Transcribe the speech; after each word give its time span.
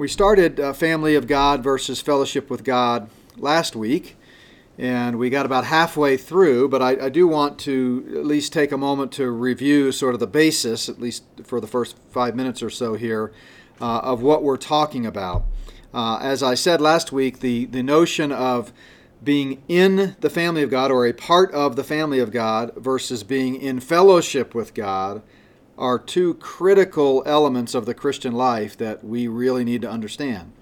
We 0.00 0.08
started 0.08 0.58
uh, 0.58 0.72
Family 0.72 1.14
of 1.14 1.26
God 1.26 1.62
versus 1.62 2.00
Fellowship 2.00 2.48
with 2.48 2.64
God 2.64 3.10
last 3.36 3.76
week, 3.76 4.16
and 4.78 5.18
we 5.18 5.28
got 5.28 5.44
about 5.44 5.66
halfway 5.66 6.16
through, 6.16 6.70
but 6.70 6.80
I, 6.80 6.92
I, 7.04 7.08
do 7.10 7.28
want 7.28 7.58
to 7.58 8.14
at 8.16 8.24
least 8.24 8.54
take 8.54 8.72
a 8.72 8.78
moment 8.78 9.12
to 9.12 9.30
review 9.30 9.92
sort 9.92 10.14
of 10.14 10.20
the 10.20 10.26
basis, 10.26 10.88
at 10.88 11.02
least 11.02 11.24
for 11.44 11.60
the 11.60 11.66
first 11.66 11.98
five 12.12 12.34
minutes 12.34 12.62
or 12.62 12.70
so 12.70 12.94
here, 12.94 13.30
uh, 13.78 13.98
of 13.98 14.22
what 14.22 14.42
we're 14.42 14.56
talking 14.56 15.04
about. 15.04 15.44
Uh, 15.92 16.16
as 16.22 16.42
I 16.42 16.54
said 16.54 16.80
last 16.80 17.12
week, 17.12 17.40
the, 17.40 17.66
the 17.66 17.82
notion 17.82 18.32
of 18.32 18.72
being 19.22 19.62
in 19.68 20.16
the 20.20 20.30
family 20.30 20.62
of 20.62 20.70
God 20.70 20.90
or 20.90 21.06
a 21.06 21.12
part 21.12 21.52
of 21.52 21.76
the 21.76 21.84
family 21.84 22.20
of 22.20 22.30
God 22.30 22.72
versus 22.74 23.22
being 23.22 23.54
in 23.54 23.80
fellowship 23.80 24.54
with 24.54 24.72
God 24.72 25.20
are 25.80 25.98
two 25.98 26.34
critical 26.34 27.22
elements 27.24 27.74
of 27.74 27.86
the 27.86 27.94
Christian 27.94 28.34
life 28.34 28.76
that 28.76 29.02
we 29.02 29.26
really 29.26 29.64
need 29.64 29.82
to 29.82 29.90
understand. 29.90 30.52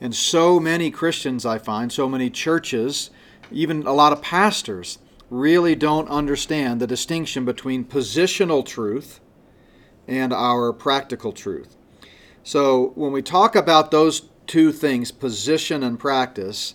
And 0.00 0.14
so 0.14 0.58
many 0.58 0.90
Christians, 0.90 1.44
I 1.44 1.58
find, 1.58 1.92
so 1.92 2.08
many 2.08 2.30
churches, 2.30 3.10
even 3.50 3.86
a 3.86 3.92
lot 3.92 4.12
of 4.12 4.22
pastors, 4.22 4.98
really 5.28 5.74
don't 5.74 6.08
understand 6.08 6.80
the 6.80 6.86
distinction 6.86 7.44
between 7.44 7.84
positional 7.84 8.64
truth 8.64 9.20
and 10.08 10.32
our 10.32 10.72
practical 10.72 11.32
truth. 11.32 11.76
So 12.42 12.92
when 12.94 13.12
we 13.12 13.22
talk 13.22 13.54
about 13.54 13.90
those 13.90 14.28
two 14.46 14.72
things, 14.72 15.10
position 15.10 15.82
and 15.82 15.98
practice, 15.98 16.74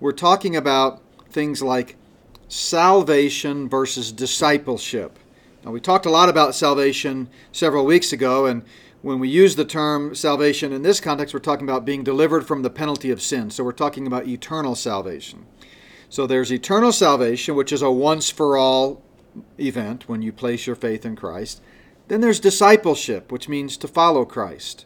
we're 0.00 0.12
talking 0.12 0.56
about 0.56 1.02
things 1.28 1.62
like 1.62 1.96
salvation 2.48 3.68
versus 3.68 4.10
discipleship. 4.12 5.18
Now, 5.64 5.70
we 5.70 5.80
talked 5.80 6.06
a 6.06 6.10
lot 6.10 6.28
about 6.28 6.54
salvation 6.56 7.28
several 7.52 7.84
weeks 7.84 8.12
ago, 8.12 8.46
and 8.46 8.62
when 9.00 9.20
we 9.20 9.28
use 9.28 9.54
the 9.54 9.64
term 9.64 10.14
salvation 10.14 10.72
in 10.72 10.82
this 10.82 11.00
context, 11.00 11.32
we're 11.32 11.40
talking 11.40 11.68
about 11.68 11.84
being 11.84 12.02
delivered 12.02 12.46
from 12.46 12.62
the 12.62 12.70
penalty 12.70 13.10
of 13.10 13.22
sin. 13.22 13.50
So 13.50 13.62
we're 13.62 13.72
talking 13.72 14.06
about 14.06 14.26
eternal 14.26 14.74
salvation. 14.74 15.46
So 16.08 16.26
there's 16.26 16.52
eternal 16.52 16.92
salvation, 16.92 17.54
which 17.54 17.72
is 17.72 17.82
a 17.82 17.90
once 17.90 18.28
for 18.30 18.56
all 18.56 19.02
event 19.58 20.08
when 20.08 20.20
you 20.20 20.32
place 20.32 20.66
your 20.66 20.76
faith 20.76 21.06
in 21.06 21.16
Christ. 21.16 21.60
Then 22.08 22.20
there's 22.20 22.40
discipleship, 22.40 23.30
which 23.32 23.48
means 23.48 23.76
to 23.78 23.88
follow 23.88 24.24
Christ. 24.24 24.84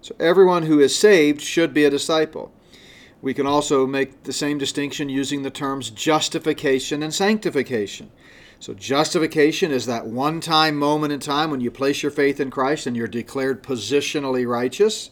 So 0.00 0.14
everyone 0.20 0.64
who 0.64 0.80
is 0.80 0.96
saved 0.96 1.40
should 1.40 1.74
be 1.74 1.84
a 1.84 1.90
disciple. 1.90 2.52
We 3.20 3.34
can 3.34 3.46
also 3.46 3.86
make 3.86 4.24
the 4.24 4.32
same 4.32 4.58
distinction 4.58 5.08
using 5.08 5.42
the 5.42 5.50
terms 5.50 5.90
justification 5.90 7.02
and 7.02 7.12
sanctification. 7.12 8.10
So, 8.64 8.72
justification 8.72 9.70
is 9.70 9.84
that 9.84 10.06
one 10.06 10.40
time 10.40 10.76
moment 10.76 11.12
in 11.12 11.20
time 11.20 11.50
when 11.50 11.60
you 11.60 11.70
place 11.70 12.02
your 12.02 12.10
faith 12.10 12.40
in 12.40 12.50
Christ 12.50 12.86
and 12.86 12.96
you're 12.96 13.06
declared 13.06 13.62
positionally 13.62 14.48
righteous. 14.48 15.10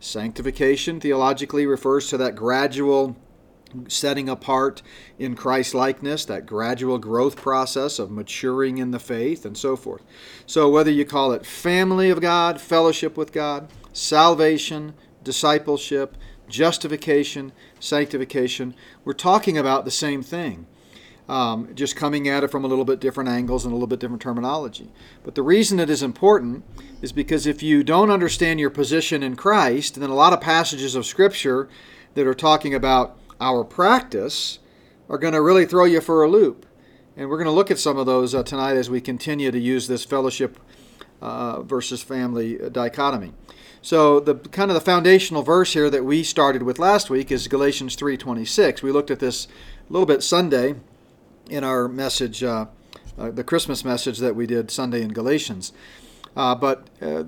Sanctification 0.00 0.98
theologically 0.98 1.66
refers 1.66 2.08
to 2.08 2.16
that 2.16 2.34
gradual 2.34 3.14
setting 3.88 4.26
apart 4.26 4.80
in 5.18 5.36
Christ 5.36 5.74
likeness, 5.74 6.24
that 6.24 6.46
gradual 6.46 6.96
growth 6.96 7.36
process 7.36 7.98
of 7.98 8.10
maturing 8.10 8.78
in 8.78 8.90
the 8.90 8.98
faith, 8.98 9.44
and 9.44 9.54
so 9.58 9.76
forth. 9.76 10.02
So, 10.46 10.70
whether 10.70 10.90
you 10.90 11.04
call 11.04 11.32
it 11.32 11.44
family 11.44 12.08
of 12.08 12.22
God, 12.22 12.58
fellowship 12.58 13.18
with 13.18 13.32
God, 13.32 13.68
salvation, 13.92 14.94
discipleship, 15.22 16.16
justification, 16.48 17.52
sanctification, 17.78 18.74
we're 19.04 19.12
talking 19.12 19.58
about 19.58 19.84
the 19.84 19.90
same 19.90 20.22
thing 20.22 20.66
um, 21.32 21.74
just 21.74 21.96
coming 21.96 22.28
at 22.28 22.44
it 22.44 22.50
from 22.50 22.62
a 22.62 22.68
little 22.68 22.84
bit 22.84 23.00
different 23.00 23.30
angles 23.30 23.64
and 23.64 23.72
a 23.72 23.74
little 23.74 23.86
bit 23.86 23.98
different 23.98 24.20
terminology. 24.20 24.92
But 25.24 25.34
the 25.34 25.42
reason 25.42 25.80
it 25.80 25.88
is 25.88 26.02
important 26.02 26.62
is 27.00 27.10
because 27.10 27.46
if 27.46 27.62
you 27.62 27.82
don't 27.82 28.10
understand 28.10 28.60
your 28.60 28.68
position 28.68 29.22
in 29.22 29.34
Christ, 29.34 29.98
then 29.98 30.10
a 30.10 30.14
lot 30.14 30.34
of 30.34 30.42
passages 30.42 30.94
of 30.94 31.06
Scripture 31.06 31.70
that 32.12 32.26
are 32.26 32.34
talking 32.34 32.74
about 32.74 33.18
our 33.40 33.64
practice 33.64 34.58
are 35.08 35.16
going 35.16 35.32
to 35.32 35.40
really 35.40 35.64
throw 35.64 35.86
you 35.86 36.02
for 36.02 36.22
a 36.22 36.28
loop. 36.28 36.66
And 37.16 37.30
we're 37.30 37.38
going 37.38 37.46
to 37.46 37.50
look 37.50 37.70
at 37.70 37.78
some 37.78 37.96
of 37.96 38.04
those 38.04 38.34
uh, 38.34 38.42
tonight 38.42 38.76
as 38.76 38.90
we 38.90 39.00
continue 39.00 39.50
to 39.50 39.58
use 39.58 39.88
this 39.88 40.04
fellowship 40.04 40.58
uh, 41.22 41.62
versus 41.62 42.02
family 42.02 42.58
dichotomy. 42.70 43.32
So 43.80 44.20
the 44.20 44.34
kind 44.34 44.70
of 44.70 44.74
the 44.74 44.82
foundational 44.82 45.42
verse 45.42 45.72
here 45.72 45.88
that 45.88 46.04
we 46.04 46.24
started 46.24 46.62
with 46.62 46.78
last 46.78 47.08
week 47.08 47.32
is 47.32 47.48
Galatians 47.48 47.96
3:26. 47.96 48.82
We 48.82 48.92
looked 48.92 49.10
at 49.10 49.18
this 49.18 49.46
a 49.88 49.92
little 49.92 50.06
bit 50.06 50.22
Sunday 50.22 50.74
in 51.48 51.64
our 51.64 51.88
message, 51.88 52.42
uh, 52.42 52.66
uh, 53.18 53.30
the 53.30 53.44
Christmas 53.44 53.84
message 53.84 54.18
that 54.18 54.36
we 54.36 54.46
did 54.46 54.70
Sunday 54.70 55.02
in 55.02 55.12
Galatians. 55.12 55.72
Uh, 56.34 56.54
but 56.54 56.88
uh, 57.00 57.24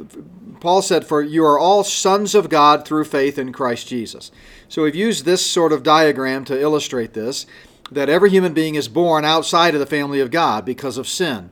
Paul 0.61 0.81
said, 0.83 1.07
For 1.07 1.23
you 1.23 1.45
are 1.45 1.59
all 1.59 1.85
sons 1.85 2.35
of 2.35 2.49
God 2.49 2.87
through 2.87 3.05
faith 3.05 3.39
in 3.39 3.53
Christ 3.53 3.87
Jesus. 3.87 4.31
So 4.69 4.83
we've 4.83 4.95
used 4.95 5.25
this 5.25 5.45
sort 5.45 5.73
of 5.73 5.83
diagram 5.83 6.45
to 6.47 6.61
illustrate 6.61 7.13
this 7.13 7.47
that 7.91 8.09
every 8.09 8.31
human 8.31 8.55
being 8.55 8.77
is 8.77 8.89
born 8.89 9.27
outside 9.27 9.75
of 9.75 9.81
the 9.81 9.87
family 9.87 10.19
of 10.19 10.31
God 10.31 10.65
because 10.65 10.97
of 10.97 11.07
sin. 11.07 11.51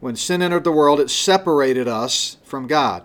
When 0.00 0.16
sin 0.16 0.42
entered 0.42 0.64
the 0.64 0.72
world, 0.72 0.98
it 1.00 1.08
separated 1.08 1.86
us 1.86 2.36
from 2.42 2.66
God. 2.66 3.04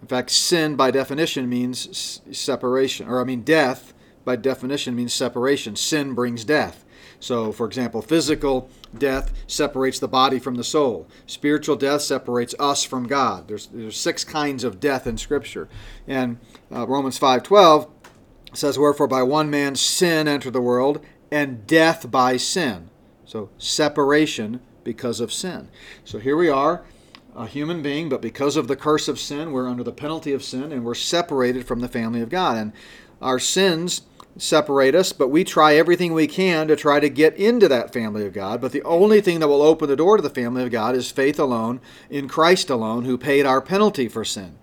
In 0.00 0.06
fact, 0.06 0.30
sin 0.30 0.76
by 0.76 0.90
definition 0.90 1.48
means 1.48 2.20
separation, 2.30 3.08
or 3.08 3.20
I 3.20 3.24
mean, 3.24 3.42
death 3.42 3.92
by 4.24 4.36
definition 4.36 4.94
means 4.94 5.12
separation. 5.12 5.74
Sin 5.74 6.14
brings 6.14 6.44
death. 6.44 6.84
So, 7.20 7.50
for 7.50 7.66
example, 7.66 8.00
physical 8.00 8.70
death 8.96 9.32
separates 9.46 9.98
the 9.98 10.08
body 10.08 10.38
from 10.38 10.54
the 10.54 10.64
soul. 10.64 11.08
Spiritual 11.26 11.76
death 11.76 12.02
separates 12.02 12.54
us 12.60 12.84
from 12.84 13.06
God. 13.06 13.48
There's, 13.48 13.66
there's 13.66 13.96
six 13.96 14.22
kinds 14.24 14.62
of 14.62 14.78
death 14.78 15.06
in 15.06 15.18
Scripture. 15.18 15.68
And 16.06 16.38
uh, 16.72 16.86
Romans 16.86 17.18
5.12 17.18 17.90
says, 18.54 18.78
Wherefore 18.78 19.08
by 19.08 19.22
one 19.22 19.50
man 19.50 19.74
sin 19.74 20.28
entered 20.28 20.52
the 20.52 20.60
world, 20.60 21.04
and 21.30 21.66
death 21.66 22.10
by 22.10 22.36
sin. 22.36 22.90
So, 23.24 23.50
separation 23.58 24.60
because 24.84 25.20
of 25.20 25.30
sin. 25.30 25.68
So 26.02 26.18
here 26.18 26.36
we 26.36 26.48
are, 26.48 26.82
a 27.36 27.46
human 27.46 27.82
being, 27.82 28.08
but 28.08 28.22
because 28.22 28.56
of 28.56 28.68
the 28.68 28.76
curse 28.76 29.06
of 29.06 29.18
sin, 29.18 29.52
we're 29.52 29.68
under 29.68 29.84
the 29.84 29.92
penalty 29.92 30.32
of 30.32 30.42
sin, 30.42 30.72
and 30.72 30.82
we're 30.82 30.94
separated 30.94 31.66
from 31.66 31.80
the 31.80 31.88
family 31.88 32.22
of 32.22 32.30
God. 32.30 32.56
And 32.56 32.72
our 33.20 33.38
sins 33.38 34.02
separate 34.38 34.94
us, 34.94 35.12
but 35.12 35.28
we 35.28 35.44
try 35.44 35.74
everything 35.74 36.14
we 36.14 36.26
can 36.26 36.68
to 36.68 36.76
try 36.76 37.00
to 37.00 37.10
get 37.10 37.36
into 37.36 37.68
that 37.68 37.92
family 37.92 38.24
of 38.24 38.32
God. 38.32 38.60
But 38.60 38.72
the 38.72 38.82
only 38.84 39.20
thing 39.20 39.40
that 39.40 39.48
will 39.48 39.62
open 39.62 39.88
the 39.88 39.96
door 39.96 40.16
to 40.16 40.22
the 40.22 40.30
family 40.30 40.62
of 40.62 40.70
God 40.70 40.94
is 40.94 41.10
faith 41.10 41.38
alone 41.38 41.80
in 42.08 42.28
Christ 42.28 42.70
alone, 42.70 43.04
who 43.04 43.18
paid 43.18 43.44
our 43.44 43.60
penalty 43.60 44.08
for 44.08 44.24
sin. 44.24 44.56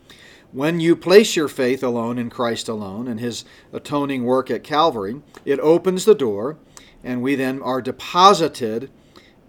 When 0.52 0.80
you 0.80 0.96
place 0.96 1.36
your 1.36 1.50
faith 1.50 1.84
alone 1.84 2.18
in 2.18 2.30
Christ 2.30 2.70
alone 2.70 3.10
and 3.10 3.20
his 3.20 3.44
atoning 3.74 4.24
work 4.24 4.50
at 4.50 4.64
Calvary, 4.64 5.22
it 5.44 5.60
opens 5.60 6.06
the 6.06 6.16
door, 6.16 6.58
and 7.04 7.22
we 7.22 7.36
then 7.36 7.62
are 7.62 7.82
deposited 7.82 8.90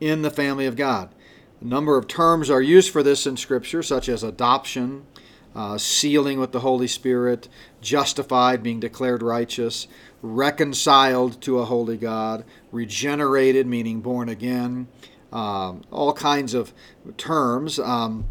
in 0.00 0.22
the 0.22 0.30
family 0.30 0.66
of 0.66 0.74
God. 0.74 1.14
A 1.60 1.64
number 1.64 1.96
of 1.96 2.08
terms 2.08 2.50
are 2.50 2.60
used 2.60 2.90
for 2.90 3.04
this 3.04 3.26
in 3.26 3.36
Scripture, 3.36 3.82
such 3.82 4.08
as 4.08 4.22
adoption, 4.24 5.06
uh, 5.54 5.78
sealing 5.78 6.38
with 6.38 6.52
the 6.52 6.60
Holy 6.60 6.86
Spirit, 6.86 7.48
justified, 7.80 8.62
being 8.62 8.78
declared 8.78 9.22
righteous, 9.22 9.86
reconciled 10.34 11.40
to 11.42 11.58
a 11.58 11.64
holy 11.64 11.96
God, 11.96 12.44
regenerated, 12.72 13.66
meaning 13.66 14.00
born 14.00 14.28
again, 14.28 14.88
um, 15.32 15.82
all 15.90 16.12
kinds 16.12 16.54
of 16.54 16.72
terms. 17.16 17.78
Um, 17.78 18.26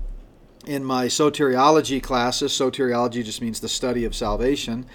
in 0.66 0.84
my 0.84 1.06
soteriology 1.06 2.02
classes, 2.02 2.52
soteriology 2.52 3.24
just 3.24 3.42
means 3.42 3.60
the 3.60 3.70
study 3.70 4.04
of 4.04 4.16
salvation. 4.16 4.86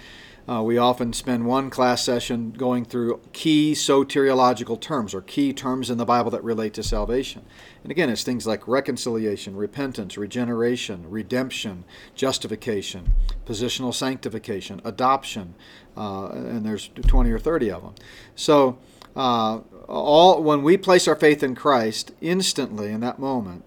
Uh, 0.51 0.61
we 0.61 0.77
often 0.77 1.13
spend 1.13 1.45
one 1.45 1.69
class 1.69 2.03
session 2.03 2.51
going 2.51 2.83
through 2.83 3.21
key 3.31 3.71
soteriological 3.71 4.79
terms 4.81 5.13
or 5.13 5.21
key 5.21 5.53
terms 5.53 5.89
in 5.89 5.97
the 5.97 6.03
Bible 6.03 6.29
that 6.29 6.43
relate 6.43 6.73
to 6.73 6.83
salvation. 6.83 7.45
And 7.83 7.91
again, 7.91 8.09
it's 8.09 8.23
things 8.23 8.45
like 8.45 8.67
reconciliation, 8.67 9.55
repentance, 9.55 10.17
regeneration, 10.17 11.09
redemption, 11.09 11.85
justification, 12.15 13.13
positional 13.45 13.93
sanctification, 13.93 14.81
adoption, 14.83 15.55
uh, 15.95 16.27
and 16.31 16.65
there's 16.65 16.89
20 17.07 17.31
or 17.31 17.39
30 17.39 17.71
of 17.71 17.83
them. 17.83 17.95
So, 18.35 18.77
uh, 19.15 19.59
all 19.87 20.43
when 20.43 20.63
we 20.63 20.75
place 20.75 21.07
our 21.07 21.15
faith 21.15 21.43
in 21.43 21.55
Christ, 21.55 22.11
instantly 22.19 22.91
in 22.91 22.99
that 22.99 23.19
moment, 23.19 23.63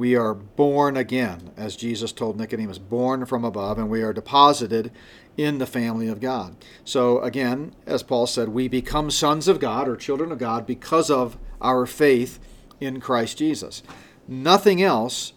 we 0.00 0.16
are 0.16 0.32
born 0.32 0.96
again, 0.96 1.50
as 1.58 1.76
Jesus 1.76 2.10
told 2.10 2.38
Nicodemus, 2.38 2.78
born 2.78 3.26
from 3.26 3.44
above, 3.44 3.78
and 3.78 3.90
we 3.90 4.02
are 4.02 4.14
deposited 4.14 4.90
in 5.36 5.58
the 5.58 5.66
family 5.66 6.08
of 6.08 6.20
God. 6.20 6.56
So, 6.84 7.20
again, 7.20 7.74
as 7.86 8.02
Paul 8.02 8.26
said, 8.26 8.50
we 8.50 8.68
become 8.68 9.10
sons 9.10 9.48
of 9.48 9.60
God 9.60 9.88
or 9.88 9.96
children 9.96 10.32
of 10.32 10.38
God 10.38 10.66
because 10.66 11.10
of 11.10 11.38
our 11.60 11.86
faith 11.86 12.38
in 12.80 13.00
Christ 13.00 13.38
Jesus. 13.38 13.82
Nothing 14.26 14.82
else 14.82 15.32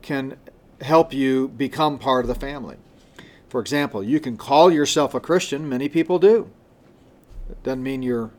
can 0.00 0.36
help 0.80 1.12
you 1.12 1.48
become 1.48 1.98
part 1.98 2.24
of 2.24 2.28
the 2.28 2.34
family. 2.34 2.76
For 3.48 3.60
example, 3.60 4.02
you 4.02 4.18
can 4.20 4.36
call 4.36 4.72
yourself 4.72 5.14
a 5.14 5.20
Christian, 5.20 5.68
many 5.68 5.88
people 5.88 6.18
do. 6.18 6.50
It 7.50 7.62
doesn't 7.62 7.82
mean 7.82 8.02
you're 8.02 8.30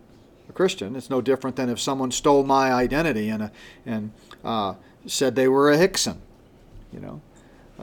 a 0.49 0.53
Christian. 0.53 0.95
It's 0.95 1.09
no 1.09 1.21
different 1.21 1.55
than 1.55 1.69
if 1.69 1.79
someone 1.79 2.11
stole 2.11 2.43
my 2.43 2.71
identity 2.71 3.29
and, 3.29 3.43
uh, 3.43 3.49
and 3.85 4.11
uh, 4.43 4.73
said 5.05 5.35
they 5.35 5.47
were 5.47 5.71
a 5.71 5.77
Hixson. 5.77 6.17
You 6.91 6.99
know, 6.99 7.21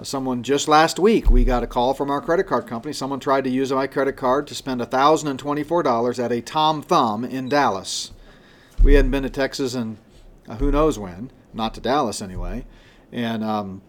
someone 0.02 0.42
just 0.42 0.68
last 0.68 0.98
week, 0.98 1.30
we 1.30 1.44
got 1.44 1.62
a 1.62 1.66
call 1.66 1.94
from 1.94 2.10
our 2.10 2.20
credit 2.20 2.46
card 2.46 2.66
company. 2.66 2.92
Someone 2.92 3.20
tried 3.20 3.44
to 3.44 3.50
use 3.50 3.72
my 3.72 3.86
credit 3.86 4.16
card 4.16 4.46
to 4.48 4.54
spend 4.54 4.80
$1,024 4.80 6.24
at 6.24 6.32
a 6.32 6.40
Tom 6.40 6.82
Thumb 6.82 7.24
in 7.24 7.48
Dallas. 7.48 8.12
We 8.82 8.94
hadn't 8.94 9.10
been 9.10 9.22
to 9.24 9.30
Texas 9.30 9.74
in 9.74 9.98
uh, 10.48 10.56
who 10.56 10.70
knows 10.70 10.98
when, 10.98 11.30
not 11.52 11.74
to 11.74 11.80
Dallas 11.80 12.22
anyway. 12.22 12.66
And 13.12 13.44
um, 13.44 13.82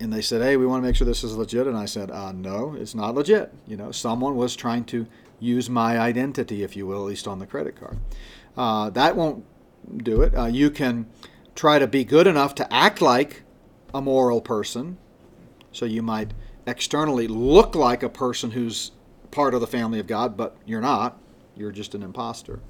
and 0.00 0.12
they 0.12 0.20
said, 0.20 0.42
"Hey, 0.42 0.56
we 0.56 0.66
want 0.66 0.82
to 0.82 0.86
make 0.86 0.96
sure 0.96 1.06
this 1.06 1.24
is 1.24 1.36
legit." 1.36 1.66
And 1.66 1.76
I 1.76 1.86
said, 1.86 2.10
uh, 2.10 2.32
"No, 2.32 2.74
it's 2.74 2.94
not 2.94 3.14
legit. 3.14 3.52
You 3.66 3.76
know, 3.76 3.90
someone 3.90 4.36
was 4.36 4.54
trying 4.54 4.84
to 4.86 5.06
use 5.40 5.68
my 5.68 5.98
identity, 5.98 6.62
if 6.62 6.76
you 6.76 6.86
will, 6.86 7.02
at 7.02 7.08
least 7.08 7.28
on 7.28 7.38
the 7.38 7.46
credit 7.46 7.78
card. 7.78 7.98
Uh, 8.56 8.90
that 8.90 9.16
won't 9.16 9.44
do 9.98 10.22
it. 10.22 10.34
Uh, 10.36 10.46
you 10.46 10.70
can 10.70 11.06
try 11.54 11.78
to 11.78 11.86
be 11.86 12.04
good 12.04 12.26
enough 12.26 12.54
to 12.54 12.72
act 12.72 13.00
like 13.00 13.42
a 13.94 14.00
moral 14.00 14.40
person, 14.40 14.98
so 15.76 15.84
you 15.84 16.00
might 16.00 16.32
externally 16.66 17.28
look 17.28 17.74
like 17.74 18.02
a 18.02 18.08
person 18.08 18.52
who's 18.52 18.92
part 19.30 19.52
of 19.52 19.60
the 19.60 19.66
family 19.66 20.00
of 20.00 20.06
God, 20.06 20.34
but 20.34 20.56
you're 20.64 20.80
not. 20.80 21.18
You're 21.54 21.70
just 21.70 21.94
an 21.94 22.02
impostor. 22.02 22.60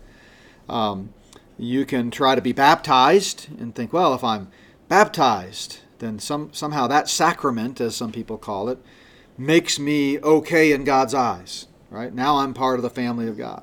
Um, 0.68 1.14
you 1.56 1.86
can 1.86 2.10
try 2.10 2.34
to 2.34 2.42
be 2.42 2.52
baptized 2.52 3.46
and 3.60 3.74
think, 3.74 3.92
well, 3.92 4.12
if 4.12 4.24
I'm 4.24 4.48
baptized, 4.88 5.78
then 6.00 6.18
some, 6.18 6.52
somehow 6.52 6.88
that 6.88 7.08
sacrament, 7.08 7.80
as 7.80 7.94
some 7.94 8.10
people 8.10 8.38
call 8.38 8.68
it, 8.68 8.78
makes 9.38 9.78
me 9.78 10.18
okay 10.20 10.72
in 10.72 10.82
God's 10.82 11.14
eyes. 11.14 11.68
Right 11.90 12.12
now, 12.12 12.38
I'm 12.38 12.54
part 12.54 12.80
of 12.80 12.82
the 12.82 12.90
family 12.90 13.28
of 13.28 13.38
God, 13.38 13.62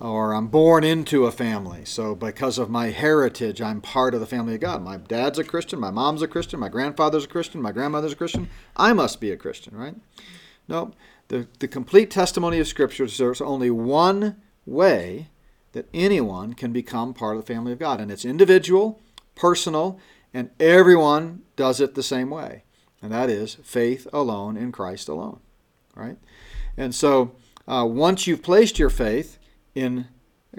or 0.00 0.34
I'm 0.34 0.48
born 0.48 0.84
into 0.84 1.26
a 1.26 1.32
family. 1.32 1.84
So, 1.84 2.14
because 2.14 2.58
of 2.58 2.70
my 2.70 2.90
heritage, 2.90 3.62
I'm 3.62 3.80
part 3.80 4.14
of 4.14 4.20
the 4.20 4.26
family 4.26 4.54
of 4.54 4.60
God. 4.60 4.82
My 4.82 4.96
dad's 4.96 5.38
a 5.38 5.44
Christian, 5.44 5.80
my 5.80 5.90
mom's 5.90 6.22
a 6.22 6.28
Christian, 6.28 6.60
my 6.60 6.68
grandfather's 6.68 7.24
a 7.24 7.28
Christian, 7.28 7.62
my 7.62 7.72
grandmother's 7.72 8.12
a 8.12 8.16
Christian. 8.16 8.48
I 8.76 8.92
must 8.92 9.20
be 9.20 9.30
a 9.30 9.36
Christian, 9.36 9.76
right? 9.76 9.94
No, 10.68 10.92
the, 11.28 11.46
the 11.58 11.68
complete 11.68 12.10
testimony 12.10 12.58
of 12.58 12.66
Scripture 12.66 13.04
is 13.04 13.18
there's 13.18 13.40
only 13.40 13.70
one 13.70 14.36
way 14.66 15.28
that 15.72 15.88
anyone 15.92 16.54
can 16.54 16.72
become 16.72 17.14
part 17.14 17.36
of 17.36 17.44
the 17.44 17.52
family 17.52 17.72
of 17.72 17.78
God, 17.78 18.00
and 18.00 18.10
it's 18.10 18.24
individual, 18.24 19.00
personal, 19.34 19.98
and 20.32 20.50
everyone 20.58 21.42
does 21.56 21.80
it 21.80 21.94
the 21.94 22.02
same 22.02 22.30
way. 22.30 22.64
And 23.02 23.12
that 23.12 23.28
is 23.28 23.56
faith 23.62 24.06
alone 24.12 24.56
in 24.56 24.72
Christ 24.72 25.08
alone, 25.08 25.40
right? 25.94 26.16
And 26.76 26.94
so 26.94 27.32
uh, 27.68 27.86
once 27.88 28.26
you've 28.26 28.42
placed 28.42 28.78
your 28.78 28.90
faith 28.90 29.38
in 29.74 30.08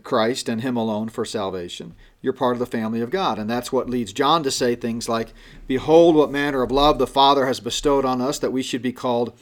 Christ 0.03 0.49
and 0.49 0.61
Him 0.61 0.75
alone 0.75 1.09
for 1.09 1.25
salvation, 1.25 1.95
you're 2.21 2.33
part 2.33 2.53
of 2.53 2.59
the 2.59 2.65
family 2.65 3.01
of 3.01 3.09
God. 3.09 3.39
And 3.39 3.49
that's 3.49 3.71
what 3.71 3.89
leads 3.89 4.13
John 4.13 4.43
to 4.43 4.51
say 4.51 4.75
things 4.75 5.07
like, 5.07 5.33
Behold, 5.67 6.15
what 6.15 6.31
manner 6.31 6.61
of 6.61 6.71
love 6.71 6.99
the 6.99 7.07
Father 7.07 7.45
has 7.45 7.59
bestowed 7.59 8.05
on 8.05 8.21
us 8.21 8.39
that 8.39 8.51
we 8.51 8.63
should 8.63 8.81
be 8.81 8.93
called 8.93 9.37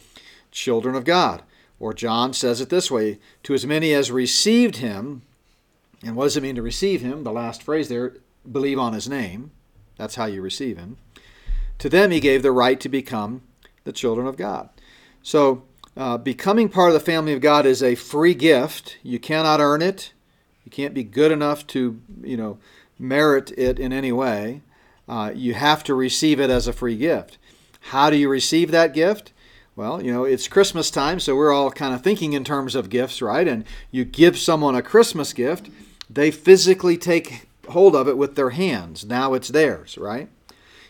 children 0.52 0.96
of 0.96 1.06
God. 1.06 1.44
Or 1.80 1.94
John 1.94 2.34
says 2.34 2.62
it 2.62 2.70
this 2.70 2.92
way 2.92 3.20
To 3.44 3.54
as 3.54 3.66
many 3.66 3.94
as 3.94 4.12
received 4.12 4.78
Him, 4.78 5.24
and 6.04 6.16
what 6.16 6.26
does 6.26 6.38
it 6.38 6.44
mean 6.44 6.56
to 6.56 6.62
receive 6.62 7.02
him? 7.02 7.24
The 7.24 7.32
last 7.32 7.64
phrase 7.64 7.88
there, 7.88 8.18
believe 8.50 8.78
on 8.78 8.94
his 8.94 9.08
name. 9.08 9.52
That's 9.98 10.16
how 10.16 10.26
you 10.26 10.42
receive 10.42 10.78
him. 10.78 10.98
To 11.80 11.90
them 11.90 12.12
he 12.12 12.20
gave 12.20 12.44
the 12.44 12.52
right 12.52 12.80
to 12.80 12.90
become 12.90 13.42
the 13.86 13.94
children 13.94 14.28
of 14.28 14.38
God. 14.38 14.70
So, 15.22 15.64
uh, 15.96 16.18
becoming 16.18 16.70
part 16.70 16.90
of 16.90 16.94
the 16.94 17.00
family 17.00 17.34
of 17.34 17.42
God 17.42 17.66
is 17.66 17.84
a 17.84 17.96
free 17.96 18.34
gift. 18.34 18.98
You 19.04 19.20
cannot 19.20 19.60
earn 19.60 19.82
it. 19.82 20.14
You 20.66 20.72
can't 20.72 20.94
be 20.94 21.04
good 21.04 21.32
enough 21.32 21.68
to, 21.68 22.00
you 22.24 22.38
know, 22.38 22.58
merit 22.98 23.52
it 23.58 23.80
in 23.80 23.94
any 23.94 24.12
way. 24.12 24.62
Uh, 25.08 25.32
you 25.36 25.54
have 25.54 25.84
to 25.84 25.94
receive 25.94 26.40
it 26.40 26.50
as 26.50 26.68
a 26.68 26.74
free 26.74 26.96
gift. 26.96 27.38
How 27.88 28.10
do 28.10 28.16
you 28.16 28.30
receive 28.30 28.72
that 28.72 28.94
gift? 28.94 29.34
Well, 29.76 30.04
you 30.04 30.14
know, 30.14 30.24
it's 30.24 30.48
Christmas 30.48 30.92
time, 30.92 31.20
so 31.20 31.36
we're 31.36 31.52
all 31.52 31.72
kind 31.72 31.94
of 31.94 32.02
thinking 32.02 32.34
in 32.34 32.44
terms 32.44 32.76
of 32.76 32.90
gifts, 32.90 33.22
right? 33.22 33.48
And 33.48 33.66
you 33.92 34.06
give 34.06 34.38
someone 34.38 34.76
a 34.76 34.84
Christmas 34.84 35.34
gift, 35.34 35.70
they 36.10 36.32
physically 36.32 36.96
take 36.96 37.48
hold 37.70 37.96
of 37.96 38.08
it 38.08 38.18
with 38.18 38.36
their 38.36 38.52
hands. 38.52 39.04
Now 39.04 39.34
it's 39.34 39.50
theirs, 39.50 39.98
right? 39.98 40.30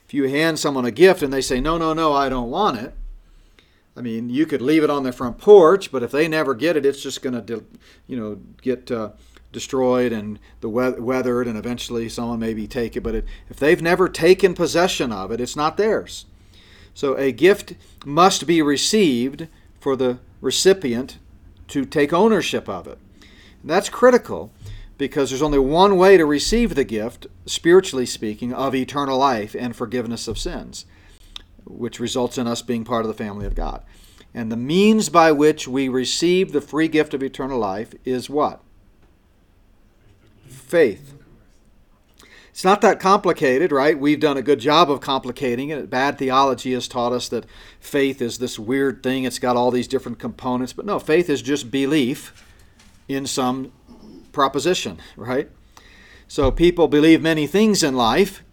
If 0.06 0.14
you 0.14 0.28
hand 0.28 0.60
someone 0.60 0.86
a 0.86 0.92
gift 0.92 1.24
and 1.24 1.32
they 1.32 1.42
say, 1.42 1.62
no, 1.62 1.78
no, 1.78 1.94
no, 1.94 2.14
I 2.14 2.30
don't 2.30 2.52
want 2.52 2.78
it, 2.78 2.94
I 3.96 4.02
mean, 4.02 4.30
you 4.30 4.46
could 4.46 4.62
leave 4.62 4.84
it 4.84 4.90
on 4.90 5.04
their 5.04 5.14
front 5.14 5.38
porch, 5.38 5.92
but 5.92 6.02
if 6.02 6.12
they 6.12 6.28
never 6.28 6.56
get 6.56 6.76
it, 6.76 6.86
it's 6.86 7.04
just 7.04 7.22
going 7.22 7.46
to, 7.46 7.66
you 8.08 8.18
know, 8.18 8.40
get 8.62 8.92
uh, 8.92 9.12
destroyed 9.52 10.12
and 10.12 10.40
the 10.62 10.70
we- 10.70 11.00
weathered, 11.00 11.48
and 11.48 11.58
eventually 11.58 12.10
someone 12.10 12.40
maybe 12.40 12.68
take 12.68 12.98
it. 12.98 13.02
But 13.02 13.16
it, 13.16 13.26
if 13.50 13.58
they've 13.58 13.82
never 13.82 14.10
taken 14.10 14.56
possession 14.56 15.12
of 15.12 15.32
it, 15.32 15.40
it's 15.40 15.56
not 15.56 15.78
theirs. 15.78 16.26
So 16.96 17.16
a 17.18 17.32
gift 17.32 17.74
must 18.06 18.48
be 18.48 18.62
received 18.62 19.48
for 19.80 19.96
the 19.96 20.20
recipient 20.42 21.18
to 21.68 21.86
take 21.86 22.14
ownership 22.14 22.68
of 22.68 22.88
it. 22.88 22.98
And 23.62 23.70
that's 23.70 23.90
critical 23.90 24.52
because 24.98 25.30
there's 25.30 25.42
only 25.42 25.60
one 25.60 25.98
way 25.98 26.18
to 26.18 26.26
receive 26.26 26.76
the 26.76 26.84
gift, 26.84 27.28
spiritually 27.46 28.06
speaking, 28.06 28.54
of 28.54 28.76
eternal 28.76 29.18
life 29.18 29.56
and 29.58 29.76
forgiveness 29.76 30.28
of 30.28 30.38
sins, 30.38 30.86
which 31.66 32.00
results 32.00 32.38
in 32.38 32.48
us 32.48 32.62
being 32.62 32.84
part 32.84 33.06
of 33.06 33.08
the 33.08 33.24
family 33.24 33.46
of 33.46 33.56
God. 33.56 33.84
And 34.34 34.52
the 34.52 34.58
means 34.58 35.10
by 35.10 35.32
which 35.32 35.68
we 35.68 35.88
receive 35.90 36.52
the 36.52 36.62
free 36.62 36.88
gift 36.88 37.14
of 37.14 37.22
eternal 37.22 37.60
life 37.60 37.94
is 38.04 38.30
what? 38.30 38.62
Faith. 40.48 41.14
It's 42.50 42.64
not 42.64 42.82
that 42.82 43.00
complicated, 43.00 43.72
right? 43.72 44.00
We've 44.00 44.20
done 44.20 44.38
a 44.38 44.44
good 44.44 44.60
job 44.60 44.92
of 44.92 45.02
complicating 45.02 45.70
it. 45.70 45.90
Bad 45.90 46.20
theology 46.20 46.74
has 46.74 46.88
taught 46.88 47.12
us 47.12 47.28
that 47.30 47.46
faith 47.80 48.22
is 48.22 48.38
this 48.38 48.60
weird 48.60 49.02
thing, 49.02 49.24
it's 49.24 49.40
got 49.40 49.58
all 49.58 49.72
these 49.72 49.88
different 49.88 50.20
components. 50.20 50.72
But 50.72 50.86
no, 50.86 51.00
faith 51.00 51.32
is 51.32 51.42
just 51.42 51.72
belief 51.72 52.46
in 53.08 53.26
some 53.26 53.72
proposition, 54.32 55.00
right? 55.16 55.50
So 56.28 56.52
people 56.52 56.88
believe 56.88 57.22
many 57.22 57.48
things 57.48 57.82
in 57.82 57.96
life. 57.96 58.44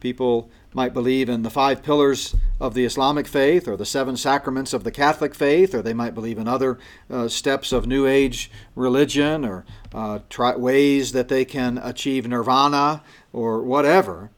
People 0.00 0.50
might 0.74 0.92
believe 0.92 1.28
in 1.28 1.42
the 1.42 1.50
five 1.50 1.82
pillars 1.82 2.34
of 2.60 2.74
the 2.74 2.84
Islamic 2.84 3.28
faith 3.28 3.68
or 3.68 3.76
the 3.76 3.86
seven 3.86 4.16
sacraments 4.16 4.72
of 4.72 4.82
the 4.82 4.90
Catholic 4.90 5.34
faith, 5.34 5.72
or 5.72 5.80
they 5.80 5.94
might 5.94 6.14
believe 6.14 6.36
in 6.36 6.48
other 6.48 6.78
uh, 7.08 7.28
steps 7.28 7.72
of 7.72 7.86
New 7.86 8.06
Age 8.06 8.50
religion 8.74 9.44
or 9.44 9.64
uh, 9.94 10.18
try, 10.28 10.56
ways 10.56 11.12
that 11.12 11.28
they 11.28 11.44
can 11.44 11.78
achieve 11.78 12.26
nirvana 12.26 13.02
or 13.32 13.62
whatever. 13.62 14.30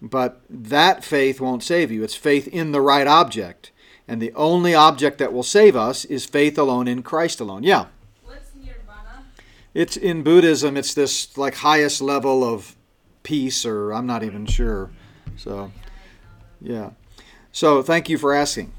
But 0.00 0.40
that 0.48 1.04
faith 1.04 1.40
won't 1.40 1.64
save 1.64 1.90
you. 1.90 2.04
It's 2.04 2.14
faith 2.14 2.48
in 2.48 2.72
the 2.72 2.80
right 2.80 3.06
object. 3.06 3.72
And 4.06 4.22
the 4.22 4.32
only 4.34 4.74
object 4.74 5.18
that 5.18 5.32
will 5.32 5.42
save 5.42 5.76
us 5.76 6.04
is 6.04 6.24
faith 6.24 6.56
alone 6.56 6.88
in 6.88 7.02
Christ 7.02 7.40
alone. 7.40 7.64
Yeah. 7.64 7.86
What's 8.24 8.50
nirvana? 8.54 9.24
It's 9.74 9.96
in 9.96 10.22
Buddhism. 10.22 10.76
It's 10.76 10.94
this 10.94 11.36
like 11.36 11.56
highest 11.56 12.00
level 12.00 12.42
of 12.42 12.76
peace, 13.22 13.66
or 13.66 13.92
I'm 13.92 14.06
not 14.06 14.22
even 14.22 14.46
sure. 14.46 14.90
So, 15.40 15.72
yeah. 16.60 16.90
So 17.50 17.82
thank 17.82 18.10
you 18.10 18.18
for 18.18 18.34
asking. 18.34 18.72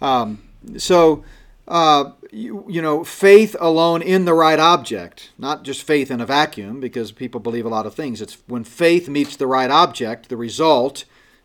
Um, 0.00 0.42
so, 0.78 1.24
uh, 1.68 2.12
you, 2.32 2.64
you 2.68 2.80
know, 2.80 3.04
faith 3.04 3.54
alone 3.60 4.00
in 4.00 4.24
the 4.24 4.32
right 4.32 4.58
object, 4.58 5.30
not 5.36 5.62
just 5.62 5.82
faith 5.82 6.10
in 6.10 6.22
a 6.22 6.26
vacuum, 6.26 6.80
because 6.80 7.12
people 7.12 7.38
believe 7.38 7.66
a 7.66 7.68
lot 7.68 7.84
of 7.84 7.94
things. 7.94 8.22
It's 8.22 8.38
when 8.46 8.64
faith 8.64 9.10
meets 9.10 9.36
the 9.36 9.46
right 9.46 9.70
object, 9.70 10.30
the 10.30 10.38
result 10.38 11.04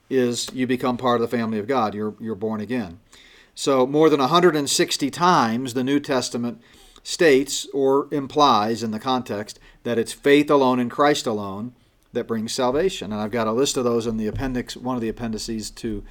is 0.09 0.49
you 0.53 0.67
become 0.67 0.95
part 0.95 1.21
of 1.21 1.29
the 1.29 1.37
family 1.37 1.59
of 1.59 1.67
God. 1.67 1.93
You're 1.93 2.15
you're 2.19 2.35
born 2.35 2.61
again. 2.61 2.99
So 3.53 3.85
more 3.85 4.09
than 4.09 4.21
160 4.21 5.11
times 5.11 5.73
the 5.73 5.83
New 5.83 5.99
Testament 5.99 6.61
states 7.03 7.67
or 7.73 8.07
implies 8.11 8.83
in 8.83 8.91
the 8.91 8.99
context 8.99 9.59
that 9.83 9.97
it's 9.97 10.13
faith 10.13 10.49
alone 10.49 10.79
in 10.79 10.89
Christ 10.89 11.27
alone 11.27 11.73
that 12.13 12.27
brings 12.27 12.53
salvation. 12.53 13.11
And 13.11 13.21
I've 13.21 13.31
got 13.31 13.47
a 13.47 13.51
list 13.51 13.77
of 13.77 13.83
those 13.83 14.07
in 14.07 14.17
the 14.17 14.27
appendix, 14.27 14.75
one 14.75 14.95
of 14.95 15.01
the 15.01 15.09
appendices 15.09 15.69
to 15.71 16.03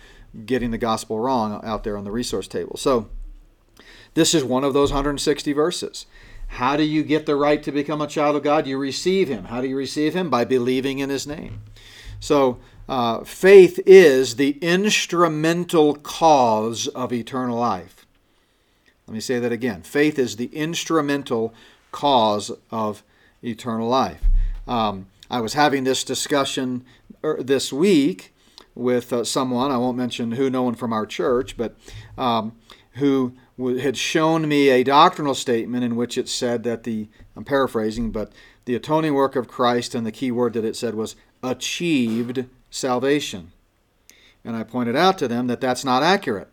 getting 0.46 0.70
the 0.70 0.78
gospel 0.78 1.18
wrong 1.18 1.60
out 1.64 1.84
there 1.84 1.96
on 1.96 2.04
the 2.04 2.10
resource 2.10 2.48
table. 2.48 2.76
So 2.76 3.08
this 4.14 4.34
is 4.34 4.44
one 4.44 4.64
of 4.64 4.74
those 4.74 4.90
160 4.90 5.52
verses. 5.52 6.06
How 6.54 6.76
do 6.76 6.82
you 6.82 7.02
get 7.02 7.26
the 7.26 7.36
right 7.36 7.62
to 7.62 7.70
become 7.70 8.00
a 8.00 8.06
child 8.06 8.36
of 8.36 8.42
God? 8.42 8.66
You 8.66 8.76
receive 8.76 9.28
Him. 9.28 9.44
How 9.44 9.60
do 9.60 9.68
you 9.68 9.76
receive 9.76 10.14
Him? 10.14 10.30
By 10.30 10.44
believing 10.44 10.98
in 10.98 11.10
His 11.10 11.26
name. 11.26 11.60
So 12.18 12.58
uh, 12.88 13.22
faith 13.22 13.78
is 13.86 14.36
the 14.36 14.58
instrumental 14.60 15.94
cause 15.94 16.88
of 16.88 17.12
eternal 17.12 17.58
life. 17.58 18.04
Let 19.06 19.14
me 19.14 19.20
say 19.20 19.38
that 19.38 19.52
again. 19.52 19.82
Faith 19.82 20.18
is 20.18 20.36
the 20.36 20.46
instrumental 20.46 21.54
cause 21.92 22.50
of 22.70 23.02
eternal 23.42 23.88
life. 23.88 24.22
Um, 24.66 25.06
I 25.30 25.40
was 25.40 25.54
having 25.54 25.84
this 25.84 26.02
discussion 26.02 26.84
er, 27.24 27.38
this 27.40 27.72
week 27.72 28.34
with 28.74 29.12
uh, 29.12 29.24
someone, 29.24 29.70
I 29.70 29.76
won't 29.78 29.96
mention 29.96 30.32
who, 30.32 30.50
no 30.50 30.62
one 30.62 30.74
from 30.74 30.92
our 30.92 31.06
church, 31.06 31.56
but 31.56 31.76
um, 32.18 32.56
who 32.94 33.34
had 33.58 33.96
shown 33.96 34.48
me 34.48 34.68
a 34.70 34.82
doctrinal 34.82 35.34
statement 35.34 35.84
in 35.84 35.96
which 35.96 36.18
it 36.18 36.28
said 36.28 36.62
that 36.64 36.84
the, 36.84 37.08
I'm 37.36 37.44
paraphrasing, 37.44 38.10
but 38.10 38.32
the 38.64 38.74
atoning 38.74 39.14
work 39.14 39.36
of 39.36 39.48
Christ, 39.48 39.94
and 39.94 40.06
the 40.06 40.12
key 40.12 40.30
word 40.30 40.54
that 40.54 40.64
it 40.64 40.76
said 40.76 40.94
was 40.94 41.16
achieved 41.42 42.46
salvation. 42.70 43.52
And 44.44 44.56
I 44.56 44.62
pointed 44.62 44.96
out 44.96 45.18
to 45.18 45.28
them 45.28 45.46
that 45.48 45.60
that's 45.60 45.84
not 45.84 46.02
accurate. 46.02 46.48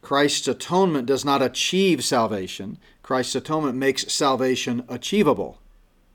Christ's 0.00 0.48
atonement 0.48 1.06
does 1.06 1.24
not 1.24 1.42
achieve 1.42 2.04
salvation. 2.04 2.78
Christ's 3.02 3.36
atonement 3.36 3.76
makes 3.76 4.12
salvation 4.12 4.84
achievable. 4.88 5.60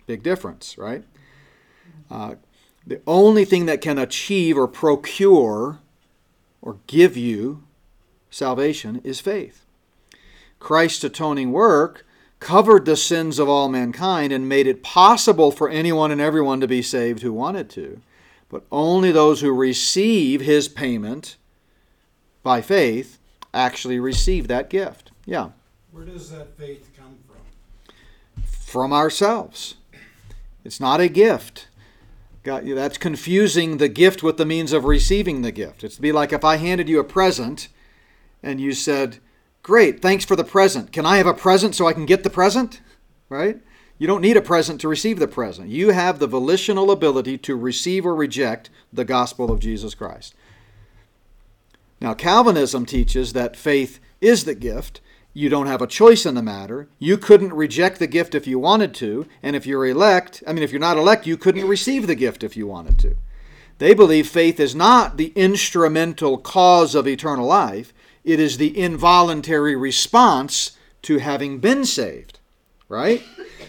Big 0.05 0.23
difference, 0.23 0.77
right? 0.77 1.03
Uh, 2.09 2.35
the 2.85 3.01
only 3.05 3.45
thing 3.45 3.65
that 3.65 3.81
can 3.81 3.97
achieve 3.97 4.57
or 4.57 4.67
procure 4.67 5.79
or 6.61 6.77
give 6.87 7.17
you 7.17 7.63
salvation 8.29 9.01
is 9.03 9.19
faith. 9.19 9.65
Christ's 10.59 11.03
atoning 11.03 11.51
work 11.51 12.05
covered 12.39 12.85
the 12.85 12.95
sins 12.95 13.39
of 13.39 13.49
all 13.49 13.67
mankind 13.67 14.31
and 14.31 14.47
made 14.47 14.67
it 14.67 14.83
possible 14.83 15.51
for 15.51 15.69
anyone 15.69 16.11
and 16.11 16.21
everyone 16.21 16.61
to 16.61 16.67
be 16.67 16.81
saved 16.81 17.21
who 17.21 17.33
wanted 17.33 17.69
to. 17.71 18.01
But 18.49 18.63
only 18.71 19.11
those 19.11 19.41
who 19.41 19.51
receive 19.51 20.41
his 20.41 20.67
payment 20.67 21.35
by 22.43 22.61
faith 22.61 23.19
actually 23.53 23.99
receive 23.99 24.47
that 24.47 24.69
gift. 24.69 25.11
Yeah. 25.25 25.49
Where 25.91 26.05
does 26.05 26.29
that 26.31 26.57
faith 26.57 26.91
come 26.97 27.17
from? 27.27 28.43
From 28.45 28.93
ourselves. 28.93 29.75
It's 30.63 30.79
not 30.79 31.01
a 31.01 31.09
gift. 31.09 31.67
God, 32.47 32.65
that's 32.65 32.97
confusing 32.97 33.75
the 33.75 33.89
gift 33.89 34.23
with 34.23 34.37
the 34.37 34.45
means 34.45 34.71
of 34.71 34.85
receiving 34.85 35.41
the 35.41 35.51
gift. 35.51 35.83
It's 35.83 35.97
to 35.97 36.01
be 36.01 36.13
like 36.13 36.31
if 36.31 36.45
I 36.45 36.55
handed 36.55 36.87
you 36.87 36.97
a 36.97 37.03
present 37.03 37.67
and 38.41 38.61
you 38.61 38.71
said, 38.71 39.17
Great, 39.63 40.01
thanks 40.01 40.23
for 40.23 40.37
the 40.37 40.45
present. 40.45 40.93
Can 40.93 41.05
I 41.05 41.17
have 41.17 41.27
a 41.27 41.33
present 41.33 41.75
so 41.75 41.87
I 41.87 41.91
can 41.91 42.05
get 42.05 42.23
the 42.23 42.29
present? 42.29 42.79
Right? 43.27 43.59
You 43.97 44.07
don't 44.07 44.21
need 44.21 44.37
a 44.37 44.41
present 44.41 44.79
to 44.79 44.87
receive 44.87 45.19
the 45.19 45.27
present. 45.27 45.67
You 45.67 45.89
have 45.89 46.19
the 46.19 46.27
volitional 46.27 46.89
ability 46.89 47.37
to 47.39 47.57
receive 47.57 48.05
or 48.05 48.15
reject 48.15 48.69
the 48.93 49.03
gospel 49.03 49.51
of 49.51 49.59
Jesus 49.59 49.93
Christ. 49.93 50.33
Now, 51.99 52.13
Calvinism 52.13 52.85
teaches 52.85 53.33
that 53.33 53.57
faith 53.57 53.99
is 54.21 54.45
the 54.45 54.55
gift. 54.55 55.01
You 55.37 55.49
don't 55.49 55.67
have 55.67 55.83
a 55.83 55.87
choice 55.87 56.25
in 56.25 56.33
the 56.33 56.41
matter. 56.41 56.87
You 56.97 57.15
couldn't 57.15 57.53
reject 57.53 57.99
the 57.99 58.07
gift 58.07 58.33
if 58.33 58.47
you 58.47 58.57
wanted 58.57 58.95
to. 58.95 59.27
And 59.43 59.55
if 59.55 59.67
you're 59.67 59.85
elect, 59.85 60.41
I 60.47 60.51
mean, 60.51 60.63
if 60.63 60.71
you're 60.71 60.79
not 60.79 60.97
elect, 60.97 61.27
you 61.27 61.37
couldn't 61.37 61.67
receive 61.67 62.07
the 62.07 62.15
gift 62.15 62.43
if 62.43 62.57
you 62.57 62.65
wanted 62.65 62.97
to. 63.01 63.15
They 63.77 63.93
believe 63.93 64.27
faith 64.27 64.59
is 64.59 64.73
not 64.73 65.17
the 65.17 65.31
instrumental 65.35 66.39
cause 66.39 66.95
of 66.95 67.07
eternal 67.07 67.45
life, 67.45 67.93
it 68.23 68.39
is 68.39 68.57
the 68.57 68.75
involuntary 68.75 69.75
response 69.75 70.75
to 71.03 71.19
having 71.19 71.59
been 71.59 71.85
saved, 71.85 72.39
right? 72.89 73.21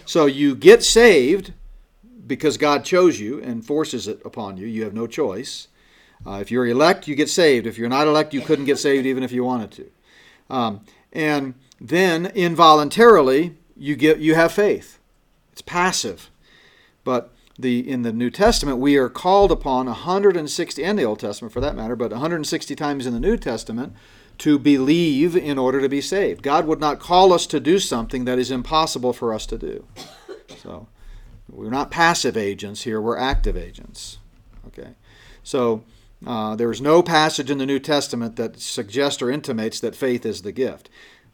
So 0.06 0.25
you 0.25 0.54
get 0.54 0.82
saved 0.82 1.52
because 2.26 2.56
God 2.56 2.82
chose 2.82 3.20
you 3.20 3.42
and 3.42 3.62
forces 3.62 4.08
it 4.08 4.22
upon 4.25 4.56
you. 4.56 4.66
You 4.66 4.84
have 4.84 4.94
no 4.94 5.06
choice. 5.06 5.68
Uh, 6.26 6.38
if 6.40 6.50
you're 6.50 6.66
elect, 6.66 7.06
you 7.06 7.14
get 7.14 7.28
saved. 7.28 7.66
If 7.66 7.76
you're 7.76 7.90
not 7.90 8.06
elect, 8.06 8.32
you 8.32 8.40
couldn't 8.40 8.64
get 8.64 8.78
saved 8.78 9.04
even 9.04 9.22
if 9.22 9.32
you 9.32 9.44
wanted 9.44 9.70
to. 9.72 9.90
Um, 10.50 10.80
and 11.12 11.54
then 11.80 12.26
involuntarily, 12.26 13.56
you 13.76 13.96
get 13.96 14.18
you 14.18 14.34
have 14.34 14.52
faith. 14.52 14.98
It's 15.52 15.62
passive, 15.62 16.30
but 17.04 17.32
the 17.58 17.88
in 17.88 18.02
the 18.02 18.12
New 18.12 18.30
Testament 18.30 18.78
we 18.78 18.96
are 18.96 19.08
called 19.08 19.50
upon 19.50 19.86
160 19.86 20.84
and 20.84 20.98
the 20.98 21.04
Old 21.04 21.20
Testament 21.20 21.52
for 21.52 21.60
that 21.60 21.74
matter, 21.74 21.96
but 21.96 22.12
160 22.12 22.74
times 22.74 23.06
in 23.06 23.12
the 23.12 23.20
New 23.20 23.36
Testament 23.36 23.94
to 24.38 24.58
believe 24.58 25.36
in 25.36 25.58
order 25.58 25.80
to 25.80 25.88
be 25.88 26.00
saved. 26.00 26.42
God 26.42 26.66
would 26.66 26.78
not 26.78 27.00
call 27.00 27.32
us 27.32 27.46
to 27.48 27.58
do 27.58 27.78
something 27.78 28.24
that 28.24 28.38
is 28.38 28.50
impossible 28.50 29.12
for 29.12 29.34
us 29.34 29.46
to 29.46 29.58
do. 29.58 29.84
So 30.62 30.86
we're 31.50 31.70
not 31.70 31.90
passive 31.90 32.36
agents 32.36 32.82
here, 32.82 33.00
we're 33.00 33.18
active 33.18 33.56
agents. 33.56 34.18
Okay. 34.68 34.90
So 35.42 35.82
uh, 36.26 36.56
there 36.56 36.70
is 36.70 36.80
no 36.80 37.02
passage 37.02 37.50
in 37.50 37.58
the 37.58 37.66
New 37.66 37.78
Testament 37.78 38.37
that 38.37 38.60
suggests 38.60 39.22
or 39.22 39.30
intimates 39.30 39.80
that 39.80 39.94
faith 39.94 40.26
is 40.26 40.42
the 40.42 40.52
gift. 40.52 40.88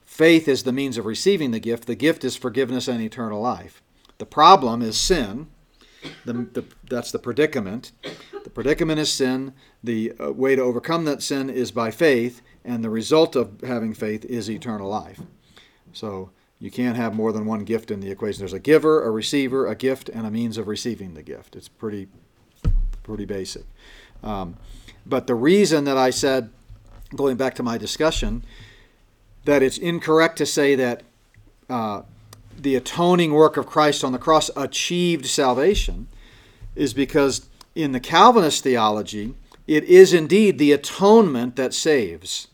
Faith 0.05 0.47
is 0.47 0.63
the 0.63 0.73
means 0.73 0.99
of 0.99 1.07
receiving 1.07 1.51
the 1.51 1.59
gift. 1.59 1.87
The 1.87 1.95
gift 1.95 2.25
is 2.25 2.37
forgiveness 2.37 2.87
and 2.87 3.01
eternal 3.01 3.41
life. 3.41 3.83
The 4.19 4.27
problem 4.27 4.83
is 4.83 4.97
sin. 4.97 5.49
The, 6.25 6.33
the, 6.35 6.65
that's 6.89 7.11
the 7.11 7.19
predicament. 7.19 7.93
The 8.45 8.51
predicament 8.51 9.01
is 9.01 9.11
sin. 9.11 9.55
The 9.83 10.13
uh, 10.21 10.33
way 10.33 10.55
to 10.55 10.63
overcome 10.63 11.07
that 11.07 11.23
sin 11.23 11.49
is 11.49 11.73
by 11.73 11.91
faith, 11.91 12.43
and 12.65 12.85
the 12.85 12.91
result 12.91 13.35
of 13.35 13.63
having 13.63 13.95
faith 13.95 14.25
is 14.27 14.51
eternal 14.51 14.89
life. 14.89 15.21
So 15.93 16.31
you 16.59 16.71
can't 16.71 16.97
have 16.97 17.15
more 17.15 17.33
than 17.33 17.47
one 17.47 17.65
gift 17.65 17.91
in 17.91 18.01
the 18.01 18.11
equation. 18.11 18.41
There's 18.41 18.53
a 18.53 18.59
giver, 18.59 19.03
a 19.03 19.11
receiver, 19.11 19.67
a 19.67 19.75
gift, 19.75 20.11
and 20.11 20.27
a 20.27 20.31
means 20.31 20.59
of 20.59 20.69
receiving 20.69 21.15
the 21.15 21.23
gift. 21.23 21.57
It's 21.57 21.69
pretty, 21.69 22.09
pretty 23.03 23.25
basic. 23.25 23.65
Um, 24.25 24.57
but 25.07 25.27
the 25.27 25.35
reason 25.35 25.85
that 25.85 25.97
I 25.97 26.11
said, 26.11 26.51
going 27.15 27.37
back 27.37 27.55
to 27.57 27.63
my 27.63 27.79
discussion, 27.79 28.43
that 29.45 29.63
it's 29.63 29.79
incorrect 29.79 30.39
to 30.39 30.47
say 30.47 30.75
that 30.75 31.03
uh, 31.69 32.03
the 32.59 32.75
atoning 32.75 33.33
work 33.33 33.57
of 33.57 33.67
Christ 33.67 34.03
on 34.03 34.13
the 34.13 34.19
cross 34.19 34.51
achieved 34.57 35.27
salvation 35.27 36.09
is 36.75 36.95
because 36.95 37.49
in 37.75 37.93
the 37.93 38.01
Calvinist 38.01 38.63
theology, 38.63 39.35
it 39.67 39.85
is 39.85 40.13
indeed 40.13 40.59
the 40.59 40.73
atonement 40.73 41.57
that 41.57 41.75
saves. 41.75 42.49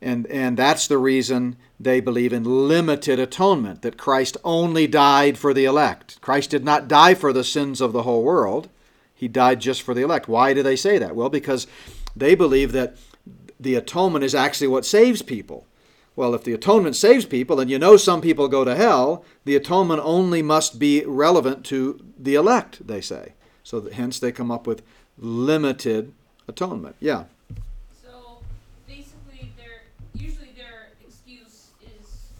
And, 0.00 0.26
and 0.28 0.56
that's 0.56 0.86
the 0.86 0.98
reason 0.98 1.56
they 1.80 2.00
believe 2.00 2.32
in 2.32 2.68
limited 2.68 3.18
atonement, 3.18 3.82
that 3.82 3.98
Christ 3.98 4.36
only 4.44 4.86
died 4.86 5.38
for 5.38 5.52
the 5.52 5.64
elect. 5.64 6.20
Christ 6.20 6.50
did 6.50 6.64
not 6.64 6.88
die 6.88 7.14
for 7.14 7.32
the 7.32 7.44
sins 7.44 7.80
of 7.80 7.92
the 7.92 8.02
whole 8.02 8.22
world, 8.22 8.68
he 9.18 9.26
died 9.28 9.60
just 9.60 9.82
for 9.82 9.94
the 9.94 10.02
elect. 10.02 10.28
Why 10.28 10.54
do 10.54 10.62
they 10.62 10.76
say 10.76 10.96
that? 10.98 11.16
Well, 11.16 11.28
because 11.28 11.66
they 12.14 12.34
believe 12.36 12.72
that 12.72 12.96
the 13.58 13.74
atonement 13.74 14.24
is 14.24 14.34
actually 14.34 14.68
what 14.68 14.86
saves 14.86 15.22
people. 15.22 15.66
Well, 16.14 16.34
if 16.34 16.44
the 16.44 16.52
atonement 16.52 16.96
saves 16.96 17.24
people, 17.24 17.60
and 17.60 17.70
you 17.70 17.78
know 17.78 17.96
some 17.96 18.20
people 18.20 18.48
go 18.48 18.64
to 18.64 18.74
hell, 18.74 19.24
the 19.44 19.56
atonement 19.56 20.00
only 20.04 20.42
must 20.42 20.78
be 20.78 21.04
relevant 21.04 21.64
to 21.66 22.04
the 22.18 22.34
elect, 22.34 22.86
they 22.86 23.00
say. 23.00 23.34
So 23.62 23.88
hence 23.90 24.18
they 24.18 24.32
come 24.32 24.50
up 24.50 24.66
with 24.66 24.82
limited 25.18 26.12
atonement. 26.48 26.96
Yeah. 27.00 27.24
So 28.02 28.40
basically, 28.86 29.52
their 29.56 29.82
usually 30.14 30.52
their 30.56 30.90
excuse 31.06 31.68
is 31.82 32.30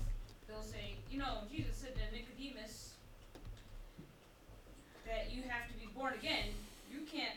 they'll 0.49 0.63
say, 0.63 0.95
you 1.11 1.19
know, 1.19 1.43
Jesus 1.51 1.77
said 1.77 1.95
to 1.95 2.01
Nicodemus 2.17 2.95
that 5.07 5.31
you 5.33 5.43
have 5.49 5.69
to 5.69 5.75
be 5.75 5.87
born 5.95 6.15
again. 6.15 6.47
You 6.91 7.01
can't 7.11 7.37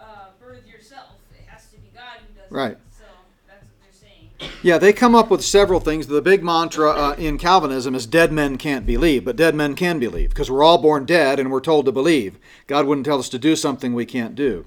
uh, 0.00 0.30
birth 0.40 0.66
yourself. 0.66 1.10
It 1.38 1.46
has 1.46 1.66
to 1.70 1.76
be 1.76 1.88
God 1.94 2.18
who 2.26 2.40
does 2.40 2.45
Right. 2.56 2.78
So 2.90 3.04
that's 3.46 3.64
what 3.64 3.82
they're 3.82 4.08
saying. 4.38 4.50
Yeah, 4.62 4.78
they 4.78 4.94
come 4.94 5.14
up 5.14 5.30
with 5.30 5.44
several 5.44 5.78
things. 5.78 6.06
The 6.06 6.22
big 6.22 6.42
mantra 6.42 6.88
uh, 6.90 7.14
in 7.18 7.36
Calvinism 7.36 7.94
is 7.94 8.06
dead 8.06 8.32
men 8.32 8.56
can't 8.56 8.86
believe, 8.86 9.26
but 9.26 9.36
dead 9.36 9.54
men 9.54 9.74
can 9.74 9.98
believe 9.98 10.30
because 10.30 10.50
we're 10.50 10.62
all 10.62 10.78
born 10.78 11.04
dead 11.04 11.38
and 11.38 11.52
we're 11.52 11.60
told 11.60 11.84
to 11.84 11.92
believe. 11.92 12.38
God 12.66 12.86
wouldn't 12.86 13.04
tell 13.04 13.18
us 13.18 13.28
to 13.28 13.38
do 13.38 13.56
something 13.56 13.92
we 13.92 14.06
can't 14.06 14.34
do. 14.34 14.64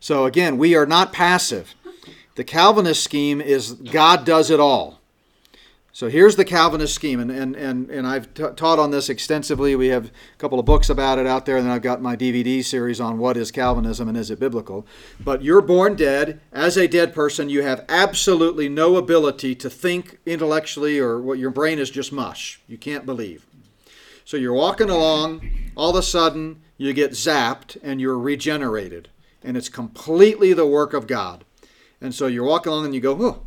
So 0.00 0.26
again, 0.26 0.58
we 0.58 0.74
are 0.74 0.84
not 0.84 1.14
passive. 1.14 1.74
The 2.34 2.44
Calvinist 2.44 3.02
scheme 3.02 3.40
is 3.40 3.72
God 3.72 4.26
does 4.26 4.50
it 4.50 4.60
all. 4.60 4.99
So 5.92 6.08
here's 6.08 6.36
the 6.36 6.44
Calvinist 6.44 6.94
scheme, 6.94 7.18
and, 7.18 7.32
and, 7.32 7.56
and, 7.56 7.90
and 7.90 8.06
I've 8.06 8.32
t- 8.32 8.44
taught 8.54 8.78
on 8.78 8.92
this 8.92 9.08
extensively. 9.08 9.74
We 9.74 9.88
have 9.88 10.06
a 10.06 10.38
couple 10.38 10.60
of 10.60 10.64
books 10.64 10.88
about 10.88 11.18
it 11.18 11.26
out 11.26 11.46
there, 11.46 11.56
and 11.56 11.66
then 11.66 11.72
I've 11.72 11.82
got 11.82 12.00
my 12.00 12.14
DVD 12.14 12.64
series 12.64 13.00
on 13.00 13.18
what 13.18 13.36
is 13.36 13.50
Calvinism 13.50 14.08
and 14.08 14.16
is 14.16 14.30
it 14.30 14.38
biblical. 14.38 14.86
But 15.18 15.42
you're 15.42 15.60
born 15.60 15.96
dead. 15.96 16.40
As 16.52 16.76
a 16.76 16.86
dead 16.86 17.12
person, 17.12 17.50
you 17.50 17.62
have 17.62 17.84
absolutely 17.88 18.68
no 18.68 18.96
ability 18.96 19.56
to 19.56 19.68
think 19.68 20.18
intellectually, 20.24 21.00
or 21.00 21.20
what 21.20 21.38
your 21.38 21.50
brain 21.50 21.80
is 21.80 21.90
just 21.90 22.12
mush. 22.12 22.60
You 22.68 22.78
can't 22.78 23.04
believe. 23.04 23.44
So 24.24 24.36
you're 24.36 24.54
walking 24.54 24.90
along, 24.90 25.50
all 25.74 25.90
of 25.90 25.96
a 25.96 26.02
sudden 26.02 26.62
you 26.76 26.92
get 26.92 27.10
zapped 27.10 27.76
and 27.82 28.00
you're 28.00 28.16
regenerated. 28.16 29.08
And 29.42 29.56
it's 29.56 29.68
completely 29.68 30.52
the 30.52 30.66
work 30.66 30.94
of 30.94 31.08
God. 31.08 31.44
And 32.00 32.14
so 32.14 32.28
you're 32.28 32.44
walking 32.44 32.70
along 32.70 32.84
and 32.84 32.94
you 32.94 33.00
go, 33.00 33.18
oh. 33.20 33.42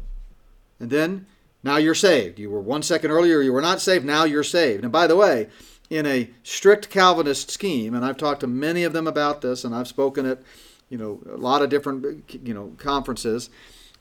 And 0.82 0.90
then 0.90 1.26
now 1.64 1.78
you're 1.78 1.96
saved. 1.96 2.40
You 2.40 2.50
were 2.50 2.62
one 2.62 2.84
second 2.84 3.12
earlier, 3.12 3.42
you 3.42 3.54
were 3.54 3.62
not 3.62 3.82
saved, 3.82 4.06
now 4.06 4.26
you're 4.26 4.44
saved. 4.44 4.84
And 4.84 4.92
by 4.92 5.08
the 5.08 5.16
way, 5.16 5.48
in 5.90 6.06
a 6.06 6.30
strict 6.44 6.90
Calvinist 6.90 7.52
scheme, 7.52 7.94
and 7.94 8.04
I've 8.04 8.18
talked 8.18 8.42
to 8.42 8.48
many 8.48 8.84
of 8.84 8.94
them 8.94 9.08
about 9.08 9.42
this, 9.42 9.64
and 9.64 9.74
I've 9.76 9.88
spoken 9.88 10.26
at 10.26 10.42
you 10.90 10.98
know 10.98 11.22
a 11.32 11.38
lot 11.38 11.62
of 11.62 11.70
different 11.70 12.30
you 12.44 12.54
know 12.54 12.74
conferences. 12.78 13.50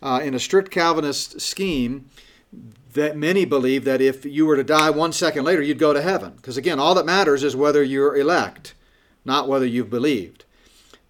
Uh, 0.03 0.21
in 0.23 0.35
a 0.35 0.39
strict 0.39 0.71
Calvinist 0.71 1.41
scheme, 1.41 2.11
that 2.95 3.17
many 3.17 3.45
believe 3.45 3.85
that 3.85 4.01
if 4.01 4.25
you 4.25 4.47
were 4.47 4.57
to 4.57 4.65
die 4.65 4.91
one 4.91 5.13
second 5.13 5.45
later, 5.45 5.63
you'd 5.63 5.79
go 5.79 5.93
to 5.93 6.03
heaven. 6.03 6.33
Because 6.37 6.57
again, 6.57 6.81
all 6.81 6.95
that 6.95 7.07
matters 7.07 7.45
is 7.45 7.55
whether 7.55 7.83
you're 7.83 8.17
elect, 8.17 8.75
not 9.25 9.49
whether 9.49 9.67
you've 9.67 9.91
believed. 9.91 10.45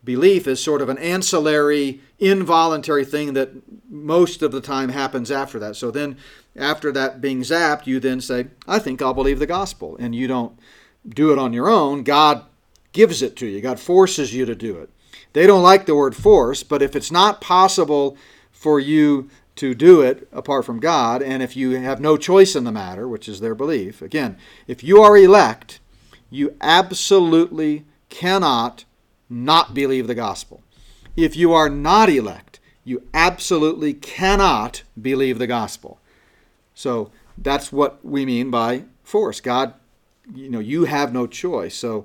Belief 0.04 0.48
is 0.48 0.62
sort 0.62 0.82
of 0.82 0.88
an 0.88 0.98
ancillary, 0.98 2.00
involuntary 2.18 3.04
thing 3.04 3.34
that 3.34 3.50
most 3.88 4.42
of 4.42 4.50
the 4.50 4.60
time 4.60 4.88
happens 4.88 5.30
after 5.30 5.58
that. 5.60 5.76
So 5.76 5.90
then, 5.90 6.16
after 6.56 6.90
that 6.92 7.20
being 7.20 7.40
zapped, 7.40 7.86
you 7.86 8.00
then 8.00 8.20
say, 8.20 8.48
I 8.66 8.78
think 8.78 9.00
I'll 9.00 9.14
believe 9.14 9.38
the 9.38 9.46
gospel. 9.46 9.96
And 9.98 10.14
you 10.14 10.26
don't 10.26 10.58
do 11.08 11.32
it 11.32 11.38
on 11.38 11.52
your 11.52 11.68
own. 11.68 12.02
God 12.02 12.44
gives 12.92 13.22
it 13.22 13.36
to 13.36 13.46
you, 13.46 13.60
God 13.60 13.80
forces 13.80 14.34
you 14.34 14.44
to 14.44 14.54
do 14.54 14.78
it. 14.78 14.90
They 15.32 15.46
don't 15.46 15.62
like 15.62 15.86
the 15.86 15.94
word 15.94 16.14
force, 16.14 16.62
but 16.62 16.82
if 16.82 16.94
it's 16.94 17.10
not 17.10 17.40
possible 17.40 18.16
for 18.50 18.78
you 18.78 19.30
to 19.56 19.74
do 19.74 20.00
it 20.02 20.28
apart 20.32 20.64
from 20.64 20.80
God, 20.80 21.22
and 21.22 21.42
if 21.42 21.56
you 21.56 21.72
have 21.72 22.00
no 22.00 22.16
choice 22.16 22.54
in 22.54 22.64
the 22.64 22.72
matter, 22.72 23.08
which 23.08 23.28
is 23.28 23.40
their 23.40 23.54
belief, 23.54 24.02
again, 24.02 24.36
if 24.66 24.84
you 24.84 25.00
are 25.00 25.16
elect, 25.16 25.80
you 26.30 26.56
absolutely 26.60 27.84
cannot 28.08 28.84
not 29.32 29.74
believe 29.74 30.06
the 30.06 30.14
gospel. 30.14 30.62
If 31.16 31.36
you 31.36 31.52
are 31.52 31.68
not 31.68 32.08
elect, 32.08 32.60
you 32.84 33.06
absolutely 33.14 33.94
cannot 33.94 34.82
believe 35.00 35.38
the 35.38 35.46
gospel. 35.46 35.98
So 36.74 37.10
that's 37.38 37.72
what 37.72 38.04
we 38.04 38.24
mean 38.26 38.50
by 38.50 38.84
force. 39.02 39.40
God, 39.40 39.74
you 40.34 40.48
know, 40.48 40.58
you 40.58 40.84
have 40.84 41.12
no 41.12 41.26
choice. 41.26 41.74
So 41.74 42.04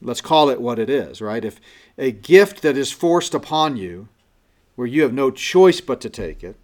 let's 0.00 0.20
call 0.20 0.50
it 0.50 0.60
what 0.60 0.78
it 0.78 0.90
is, 0.90 1.20
right? 1.20 1.44
If 1.44 1.60
a 1.98 2.12
gift 2.12 2.62
that 2.62 2.76
is 2.76 2.92
forced 2.92 3.34
upon 3.34 3.76
you, 3.76 4.08
where 4.74 4.86
you 4.86 5.02
have 5.02 5.12
no 5.12 5.30
choice 5.30 5.80
but 5.80 6.00
to 6.02 6.10
take 6.10 6.44
it, 6.44 6.56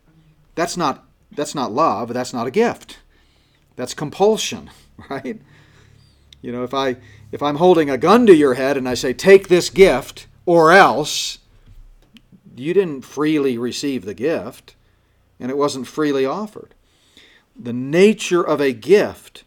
that's 0.54 0.76
not 0.76 1.04
that's 1.30 1.54
not 1.54 1.72
love, 1.72 2.12
that's 2.12 2.34
not 2.34 2.46
a 2.46 2.50
gift. 2.50 2.98
That's 3.76 3.94
compulsion, 3.94 4.70
right? 5.10 5.40
You 6.42 6.52
know, 6.52 6.62
if 6.62 6.74
I 6.74 6.96
if 7.32 7.42
I'm 7.42 7.56
holding 7.56 7.90
a 7.90 7.98
gun 7.98 8.26
to 8.26 8.34
your 8.34 8.54
head 8.54 8.76
and 8.76 8.88
I 8.88 8.94
say 8.94 9.12
take 9.12 9.48
this 9.48 9.70
gift 9.70 10.28
or 10.46 10.70
else 10.70 11.38
you 12.54 12.74
didn't 12.74 13.02
freely 13.02 13.58
receive 13.58 14.04
the 14.04 14.14
gift 14.14 14.76
and 15.40 15.50
it 15.50 15.56
wasn't 15.56 15.88
freely 15.88 16.24
offered. 16.24 16.74
The 17.58 17.72
nature 17.72 18.42
of 18.42 18.60
a 18.60 18.72
gift 18.72 19.44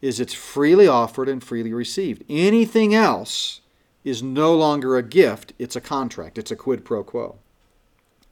is 0.00 0.20
it's 0.20 0.34
freely 0.34 0.86
offered 0.86 1.28
and 1.28 1.42
freely 1.42 1.72
received. 1.72 2.22
Anything 2.28 2.94
else 2.94 3.60
is 4.04 4.22
no 4.22 4.54
longer 4.54 4.96
a 4.96 5.02
gift, 5.02 5.52
it's 5.58 5.76
a 5.76 5.80
contract, 5.80 6.38
it's 6.38 6.50
a 6.50 6.56
quid 6.56 6.84
pro 6.84 7.02
quo. 7.02 7.36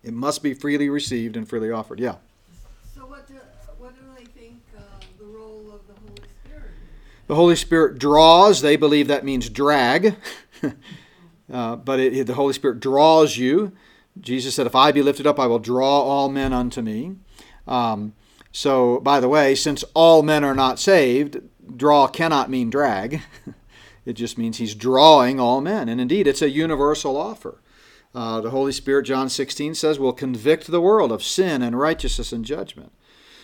It 0.03 0.13
must 0.13 0.43
be 0.43 0.55
freely 0.55 0.89
received 0.89 1.37
and 1.37 1.49
freely 1.49 1.71
offered. 1.71 1.99
Yeah. 1.99 2.17
So 2.95 3.01
what 3.07 3.27
do, 3.27 3.35
what 3.79 3.95
do 3.95 4.03
they 4.17 4.25
think 4.25 4.63
uh, 4.77 4.81
the 5.19 5.25
role 5.25 5.65
of 5.73 5.81
the 5.89 5.95
Holy 6.01 6.29
Spirit 6.45 6.71
is? 6.71 7.16
The 7.27 7.35
Holy 7.35 7.57
Spirit 7.57 7.99
draws, 7.99 8.61
they 8.61 8.77
believe 8.77 9.09
that 9.09 9.25
means 9.25 9.51
drag. 9.51 10.17
uh, 11.53 11.77
but 11.77 11.99
it, 11.99 12.27
the 12.27 12.35
Holy 12.35 12.53
Spirit 12.53 12.81
draws 12.81 13.37
you. 13.37 13.73
Jesus 14.21 14.55
said, 14.55 14.67
If 14.67 14.75
I 14.75 14.93
be 14.93 15.03
lifted 15.03 15.27
up, 15.27 15.39
I 15.39 15.47
will 15.47 15.59
draw 15.59 16.03
all 16.03 16.29
men 16.29 16.53
unto 16.53 16.83
me. 16.83 17.17
Um, 17.67 18.15
so, 18.53 19.01
by 19.01 19.21
the 19.21 19.29
way, 19.29 19.55
since 19.55 19.85
all 19.93 20.23
men 20.23 20.45
are 20.45 20.55
not 20.55 20.79
saved, 20.79 21.41
draw 21.77 22.07
cannot 22.07 22.49
mean 22.49 22.71
drag. 22.71 23.23
it 24.07 24.15
just 24.15 24.39
means 24.39 24.59
he's 24.59 24.75
drawing 24.75 25.39
all 25.41 25.61
men. 25.61 25.89
And 25.89 26.01
indeed, 26.01 26.27
it's 26.27 26.43
a 26.43 26.49
universal 26.49 27.17
offer. 27.17 27.61
Uh, 28.15 28.41
the 28.41 28.51
Holy 28.51 28.73
Spirit, 28.73 29.03
John 29.03 29.29
16 29.29 29.75
says, 29.75 29.99
will 29.99 30.15
convict 30.15 30.69
the 30.69 30.81
world 30.81 31.13
of 31.13 31.23
sin 31.23 31.61
and 31.61 31.79
righteousness 31.79 32.33
and 32.33 32.47
judgment. 32.47 32.93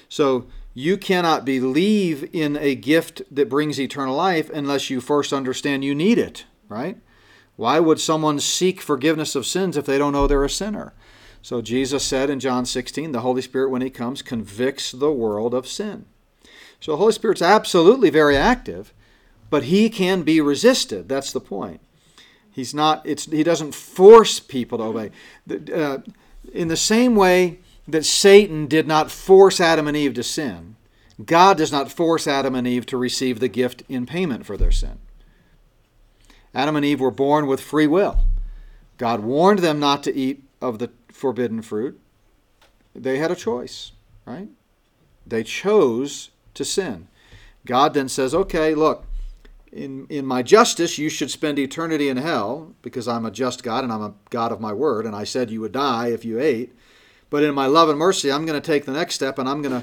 So 0.09 0.47
you 0.75 0.97
cannot 0.97 1.45
believe 1.45 2.29
in 2.35 2.57
a 2.57 2.75
gift 2.75 3.23
that 3.31 3.49
brings 3.49 3.79
eternal 3.79 4.17
life 4.17 4.51
unless 4.51 4.91
you 4.91 5.01
first 5.01 5.33
understand 5.33 5.85
you 5.85 5.95
need 5.95 6.19
it, 6.19 6.45
right? 6.69 6.97
Why 7.57 7.79
would 7.79 8.01
someone 8.01 8.41
seek 8.41 8.81
forgiveness 8.81 9.35
of 9.35 9.47
sins 9.47 9.77
if 9.77 9.85
they 9.85 9.99
don't 9.99 10.13
know 10.13 10.27
they're 10.27 10.45
a 10.45 10.51
sinner? 10.51 10.95
So 11.43 11.61
Jesus 11.61 12.05
said 12.05 12.31
in 12.31 12.41
John 12.41 12.65
16, 12.65 13.13
the 13.13 13.21
Holy 13.21 13.43
Spirit, 13.43 13.71
when 13.71 13.83
he 13.83 13.91
comes, 13.91 14.23
convicts 14.23 14.93
the 14.93 15.13
world 15.13 15.53
of 15.53 15.67
sin. 15.67 16.07
So 16.81 16.93
the 16.93 16.99
Holy 16.99 17.13
Spirit's 17.13 17.43
absolutely 17.43 18.11
very 18.11 18.37
active, 18.37 18.95
but 19.51 19.65
he 19.65 19.91
can 19.91 20.23
be 20.23 20.41
resisted. 20.41 21.09
That's 21.09 21.33
the 21.33 21.41
point. 21.41 21.81
He's 22.51 22.75
not. 22.75 23.05
It's 23.07 23.27
he 23.27 23.43
doesn't 23.43 23.75
force 23.75 24.39
people 24.39 24.79
to 24.79 24.85
obey. 24.85 25.11
Uh, 25.73 25.99
in 26.53 26.69
the 26.69 26.77
same 26.77 27.17
way 27.17 27.61
that 27.89 28.05
Satan 28.05 28.67
did 28.67 28.87
not 28.87 29.11
force 29.11 29.61
Adam 29.61 29.89
and 29.89 29.97
Eve 29.97 30.15
to 30.15 30.23
sin, 30.23 30.77
God 31.25 31.59
does 31.59 31.73
not 31.73 31.93
force 31.93 32.27
Adam 32.27 32.55
and 32.55 32.67
Eve 32.67 32.87
to 32.87 32.97
receive 32.97 33.41
the 33.41 33.49
gift 33.49 33.83
in 33.89 34.07
payment 34.07 34.47
for 34.47 34.57
their 34.57 34.71
sin. 34.71 34.99
Adam 36.55 36.77
and 36.77 36.85
Eve 36.85 37.01
were 37.01 37.11
born 37.11 37.47
with 37.47 37.61
free 37.61 37.87
will. 37.87 38.21
God 38.99 39.21
warned 39.21 39.61
them 39.61 39.81
not 39.81 40.03
to 40.05 40.15
eat 40.15 40.45
of 40.61 40.79
the 40.79 40.91
forbidden 41.09 41.63
fruit. 41.63 41.99
They 42.95 43.19
had 43.19 43.31
a 43.31 43.37
choice, 43.37 43.93
right? 44.27 44.49
They 45.27 45.43
chose 45.43 46.31
to 46.55 46.65
sin. 46.65 47.09
God 47.65 47.95
then 47.95 48.09
says, 48.09 48.35
okay, 48.35 48.75
look, 48.75 49.07
in, 49.73 50.07
in 50.09 50.27
my 50.27 50.43
justice, 50.43 50.99
you 50.99 51.09
should 51.09 51.31
spend 51.31 51.59
eternity 51.59 52.09
in 52.09 52.19
hell 52.19 52.75
because 52.83 53.09
I'm 53.09 53.25
a 53.25 53.31
just 53.31 53.63
God 53.63 53.85
and 53.85 53.93
I'm 53.93 54.03
a 54.03 54.15
God 54.29 54.53
of 54.53 54.61
my 54.61 54.73
word, 54.73 55.07
and 55.07 55.17
I 55.17 55.25
said 55.25 55.51
you 55.51 55.63
would 55.63 55.73
die 55.73 56.09
if 56.09 56.25
you 56.25 56.39
ate. 56.39 56.75
But 57.33 57.45
in 57.45 57.55
my 57.55 57.65
love 57.65 57.89
and 57.89 57.99
mercy, 57.99 58.31
I'm 58.31 58.45
going 58.45 58.61
to 58.61 58.67
take 58.67 58.85
the 58.85 58.93
next 58.93 59.15
step 59.15 59.39
and 59.39 59.49
I'm 59.49 59.63
going 59.63 59.83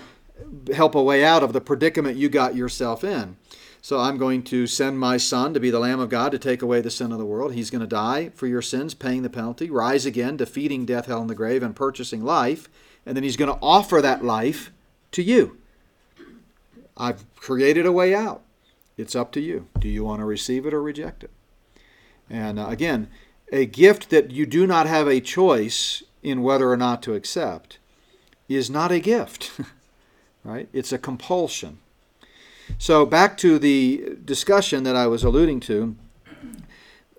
to 0.68 0.76
help 0.76 0.94
a 0.94 1.02
way 1.02 1.26
out 1.26 1.42
of 1.42 1.52
the 1.52 1.60
predicament 1.60 2.16
you 2.16 2.30
got 2.30 2.56
yourself 2.56 3.04
in. 3.04 3.38
So 3.82 4.00
I'm 4.00 4.20
going 4.20 4.44
to 4.44 4.68
send 4.68 5.00
my 5.00 5.18
son 5.18 5.56
to 5.56 5.60
be 5.60 5.72
the 5.72 5.80
Lamb 5.80 6.00
of 6.00 6.10
God 6.10 6.32
to 6.32 6.38
take 6.38 6.62
away 6.62 6.80
the 6.80 6.92
sin 6.92 7.12
of 7.12 7.18
the 7.18 7.26
world. 7.26 7.56
He's 7.56 7.72
going 7.72 7.82
to 7.82 7.88
die 7.88 8.30
for 8.36 8.46
your 8.46 8.62
sins, 8.62 8.94
paying 8.94 9.24
the 9.24 9.32
penalty, 9.32 9.72
rise 9.72 10.06
again, 10.06 10.38
defeating 10.38 10.86
death, 10.86 11.08
hell, 11.08 11.22
and 11.22 11.30
the 11.30 11.34
grave, 11.34 11.64
and 11.64 11.76
purchasing 11.76 12.24
life. 12.24 12.70
And 13.04 13.16
then 13.16 13.24
he's 13.24 13.36
going 13.36 13.52
to 13.52 13.60
offer 13.64 14.00
that 14.00 14.24
life 14.24 14.72
to 15.14 15.24
you. 15.24 15.58
I've 16.98 17.26
created 17.36 17.88
a 17.88 17.92
way 17.92 18.14
out. 18.14 18.44
It's 18.96 19.16
up 19.16 19.32
to 19.32 19.42
you. 19.42 19.68
Do 19.80 19.88
you 19.90 20.04
want 20.04 20.20
to 20.20 20.26
receive 20.26 20.68
it 20.68 20.74
or 20.76 20.84
reject 20.84 21.24
it? 21.24 21.32
And 22.30 22.60
uh, 22.60 22.68
again, 22.68 23.10
a 23.52 23.66
gift 23.66 24.12
that 24.12 24.30
you 24.30 24.46
do 24.46 24.68
not 24.68 24.86
have 24.86 25.08
a 25.08 25.20
choice 25.20 26.04
in 26.24 26.44
whether 26.44 26.70
or 26.70 26.78
not 26.78 27.02
to 27.04 27.14
accept 27.14 27.78
is 28.48 28.70
not 28.70 28.92
a 28.92 29.00
gift, 29.00 29.52
right? 30.44 30.68
It's 30.74 30.92
a 30.92 30.98
compulsion. 30.98 31.80
So, 32.78 33.06
back 33.06 33.38
to 33.38 33.58
the 33.58 34.18
discussion 34.24 34.84
that 34.84 34.96
I 34.96 35.08
was 35.08 35.24
alluding 35.24 35.60
to. 35.62 35.96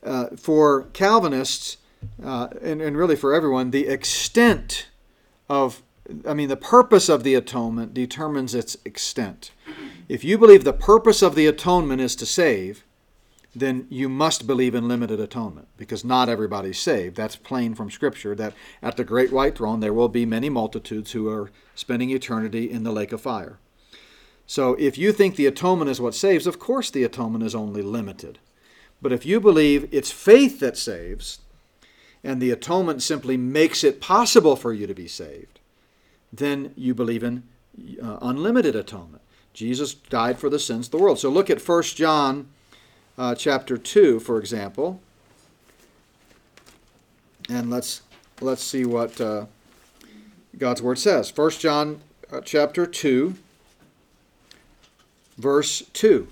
Uh, 0.02 0.28
for 0.36 0.84
Calvinists, 0.94 1.76
uh, 2.24 2.48
and, 2.62 2.80
and 2.80 2.96
really 2.96 3.16
for 3.16 3.34
everyone, 3.34 3.70
the 3.70 3.86
extent 3.86 4.86
of, 5.48 5.82
I 6.26 6.32
mean, 6.32 6.48
the 6.48 6.56
purpose 6.56 7.10
of 7.10 7.22
the 7.22 7.34
atonement 7.34 7.92
determines 7.92 8.54
its 8.54 8.78
extent. 8.86 9.50
If 10.08 10.24
you 10.24 10.38
believe 10.38 10.64
the 10.64 10.72
purpose 10.72 11.20
of 11.20 11.34
the 11.34 11.46
atonement 11.46 12.00
is 12.00 12.16
to 12.16 12.24
save, 12.24 12.84
then 13.54 13.86
you 13.90 14.08
must 14.08 14.46
believe 14.46 14.74
in 14.74 14.86
limited 14.86 15.18
atonement 15.18 15.68
because 15.76 16.04
not 16.04 16.28
everybody's 16.28 16.78
saved. 16.78 17.16
That's 17.16 17.36
plain 17.36 17.74
from 17.74 17.90
Scripture 17.90 18.34
that 18.36 18.54
at 18.82 18.96
the 18.96 19.04
great 19.04 19.32
white 19.32 19.56
throne 19.56 19.80
there 19.80 19.92
will 19.92 20.08
be 20.08 20.24
many 20.24 20.48
multitudes 20.48 21.12
who 21.12 21.28
are 21.28 21.50
spending 21.74 22.10
eternity 22.10 22.70
in 22.70 22.84
the 22.84 22.92
lake 22.92 23.12
of 23.12 23.20
fire. 23.20 23.58
So 24.46 24.74
if 24.74 24.98
you 24.98 25.12
think 25.12 25.36
the 25.36 25.46
atonement 25.46 25.90
is 25.90 26.00
what 26.00 26.14
saves, 26.14 26.46
of 26.46 26.58
course 26.58 26.90
the 26.90 27.04
atonement 27.04 27.44
is 27.44 27.54
only 27.54 27.82
limited. 27.82 28.38
But 29.02 29.12
if 29.12 29.24
you 29.26 29.40
believe 29.40 29.88
it's 29.92 30.10
faith 30.10 30.60
that 30.60 30.76
saves, 30.76 31.40
and 32.22 32.40
the 32.40 32.50
atonement 32.50 33.02
simply 33.02 33.36
makes 33.36 33.82
it 33.82 34.00
possible 34.00 34.56
for 34.56 34.72
you 34.72 34.86
to 34.86 34.94
be 34.94 35.08
saved, 35.08 35.58
then 36.32 36.72
you 36.76 36.94
believe 36.94 37.22
in 37.22 37.44
uh, 38.02 38.18
unlimited 38.20 38.76
atonement. 38.76 39.22
Jesus 39.52 39.94
died 39.94 40.38
for 40.38 40.48
the 40.48 40.58
sins 40.58 40.86
of 40.86 40.92
the 40.92 40.98
world. 40.98 41.18
So 41.18 41.30
look 41.30 41.50
at 41.50 41.66
1 41.66 41.82
John 41.82 42.48
uh, 43.20 43.35
chapter 43.35 43.76
2, 43.76 44.18
for 44.20 44.38
example. 44.38 44.98
And 47.50 47.68
let's, 47.68 48.00
let's 48.40 48.64
see 48.64 48.87
what 48.87 49.20
uh, 49.20 49.44
God's 50.56 50.80
Word 50.80 50.98
says. 50.98 51.30
1 51.37 51.50
John 51.52 52.00
uh, 52.33 52.40
chapter 52.40 52.87
2, 52.87 53.35
verse 55.37 55.83
2. 55.92 56.28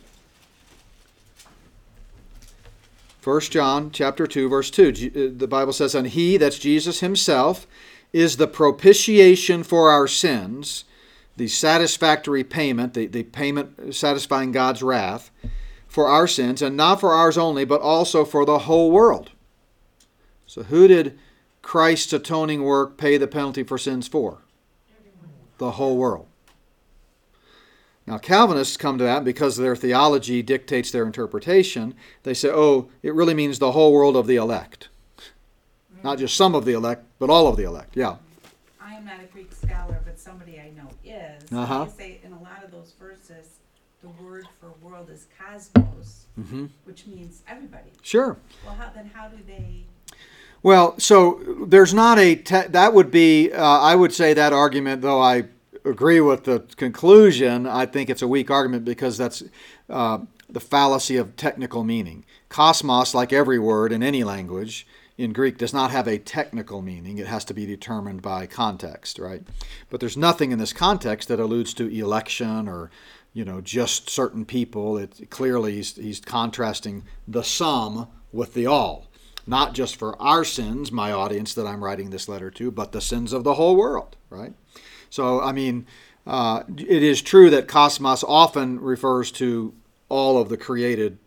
1 3.23 3.41
John 3.43 3.91
chapter 3.91 4.27
2 4.27 4.49
verse 4.49 4.71
2 4.71 4.89
uh, 4.89 5.39
the 5.39 5.49
Bible 5.49 5.75
says 5.75 5.95
and 5.95 6.07
he 6.07 6.39
that's 6.39 6.59
Jesus 6.59 7.01
himself 7.01 7.67
is 8.11 8.37
the 8.37 8.47
propitiation 8.47 9.63
for 9.65 9.91
our 9.91 10.07
sins 10.07 10.85
the 11.37 11.49
satisfactory 11.49 12.43
payment 12.43 12.95
the, 12.95 13.07
the 13.07 13.25
payment 13.25 13.95
satisfying 13.95 14.51
God's 14.53 14.83
wrath 14.83 15.31
for 15.89 16.07
our 16.07 16.29
sins 16.29 16.63
and 16.63 16.77
not 16.77 17.01
for 17.01 17.13
ours 17.13 17.37
only 17.37 17.65
but 17.65 17.81
also 17.81 18.25
for 18.25 18.45
the 18.45 18.61
whole 18.61 18.91
world 18.91 19.31
so 20.47 20.63
who 20.65 20.87
did 20.87 21.19
Christ's 21.63 22.13
atoning 22.13 22.63
work 22.63 22.97
pay 22.97 23.17
the 23.17 23.27
penalty 23.27 23.63
for 23.63 23.79
sins 23.79 24.07
for 24.07 24.43
the 25.59 25.73
whole 25.73 25.97
world 25.97 26.29
now, 28.09 28.17
Calvinists 28.17 28.79
come 28.79 28.97
to 28.97 29.05
that 29.05 29.23
because 29.23 29.59
their 29.59 29.77
theology 29.77 30.41
dictates 30.41 30.91
their 30.91 31.05
interpretation. 31.05 31.95
They 32.23 32.33
say, 32.33 32.49
oh, 32.51 32.89
it 33.03 33.13
really 33.13 33.35
means 33.35 33.59
the 33.59 33.73
whole 33.73 33.93
world 33.93 34.17
of 34.17 34.27
the 34.27 34.37
elect. 34.37 34.89
Not 36.03 36.17
just 36.17 36.35
some 36.35 36.55
of 36.55 36.65
the 36.65 36.73
elect, 36.73 37.05
but 37.19 37.29
all 37.29 37.49
of 37.49 37.59
the 37.59 37.65
elect. 37.65 37.95
Yeah. 37.95 38.17
I 38.81 38.95
am 38.95 39.05
not 39.05 39.21
a 39.21 39.27
Greek 39.27 39.53
scholar, 39.53 40.01
but 40.07 40.19
somebody 40.19 40.59
I 40.59 40.71
know 40.71 40.89
is. 41.05 41.53
Uh-huh. 41.53 41.85
They 41.85 41.91
say 41.91 42.21
in 42.25 42.33
a 42.33 42.41
lot 42.41 42.65
of 42.65 42.71
those 42.71 42.95
verses, 42.99 43.59
the 44.03 44.09
word 44.23 44.47
for 44.61 44.73
world 44.87 45.11
is 45.11 45.27
cosmos, 45.39 46.27
Mm-hmm. 46.39 46.67
which 46.85 47.05
means 47.09 47.43
everybody. 47.49 47.91
Sure. 48.03 48.37
Well, 48.65 48.75
how, 48.77 48.91
then 48.95 49.11
how 49.13 49.27
do 49.27 49.39
they? 49.45 49.83
Well, 50.63 50.97
so 51.01 51.41
there's 51.67 51.93
not 51.93 52.17
a 52.21 52.37
te- 52.37 52.69
that 52.69 52.95
would 52.95 53.11
be 53.11 53.53
uh, 53.53 53.61
I 53.65 53.97
would 53.97 54.13
say 54.13 54.35
that 54.35 54.53
argument 54.53 55.03
though 55.03 55.21
I 55.21 55.47
agree 55.85 56.21
with 56.21 56.45
the 56.45 56.61
conclusion. 56.77 57.67
I 57.67 57.87
think 57.87 58.09
it's 58.09 58.23
a 58.23 58.29
weak 58.29 58.51
argument 58.53 58.85
because 58.85 59.19
that's 59.19 59.43
uh, 59.91 60.19
the 60.49 60.61
fallacy 60.61 61.17
of 61.17 61.35
technical 61.37 61.83
meaning. 61.83 62.25
Cosmos, 62.49 63.15
like 63.15 63.33
every 63.33 63.59
word 63.59 63.91
in 63.91 64.03
any 64.05 64.23
language 64.23 64.87
in 65.17 65.33
Greek, 65.33 65.59
does 65.59 65.75
not 65.75 65.91
have 65.91 66.07
a 66.07 66.19
technical 66.19 66.83
meaning. 66.83 67.19
It 67.19 67.27
has 67.27 67.45
to 67.47 67.55
be 67.55 67.67
determined 67.67 68.23
by 68.23 68.47
context, 68.47 69.19
right? 69.19 69.43
But 69.91 69.99
there's 69.99 70.17
nothing 70.17 70.53
in 70.53 70.59
this 70.61 70.73
context 70.73 71.27
that 71.29 71.41
alludes 71.41 71.75
to 71.75 71.89
election 71.89 72.69
or 72.69 72.91
you 73.39 73.45
know 73.45 73.61
just 73.61 74.11
certain 74.11 74.45
people. 74.45 74.99
It 74.99 75.31
clearly 75.31 75.77
he's, 75.77 75.95
he's 75.95 76.19
contrasting 76.19 77.05
the 77.29 77.45
sum 77.45 78.09
with 78.33 78.55
the 78.55 78.67
all 78.67 79.09
not 79.47 79.73
just 79.73 79.97
for 79.97 80.21
our 80.21 80.45
sins, 80.45 80.93
my 80.93 81.11
audience 81.11 81.55
that 81.55 81.67
I'm 81.67 81.83
writing 81.83 82.11
this 82.11 82.29
letter 82.29 82.51
to, 82.51 82.71
but 82.71 82.93
the 82.93 83.01
sins 83.01 83.33
of 83.33 83.45
the 83.45 83.55
whole 83.55 83.77
world, 83.77 84.15
right? 84.29 84.53
So, 85.09 85.41
I 85.41 85.53
mean, 85.53 85.87
uh, 86.27 86.65
it 86.77 87.03
is 87.03 87.23
true 87.23 87.49
that 87.49 87.67
cosmos 87.67 88.23
often 88.23 88.79
refers 88.79 89.33
to 89.33 89.73
all 90.11 90.39
of 90.39 90.51
the 90.51 90.59
created 90.59 91.19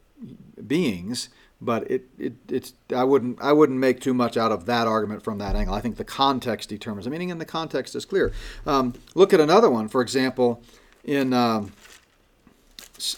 beings, 0.67 1.29
but 1.59 1.89
it, 1.89 2.03
it 2.19 2.33
it's 2.47 2.73
I 2.95 3.03
wouldn't 3.03 3.41
I 3.41 3.53
wouldn't 3.53 3.79
make 3.79 3.99
too 3.99 4.13
much 4.13 4.37
out 4.37 4.51
of 4.51 4.67
that 4.67 4.85
argument 4.85 5.23
from 5.23 5.39
that 5.39 5.55
angle. 5.55 5.73
I 5.73 5.81
think 5.81 5.97
the 5.97 6.03
context 6.03 6.69
determines 6.69 7.05
the 7.05 7.11
meaning, 7.11 7.31
and 7.31 7.41
the 7.41 7.45
context 7.45 7.95
is 7.95 8.05
clear. 8.05 8.31
Um, 8.67 8.93
look 9.15 9.33
at 9.33 9.39
another 9.39 9.69
one, 9.69 9.87
for 9.87 10.01
example, 10.01 10.61
in 11.03 11.33
um, 11.33 11.71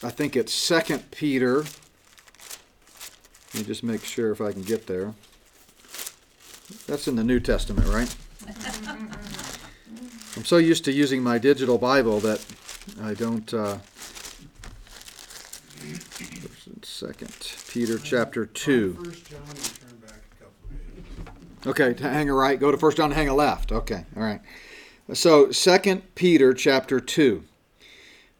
I 0.01 0.09
think 0.09 0.35
it's 0.37 0.53
Second 0.53 1.11
Peter. 1.11 1.57
Let 3.53 3.55
me 3.55 3.63
just 3.63 3.83
make 3.83 4.05
sure 4.05 4.31
if 4.31 4.39
I 4.39 4.53
can 4.53 4.61
get 4.61 4.87
there. 4.87 5.13
That's 6.87 7.07
in 7.07 7.17
the 7.17 7.23
New 7.23 7.39
Testament, 7.41 7.87
right? 7.89 8.15
I'm 10.35 10.45
so 10.45 10.57
used 10.57 10.85
to 10.85 10.91
using 10.91 11.21
my 11.21 11.37
digital 11.37 11.77
Bible 11.77 12.19
that 12.21 12.45
I 13.01 13.13
don't. 13.13 13.53
Uh, 13.53 13.79
second 16.81 17.35
Peter 17.67 17.97
chapter 17.97 18.45
two. 18.45 18.93
First 18.93 19.25
John, 19.29 19.41
you 19.47 19.61
turn 19.61 19.97
back 19.97 20.21
a 20.31 20.43
couple 20.43 20.69
pages. 20.69 21.67
Okay, 21.67 21.93
to 21.93 22.03
hang 22.09 22.29
a 22.29 22.33
right. 22.33 22.57
Go 22.59 22.71
to 22.71 22.77
First 22.77 22.97
John, 22.97 23.11
hang 23.11 23.27
a 23.27 23.35
left. 23.35 23.71
Okay, 23.71 24.05
all 24.15 24.23
right. 24.23 24.39
So 25.13 25.51
Second 25.51 26.15
Peter 26.15 26.53
chapter 26.53 27.01
two, 27.01 27.43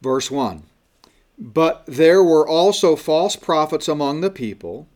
verse 0.01 0.31
one. 0.31 0.63
But 1.43 1.83
there 1.85 2.23
were 2.23 2.47
also 2.47 2.95
false 2.95 3.35
prophets 3.35 3.89
among 3.89 4.21
the 4.21 4.29
people, 4.29 4.87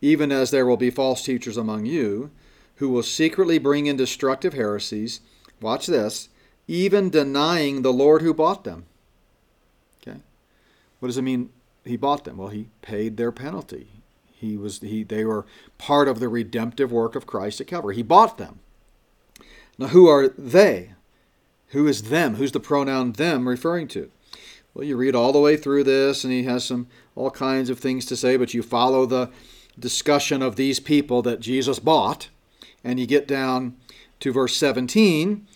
even 0.00 0.30
as 0.30 0.52
there 0.52 0.64
will 0.64 0.76
be 0.76 0.88
false 0.88 1.24
teachers 1.24 1.56
among 1.56 1.84
you, 1.84 2.30
who 2.76 2.88
will 2.88 3.02
secretly 3.02 3.58
bring 3.58 3.86
in 3.86 3.96
destructive 3.96 4.54
heresies. 4.54 5.20
Watch 5.60 5.88
this, 5.88 6.28
even 6.68 7.10
denying 7.10 7.82
the 7.82 7.92
Lord 7.92 8.22
who 8.22 8.32
bought 8.32 8.62
them. 8.62 8.84
Okay, 10.00 10.20
what 11.00 11.08
does 11.08 11.18
it 11.18 11.22
mean? 11.22 11.50
He 11.84 11.96
bought 11.96 12.22
them. 12.24 12.36
Well, 12.36 12.48
he 12.48 12.68
paid 12.82 13.16
their 13.16 13.32
penalty. 13.32 13.88
He 14.32 14.56
was 14.56 14.78
he. 14.78 15.02
They 15.02 15.24
were 15.24 15.44
part 15.76 16.06
of 16.06 16.20
the 16.20 16.28
redemptive 16.28 16.92
work 16.92 17.16
of 17.16 17.26
Christ 17.26 17.60
at 17.60 17.66
Calvary. 17.66 17.96
He 17.96 18.04
bought 18.04 18.38
them. 18.38 18.60
Now, 19.76 19.88
who 19.88 20.06
are 20.06 20.28
they? 20.28 20.92
Who 21.68 21.88
is 21.88 22.04
them? 22.04 22.36
Who's 22.36 22.52
the 22.52 22.60
pronoun 22.60 23.12
them 23.12 23.48
referring 23.48 23.88
to? 23.88 24.12
Well, 24.74 24.84
you 24.84 24.96
read 24.96 25.14
all 25.14 25.32
the 25.32 25.40
way 25.40 25.56
through 25.56 25.84
this, 25.84 26.24
and 26.24 26.32
he 26.32 26.44
has 26.44 26.64
some 26.64 26.86
all 27.16 27.30
kinds 27.30 27.70
of 27.70 27.78
things 27.78 28.06
to 28.06 28.16
say, 28.16 28.36
but 28.36 28.54
you 28.54 28.62
follow 28.62 29.04
the 29.04 29.30
discussion 29.78 30.42
of 30.42 30.56
these 30.56 30.80
people 30.80 31.22
that 31.22 31.40
Jesus 31.40 31.78
bought, 31.78 32.28
and 32.84 33.00
you 33.00 33.06
get 33.06 33.26
down 33.26 33.76
to 34.20 34.32
verse 34.32 34.56
17, 34.56 35.46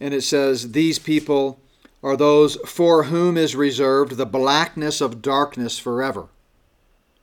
and 0.00 0.14
it 0.14 0.22
says, 0.22 0.72
These 0.72 0.98
people 0.98 1.60
are 2.02 2.16
those 2.16 2.56
for 2.66 3.04
whom 3.04 3.36
is 3.36 3.56
reserved 3.56 4.12
the 4.12 4.26
blackness 4.26 5.00
of 5.00 5.22
darkness 5.22 5.78
forever. 5.78 6.28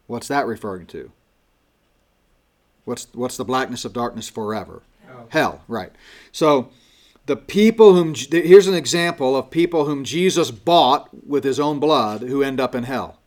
What's 0.07 0.27
that 0.27 0.47
referring 0.47 0.87
to? 0.87 1.11
What's, 2.85 3.07
what's 3.13 3.37
the 3.37 3.45
blackness 3.45 3.85
of 3.85 3.93
darkness 3.93 4.29
forever? 4.29 4.81
Hell. 5.05 5.27
Hell, 5.29 5.61
right. 5.67 5.91
So 6.31 6.69
the 7.25 7.35
people 7.35 7.93
whom, 7.93 8.13
here's 8.15 8.67
an 8.67 8.73
example 8.73 9.35
of 9.35 9.49
people 9.49 9.85
whom 9.85 10.03
Jesus 10.03 10.51
bought 10.51 11.09
with 11.25 11.43
his 11.43 11.59
own 11.59 11.79
blood 11.79 12.21
who 12.21 12.43
end 12.43 12.59
up 12.59 12.75
in 12.75 12.83
hell. 12.83 13.19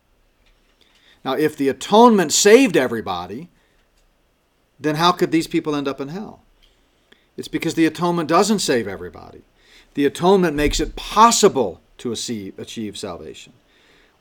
Now, 1.25 1.33
if 1.33 1.57
the 1.57 1.69
atonement 1.69 2.33
saved 2.33 2.77
everybody, 2.77 3.49
then 4.79 4.97
how 4.97 5.13
could 5.13 5.33
these 5.33 5.47
people 5.47 5.75
end 5.75 5.89
up 5.89 6.01
in 6.01 6.09
hell? 6.09 6.43
It's 7.37 7.49
because 7.49 7.75
the 7.75 7.87
atonement 7.87 8.29
doesn't 8.29 8.61
save 8.61 8.87
everybody. 8.87 9.43
The 9.95 10.07
atonement 10.07 10.55
makes 10.55 10.79
it 10.79 10.95
possible 10.95 11.81
to 11.99 12.13
achieve, 12.13 12.99
salvation. 12.99 13.55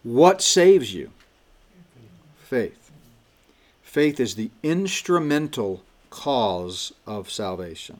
What 0.03 0.41
saves 0.41 0.93
you? 0.93 1.11
Faith. 2.37 2.91
Faith 3.83 4.19
is 4.19 4.35
the 4.35 4.51
instrumental 4.63 5.83
cause 6.09 6.93
of 7.05 7.29
salvation. 7.29 7.99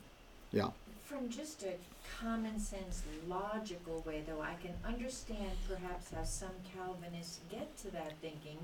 Yeah. 0.52 0.70
From 1.16 1.30
just 1.30 1.64
a 1.64 1.76
common 2.20 2.60
sense, 2.60 3.04
logical 3.30 4.04
way, 4.06 4.24
though, 4.28 4.42
I 4.42 4.56
can 4.62 4.74
understand 4.86 5.52
perhaps 5.66 6.12
how 6.14 6.26
some 6.26 6.52
Calvinists 6.76 7.40
get 7.50 7.78
to 7.78 7.92
that 7.92 8.12
thinking 8.22 8.58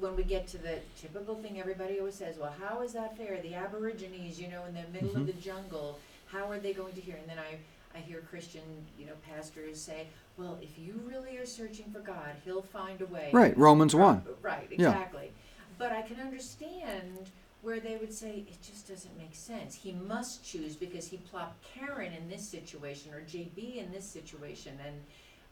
when 0.00 0.16
we 0.16 0.24
get 0.24 0.48
to 0.48 0.58
the 0.58 0.80
typical 1.00 1.36
thing 1.36 1.60
everybody 1.60 2.00
always 2.00 2.16
says, 2.16 2.38
well, 2.38 2.52
how 2.60 2.82
is 2.82 2.94
that 2.94 3.16
fair? 3.16 3.40
The 3.40 3.54
Aborigines, 3.54 4.40
you 4.40 4.48
know, 4.48 4.64
in 4.64 4.74
the 4.74 4.82
middle 4.92 5.10
of 5.10 5.16
mm-hmm. 5.18 5.26
the 5.26 5.32
jungle, 5.34 6.00
how 6.26 6.50
are 6.50 6.58
they 6.58 6.72
going 6.72 6.92
to 6.94 7.00
hear? 7.00 7.14
And 7.14 7.30
then 7.30 7.38
I, 7.38 7.96
I 7.96 8.00
hear 8.00 8.18
Christian, 8.18 8.62
you 8.98 9.06
know, 9.06 9.14
pastors 9.24 9.80
say, 9.80 10.08
well, 10.36 10.58
if 10.60 10.76
you 10.76 11.00
really 11.08 11.36
are 11.36 11.46
searching 11.46 11.86
for 11.92 12.00
God, 12.00 12.34
He'll 12.44 12.62
find 12.62 13.00
a 13.00 13.06
way. 13.06 13.30
Right, 13.32 13.56
Romans 13.56 13.94
1. 13.94 14.24
Right, 14.42 14.66
Yeah. 14.70 14.88
exactly. 14.88 15.30
But 15.78 15.92
I 15.92 16.02
can 16.02 16.18
understand 16.20 17.30
where 17.62 17.80
they 17.80 17.96
would 17.96 18.12
say 18.12 18.44
it 18.46 18.62
just 18.62 18.88
doesn't 18.88 19.16
make 19.18 19.34
sense. 19.34 19.74
He 19.74 19.92
must 19.92 20.44
choose 20.44 20.76
because 20.76 21.08
he 21.08 21.16
plopped 21.16 21.64
Karen 21.64 22.12
in 22.12 22.28
this 22.28 22.46
situation 22.46 23.12
or 23.12 23.20
JB 23.22 23.76
in 23.76 23.92
this 23.92 24.04
situation. 24.04 24.78
And 24.84 24.94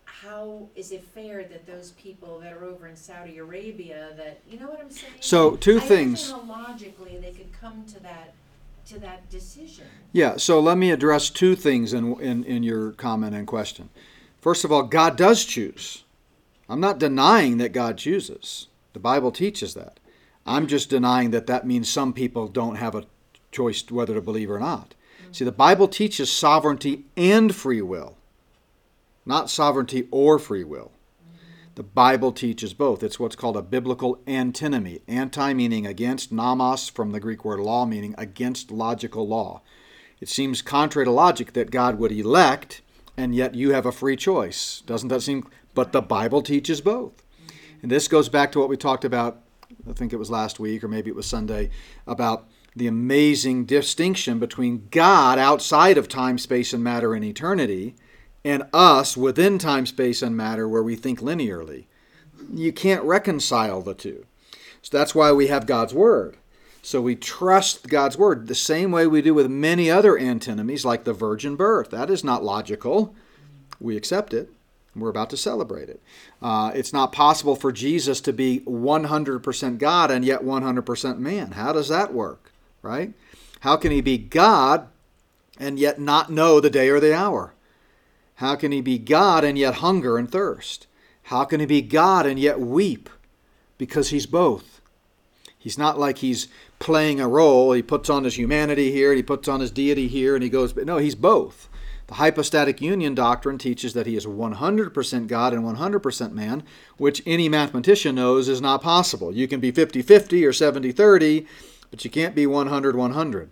how 0.04 0.68
is 0.76 0.92
it 0.92 1.02
fair 1.02 1.44
that 1.44 1.66
those 1.66 1.92
people 1.92 2.38
that 2.40 2.52
are 2.52 2.64
over 2.64 2.86
in 2.86 2.96
Saudi 2.96 3.38
Arabia 3.38 4.10
that 4.16 4.40
you 4.48 4.60
know 4.60 4.68
what 4.68 4.80
I'm 4.80 4.90
saying? 4.90 5.14
So, 5.20 5.56
two 5.56 5.78
I 5.78 5.80
things. 5.80 6.32
Understand 6.32 6.50
how 6.50 6.68
logically 6.68 7.18
they 7.18 7.32
could 7.32 7.52
come 7.52 7.84
to 7.86 8.02
that 8.02 8.34
to 8.86 8.98
that 9.00 9.28
decision. 9.30 9.86
Yeah, 10.12 10.36
so 10.36 10.60
let 10.60 10.78
me 10.78 10.90
address 10.90 11.30
two 11.30 11.56
things 11.56 11.92
in, 11.92 12.20
in, 12.20 12.44
in 12.44 12.62
your 12.62 12.92
comment 12.92 13.34
and 13.34 13.46
question. 13.46 13.88
First 14.40 14.64
of 14.64 14.70
all, 14.70 14.82
God 14.82 15.16
does 15.16 15.44
choose. 15.44 16.04
I'm 16.68 16.80
not 16.80 16.98
denying 16.98 17.58
that 17.58 17.72
God 17.72 17.98
chooses. 17.98 18.68
The 18.92 18.98
Bible 18.98 19.32
teaches 19.32 19.74
that. 19.74 19.98
I'm 20.46 20.66
just 20.66 20.90
denying 20.90 21.30
that 21.30 21.46
that 21.46 21.66
means 21.66 21.88
some 21.88 22.12
people 22.12 22.48
don't 22.48 22.76
have 22.76 22.94
a 22.94 23.07
choice 23.50 23.85
whether 23.90 24.14
to 24.14 24.20
believe 24.20 24.50
or 24.50 24.59
not. 24.59 24.94
See, 25.33 25.44
the 25.44 25.52
Bible 25.52 25.88
teaches 25.88 26.30
sovereignty 26.30 27.04
and 27.16 27.54
free 27.54 27.83
will, 27.83 28.16
not 29.24 29.50
sovereignty 29.50 30.07
or 30.11 30.38
free 30.38 30.64
will. 30.64 30.92
The 31.74 31.83
Bible 31.83 32.30
teaches 32.30 32.72
both. 32.72 33.02
It's 33.02 33.18
what's 33.18 33.35
called 33.35 33.57
a 33.57 33.62
biblical 33.62 34.20
antinomy. 34.28 35.00
Anti 35.09 35.54
meaning 35.54 35.87
against, 35.87 36.30
nomos 36.30 36.88
from 36.88 37.11
the 37.11 37.18
Greek 37.18 37.44
word 37.44 37.59
law 37.59 37.85
meaning 37.85 38.14
against 38.16 38.70
logical 38.70 39.26
law. 39.26 39.61
It 40.20 40.28
seems 40.28 40.62
contrary 40.62 41.04
to 41.07 41.11
logic 41.11 41.52
that 41.54 41.72
God 41.72 41.98
would 41.98 42.12
elect 42.12 42.80
and 43.16 43.35
yet 43.35 43.54
you 43.54 43.72
have 43.72 43.87
a 43.87 43.92
free 43.92 44.16
choice. 44.16 44.83
Doesn't 44.87 45.09
that 45.09 45.22
seem? 45.22 45.46
But 45.74 45.92
the 45.92 46.02
Bible 46.02 46.42
teaches 46.42 46.80
both. 46.80 47.22
And 47.83 47.90
this 47.90 48.09
goes 48.09 48.28
back 48.28 48.52
to 48.52 48.59
what 48.59 48.68
we 48.68 48.76
talked 48.76 49.04
about, 49.04 49.42
I 49.88 49.92
think 49.92 50.12
it 50.12 50.18
was 50.18 50.31
last 50.31 50.59
week 50.59 50.83
or 50.83 50.88
maybe 50.88 51.11
it 51.11 51.16
was 51.16 51.27
Sunday, 51.27 51.70
about 52.07 52.49
the 52.77 52.87
amazing 52.87 53.64
distinction 53.64 54.38
between 54.38 54.88
God 54.90 55.38
outside 55.38 55.97
of 55.97 56.09
time, 56.09 56.38
space, 56.38 56.73
and 56.73 56.83
matter 56.83 57.14
in 57.14 57.23
eternity 57.23 57.94
and 58.44 58.64
us 58.73 59.16
within 59.16 59.59
time, 59.59 59.87
space, 59.87 60.20
and 60.20 60.37
matter 60.37 60.68
where 60.68 60.83
we 60.83 60.97
think 60.97 61.20
linearly. 61.20 61.87
You 62.53 62.73
can't 62.73 63.03
reconcile 63.03 63.81
the 63.81 63.94
two. 63.94 64.27
So 64.83 64.97
that's 64.97 65.14
why 65.14 65.33
we 65.33 65.47
have 65.47 65.66
God's 65.66 65.94
Word. 65.94 66.37
So 66.83 67.01
we 67.01 67.16
trust 67.16 67.88
God's 67.88 68.18
Word 68.18 68.47
the 68.47 68.55
same 68.55 68.90
way 68.90 69.07
we 69.07 69.23
do 69.23 69.33
with 69.33 69.49
many 69.49 69.90
other 69.90 70.18
antinomies, 70.18 70.85
like 70.85 71.05
the 71.05 71.14
virgin 71.14 71.57
birth. 71.57 71.90
That 71.90 72.11
is 72.11 72.23
not 72.23 72.44
logical. 72.44 73.14
We 73.81 73.97
accept 73.97 74.35
it. 74.35 74.51
We're 74.96 75.11
about 75.11 75.30
to 75.30 75.37
celebrate 75.37 75.88
it. 75.88 76.00
Uh, 76.40 76.70
it's 76.74 76.92
not 76.92 77.12
possible 77.12 77.57
for 77.57 77.72
Jesus 77.72 78.20
to 78.22 78.33
be 78.33 78.61
100% 78.61 79.78
God 79.78 80.11
and 80.11 80.24
yet 80.24 80.42
100% 80.42 81.18
man. 81.18 81.52
How 81.52 81.72
does 81.72 81.88
that 81.88 82.14
work, 82.14 82.52
right? 82.83 83.12
How 83.61 83.76
can 83.76 83.90
he 83.90 84.00
be 84.00 84.18
God 84.18 84.88
and 85.59 85.78
yet 85.78 86.00
not 86.00 86.30
know 86.30 86.61
the 86.61 86.70
day 86.70 86.88
or 86.90 87.00
the 87.00 87.14
hour? 87.14 87.54
How 88.37 88.57
can 88.57 88.72
he 88.72 88.80
be 88.80 88.98
God 88.98 89.44
and 89.44 89.59
yet 89.59 89.76
hunger 89.76 90.18
and 90.18 90.30
thirst? 90.30 90.87
How 91.24 91.44
can 91.44 91.61
he 91.61 91.66
be 91.66 91.83
God 91.83 92.26
and 92.26 92.38
yet 92.38 92.61
weep? 92.61 93.09
Because 93.78 94.11
he's 94.11 94.26
both. 94.26 94.80
He's 95.59 95.78
not 95.78 95.98
like 95.98 96.18
he's 96.18 96.48
playing 96.78 97.20
a 97.20 97.26
role. 97.28 97.72
He 97.72 97.83
puts 97.83 98.11
on 98.11 98.24
his 98.24 98.37
humanity 98.37 98.92
here, 98.92 99.11
and 99.11 99.16
he 99.16 99.22
puts 99.22 99.48
on 99.48 99.61
his 99.61 99.70
deity 99.70 100.09
here, 100.09 100.35
and 100.35 100.44
he 100.44 100.50
goes, 100.50 100.74
but 100.74 100.85
no, 100.85 100.98
he's 100.98 101.14
both. 101.14 101.70
The 102.06 102.14
hypostatic 102.14 102.80
union 102.80 103.14
doctrine 103.14 103.56
teaches 103.56 103.94
that 103.94 104.06
he 104.06 104.16
is 104.16 104.26
100% 104.26 105.26
God 105.26 105.52
and 105.54 105.64
100% 105.64 106.32
man, 106.32 106.62
which 106.98 107.22
any 107.24 107.48
mathematician 107.48 108.16
knows 108.16 108.48
is 108.48 108.60
not 108.60 108.82
possible. 108.82 109.34
You 109.34 109.48
can 109.48 109.60
be 109.60 109.70
50 109.70 110.02
50 110.02 110.44
or 110.44 110.52
70 110.52 110.92
30, 110.92 111.46
but 111.90 112.04
you 112.04 112.10
can't 112.10 112.34
be 112.34 112.46
100 112.46 112.94
100. 112.94 113.50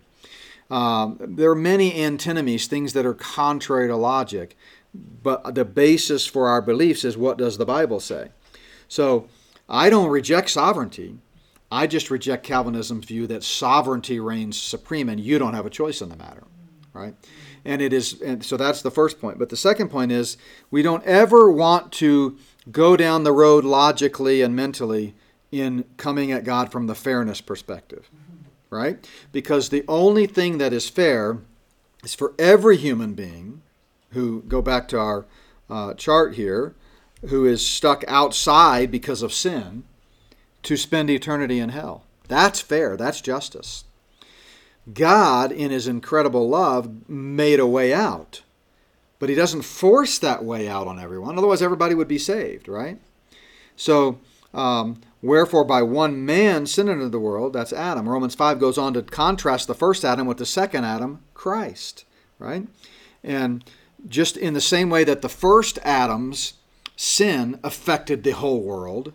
Um, 0.69 1.17
there 1.19 1.51
are 1.51 1.55
many 1.55 2.01
antinomies, 2.01 2.67
things 2.67 2.93
that 2.93 3.05
are 3.05 3.13
contrary 3.13 3.87
to 3.87 3.95
logic, 3.95 4.55
but 4.93 5.55
the 5.55 5.65
basis 5.65 6.25
for 6.25 6.47
our 6.47 6.61
beliefs 6.61 7.03
is 7.03 7.17
what 7.17 7.37
does 7.37 7.57
the 7.57 7.65
Bible 7.65 7.99
say? 7.99 8.29
So 8.87 9.27
I 9.67 9.89
don't 9.89 10.09
reject 10.09 10.49
sovereignty. 10.49 11.17
I 11.71 11.87
just 11.87 12.11
reject 12.11 12.45
Calvinism's 12.45 13.05
view 13.05 13.25
that 13.27 13.43
sovereignty 13.43 14.19
reigns 14.19 14.61
supreme 14.61 15.09
and 15.09 15.19
you 15.19 15.39
don't 15.39 15.55
have 15.55 15.65
a 15.65 15.71
choice 15.71 16.01
in 16.01 16.09
the 16.09 16.15
matter, 16.15 16.43
right? 16.93 17.15
And 17.65 17.81
it 17.81 17.91
is, 17.91 18.21
and 18.21 18.43
so 18.43 18.57
that's 18.57 18.81
the 18.81 18.91
first 18.91 19.19
point. 19.19 19.39
But 19.39 19.49
the 19.49 19.57
second 19.57 19.89
point 19.89 20.11
is 20.11 20.37
we 20.71 20.81
don't 20.81 21.03
ever 21.03 21.51
want 21.51 21.91
to 21.93 22.37
go 22.71 22.95
down 22.95 23.23
the 23.23 23.31
road 23.31 23.65
logically 23.65 24.41
and 24.41 24.55
mentally 24.55 25.15
in 25.51 25.85
coming 25.97 26.31
at 26.31 26.43
God 26.43 26.71
from 26.71 26.87
the 26.87 26.95
fairness 26.95 27.41
perspective, 27.41 28.09
right? 28.69 29.07
Because 29.31 29.69
the 29.69 29.83
only 29.87 30.25
thing 30.25 30.57
that 30.57 30.73
is 30.73 30.89
fair 30.89 31.39
is 32.03 32.15
for 32.15 32.33
every 32.39 32.77
human 32.77 33.13
being 33.13 33.61
who, 34.11 34.41
go 34.47 34.61
back 34.61 34.87
to 34.89 34.99
our 34.99 35.25
uh, 35.69 35.93
chart 35.93 36.35
here, 36.35 36.73
who 37.27 37.45
is 37.45 37.65
stuck 37.65 38.03
outside 38.07 38.91
because 38.91 39.21
of 39.21 39.33
sin 39.33 39.83
to 40.63 40.77
spend 40.77 41.09
eternity 41.09 41.59
in 41.59 41.69
hell. 41.69 42.03
That's 42.27 42.59
fair. 42.59 42.97
That's 42.97 43.21
justice. 43.21 43.85
God, 44.91 45.51
in 45.51 45.71
his 45.71 45.87
incredible 45.87 46.49
love, 46.49 47.09
made 47.09 47.59
a 47.59 47.67
way 47.67 47.93
out. 47.93 48.41
But 49.19 49.29
he 49.29 49.35
doesn't 49.35 49.61
force 49.61 50.19
that 50.19 50.43
way 50.43 50.67
out 50.67 50.87
on 50.87 50.99
everyone. 50.99 51.37
Otherwise, 51.37 51.61
everybody 51.61 51.95
would 51.95 52.09
be 52.09 52.17
saved, 52.17 52.67
right? 52.67 52.99
So, 53.75 54.19
um, 54.53 54.99
wherefore 55.21 55.63
by 55.63 55.81
one 55.81 56.25
man 56.25 56.67
sin 56.67 56.89
entered 56.89 57.13
the 57.13 57.19
world, 57.19 57.53
that's 57.53 57.71
Adam. 57.71 58.09
Romans 58.09 58.35
5 58.35 58.59
goes 58.59 58.77
on 58.77 58.93
to 58.93 59.01
contrast 59.01 59.67
the 59.67 59.73
first 59.73 60.03
Adam 60.03 60.27
with 60.27 60.37
the 60.37 60.45
second 60.45 60.83
Adam, 60.83 61.21
Christ, 61.33 62.03
right? 62.37 62.67
And 63.23 63.63
just 64.07 64.35
in 64.35 64.53
the 64.53 64.61
same 64.61 64.89
way 64.89 65.05
that 65.05 65.21
the 65.21 65.29
first 65.29 65.79
Adam's 65.83 66.55
sin 66.97 67.59
affected 67.63 68.23
the 68.23 68.31
whole 68.31 68.61
world, 68.61 69.13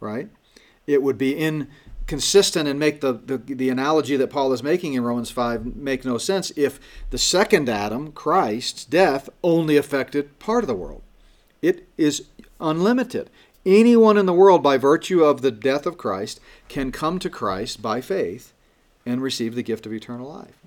right? 0.00 0.28
It 0.86 1.02
would 1.02 1.18
be 1.18 1.36
inconsistent 2.04 2.68
and 2.68 2.78
make 2.78 3.00
the, 3.00 3.14
the, 3.14 3.38
the 3.38 3.70
analogy 3.70 4.16
that 4.16 4.28
Paul 4.28 4.52
is 4.52 4.62
making 4.62 4.92
in 4.92 5.04
Romans 5.04 5.30
5 5.30 5.74
make 5.74 6.04
no 6.04 6.18
sense 6.18 6.52
if 6.54 6.78
the 7.10 7.18
second 7.18 7.68
Adam, 7.68 8.12
Christ's 8.12 8.84
death, 8.84 9.30
only 9.42 9.78
affected 9.78 10.38
part 10.38 10.64
of 10.64 10.68
the 10.68 10.74
world. 10.74 11.02
It 11.62 11.88
is 11.96 12.26
unlimited. 12.60 13.30
Anyone 13.64 14.18
in 14.18 14.26
the 14.26 14.34
world, 14.34 14.62
by 14.62 14.76
virtue 14.76 15.24
of 15.24 15.40
the 15.40 15.50
death 15.50 15.86
of 15.86 15.96
Christ, 15.96 16.40
can 16.68 16.92
come 16.92 17.18
to 17.20 17.30
Christ 17.30 17.80
by 17.80 18.02
faith 18.02 18.52
and 19.06 19.22
receive 19.22 19.54
the 19.54 19.62
gift 19.62 19.86
of 19.86 19.92
eternal 19.92 20.28
life. 20.28 20.60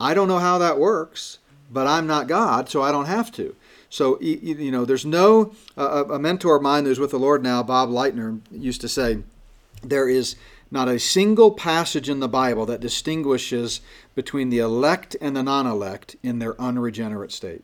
I 0.00 0.14
don't 0.14 0.28
know 0.28 0.38
how 0.38 0.56
that 0.56 0.78
works, 0.78 1.38
but 1.70 1.86
I'm 1.86 2.06
not 2.06 2.28
God, 2.28 2.70
so 2.70 2.80
I 2.80 2.92
don't 2.92 3.06
have 3.06 3.30
to. 3.32 3.54
So, 3.90 4.18
you 4.20 4.70
know, 4.70 4.86
there's 4.86 5.04
no, 5.04 5.54
a 5.76 6.18
mentor 6.18 6.56
of 6.56 6.62
mine 6.62 6.86
who's 6.86 6.98
with 6.98 7.10
the 7.10 7.18
Lord 7.18 7.42
now, 7.42 7.62
Bob 7.62 7.90
Lightner, 7.90 8.40
used 8.50 8.80
to 8.80 8.88
say, 8.88 9.18
there 9.82 10.08
is 10.08 10.36
not 10.70 10.88
a 10.88 10.98
single 10.98 11.52
passage 11.52 12.08
in 12.08 12.20
the 12.20 12.28
Bible 12.28 12.66
that 12.66 12.80
distinguishes 12.80 13.80
between 14.14 14.50
the 14.50 14.58
elect 14.58 15.16
and 15.20 15.36
the 15.36 15.42
non 15.42 15.66
elect 15.66 16.16
in 16.22 16.38
their 16.38 16.60
unregenerate 16.60 17.32
state. 17.32 17.62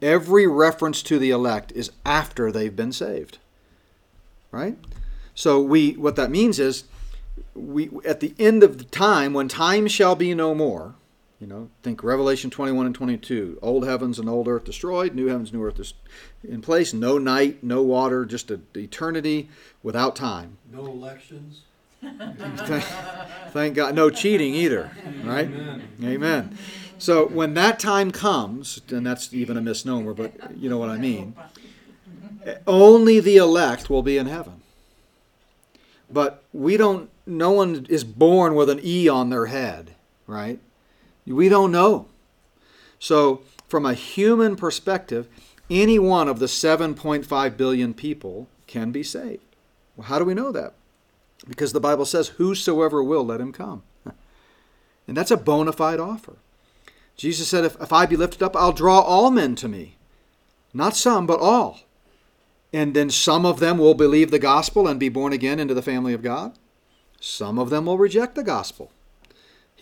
Every 0.00 0.46
reference 0.46 1.02
to 1.04 1.18
the 1.18 1.30
elect 1.30 1.72
is 1.72 1.92
after 2.04 2.50
they've 2.50 2.74
been 2.74 2.92
saved. 2.92 3.38
Right? 4.50 4.76
So 5.34 5.60
we 5.60 5.92
what 5.92 6.16
that 6.16 6.30
means 6.30 6.58
is 6.58 6.84
we 7.54 7.90
at 8.04 8.20
the 8.20 8.34
end 8.38 8.62
of 8.62 8.78
the 8.78 8.84
time 8.84 9.32
when 9.32 9.48
time 9.48 9.86
shall 9.86 10.14
be 10.14 10.34
no 10.34 10.54
more, 10.54 10.94
you 11.42 11.48
know, 11.48 11.68
think 11.82 12.04
Revelation 12.04 12.50
21 12.50 12.86
and 12.86 12.94
22. 12.94 13.58
Old 13.60 13.84
heavens 13.84 14.20
and 14.20 14.28
old 14.28 14.46
earth 14.46 14.62
destroyed, 14.62 15.16
new 15.16 15.26
heavens, 15.26 15.52
new 15.52 15.64
earth 15.64 15.80
is 15.80 15.92
in 16.48 16.62
place. 16.62 16.94
No 16.94 17.18
night, 17.18 17.64
no 17.64 17.82
water, 17.82 18.24
just 18.24 18.52
an 18.52 18.64
eternity 18.76 19.48
without 19.82 20.14
time. 20.14 20.58
No 20.72 20.86
elections. 20.86 21.62
thank, 22.00 22.84
thank 23.50 23.74
God. 23.74 23.96
No 23.96 24.08
cheating 24.08 24.54
either, 24.54 24.92
right? 25.24 25.48
Amen. 25.48 25.88
Amen. 26.04 26.58
So 26.98 27.26
when 27.26 27.54
that 27.54 27.80
time 27.80 28.12
comes, 28.12 28.80
and 28.90 29.04
that's 29.04 29.34
even 29.34 29.56
a 29.56 29.60
misnomer, 29.60 30.14
but 30.14 30.56
you 30.56 30.70
know 30.70 30.78
what 30.78 30.90
I 30.90 30.98
mean, 30.98 31.34
only 32.68 33.18
the 33.18 33.36
elect 33.36 33.90
will 33.90 34.04
be 34.04 34.16
in 34.16 34.26
heaven. 34.26 34.62
But 36.08 36.44
we 36.52 36.76
don't, 36.76 37.10
no 37.26 37.50
one 37.50 37.84
is 37.88 38.04
born 38.04 38.54
with 38.54 38.70
an 38.70 38.78
E 38.84 39.08
on 39.08 39.30
their 39.30 39.46
head, 39.46 39.96
right? 40.28 40.60
We 41.26 41.48
don't 41.48 41.72
know. 41.72 42.06
So, 42.98 43.42
from 43.68 43.86
a 43.86 43.94
human 43.94 44.56
perspective, 44.56 45.28
any 45.70 45.98
one 45.98 46.28
of 46.28 46.38
the 46.38 46.46
7.5 46.46 47.56
billion 47.56 47.94
people 47.94 48.48
can 48.66 48.90
be 48.90 49.02
saved. 49.02 49.42
Well, 49.96 50.06
how 50.06 50.18
do 50.18 50.24
we 50.24 50.34
know 50.34 50.52
that? 50.52 50.74
Because 51.48 51.72
the 51.72 51.80
Bible 51.80 52.04
says, 52.04 52.28
Whosoever 52.28 53.02
will, 53.02 53.24
let 53.24 53.40
him 53.40 53.52
come. 53.52 53.82
And 55.08 55.16
that's 55.16 55.32
a 55.32 55.36
bona 55.36 55.72
fide 55.72 55.98
offer. 55.98 56.36
Jesus 57.16 57.48
said, 57.48 57.64
if, 57.64 57.80
if 57.80 57.92
I 57.92 58.06
be 58.06 58.16
lifted 58.16 58.42
up, 58.42 58.56
I'll 58.56 58.72
draw 58.72 59.00
all 59.00 59.30
men 59.30 59.54
to 59.56 59.68
me. 59.68 59.96
Not 60.72 60.96
some, 60.96 61.26
but 61.26 61.40
all. 61.40 61.80
And 62.72 62.94
then 62.94 63.10
some 63.10 63.44
of 63.44 63.60
them 63.60 63.78
will 63.78 63.94
believe 63.94 64.30
the 64.30 64.38
gospel 64.38 64.88
and 64.88 64.98
be 64.98 65.08
born 65.08 65.32
again 65.32 65.60
into 65.60 65.74
the 65.74 65.82
family 65.82 66.14
of 66.14 66.22
God. 66.22 66.54
Some 67.20 67.58
of 67.58 67.68
them 67.68 67.86
will 67.86 67.98
reject 67.98 68.34
the 68.34 68.42
gospel. 68.42 68.90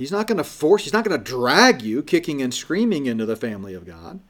He's 0.00 0.10
not 0.10 0.26
going 0.26 0.38
to 0.38 0.44
force, 0.44 0.84
he's 0.84 0.94
not 0.94 1.04
going 1.04 1.22
to 1.22 1.22
drag 1.22 1.82
you 1.82 2.02
kicking 2.02 2.40
and 2.40 2.54
screaming 2.54 3.04
into 3.04 3.26
the 3.26 3.36
family 3.36 3.74
of 3.74 3.84
God. 3.84 4.20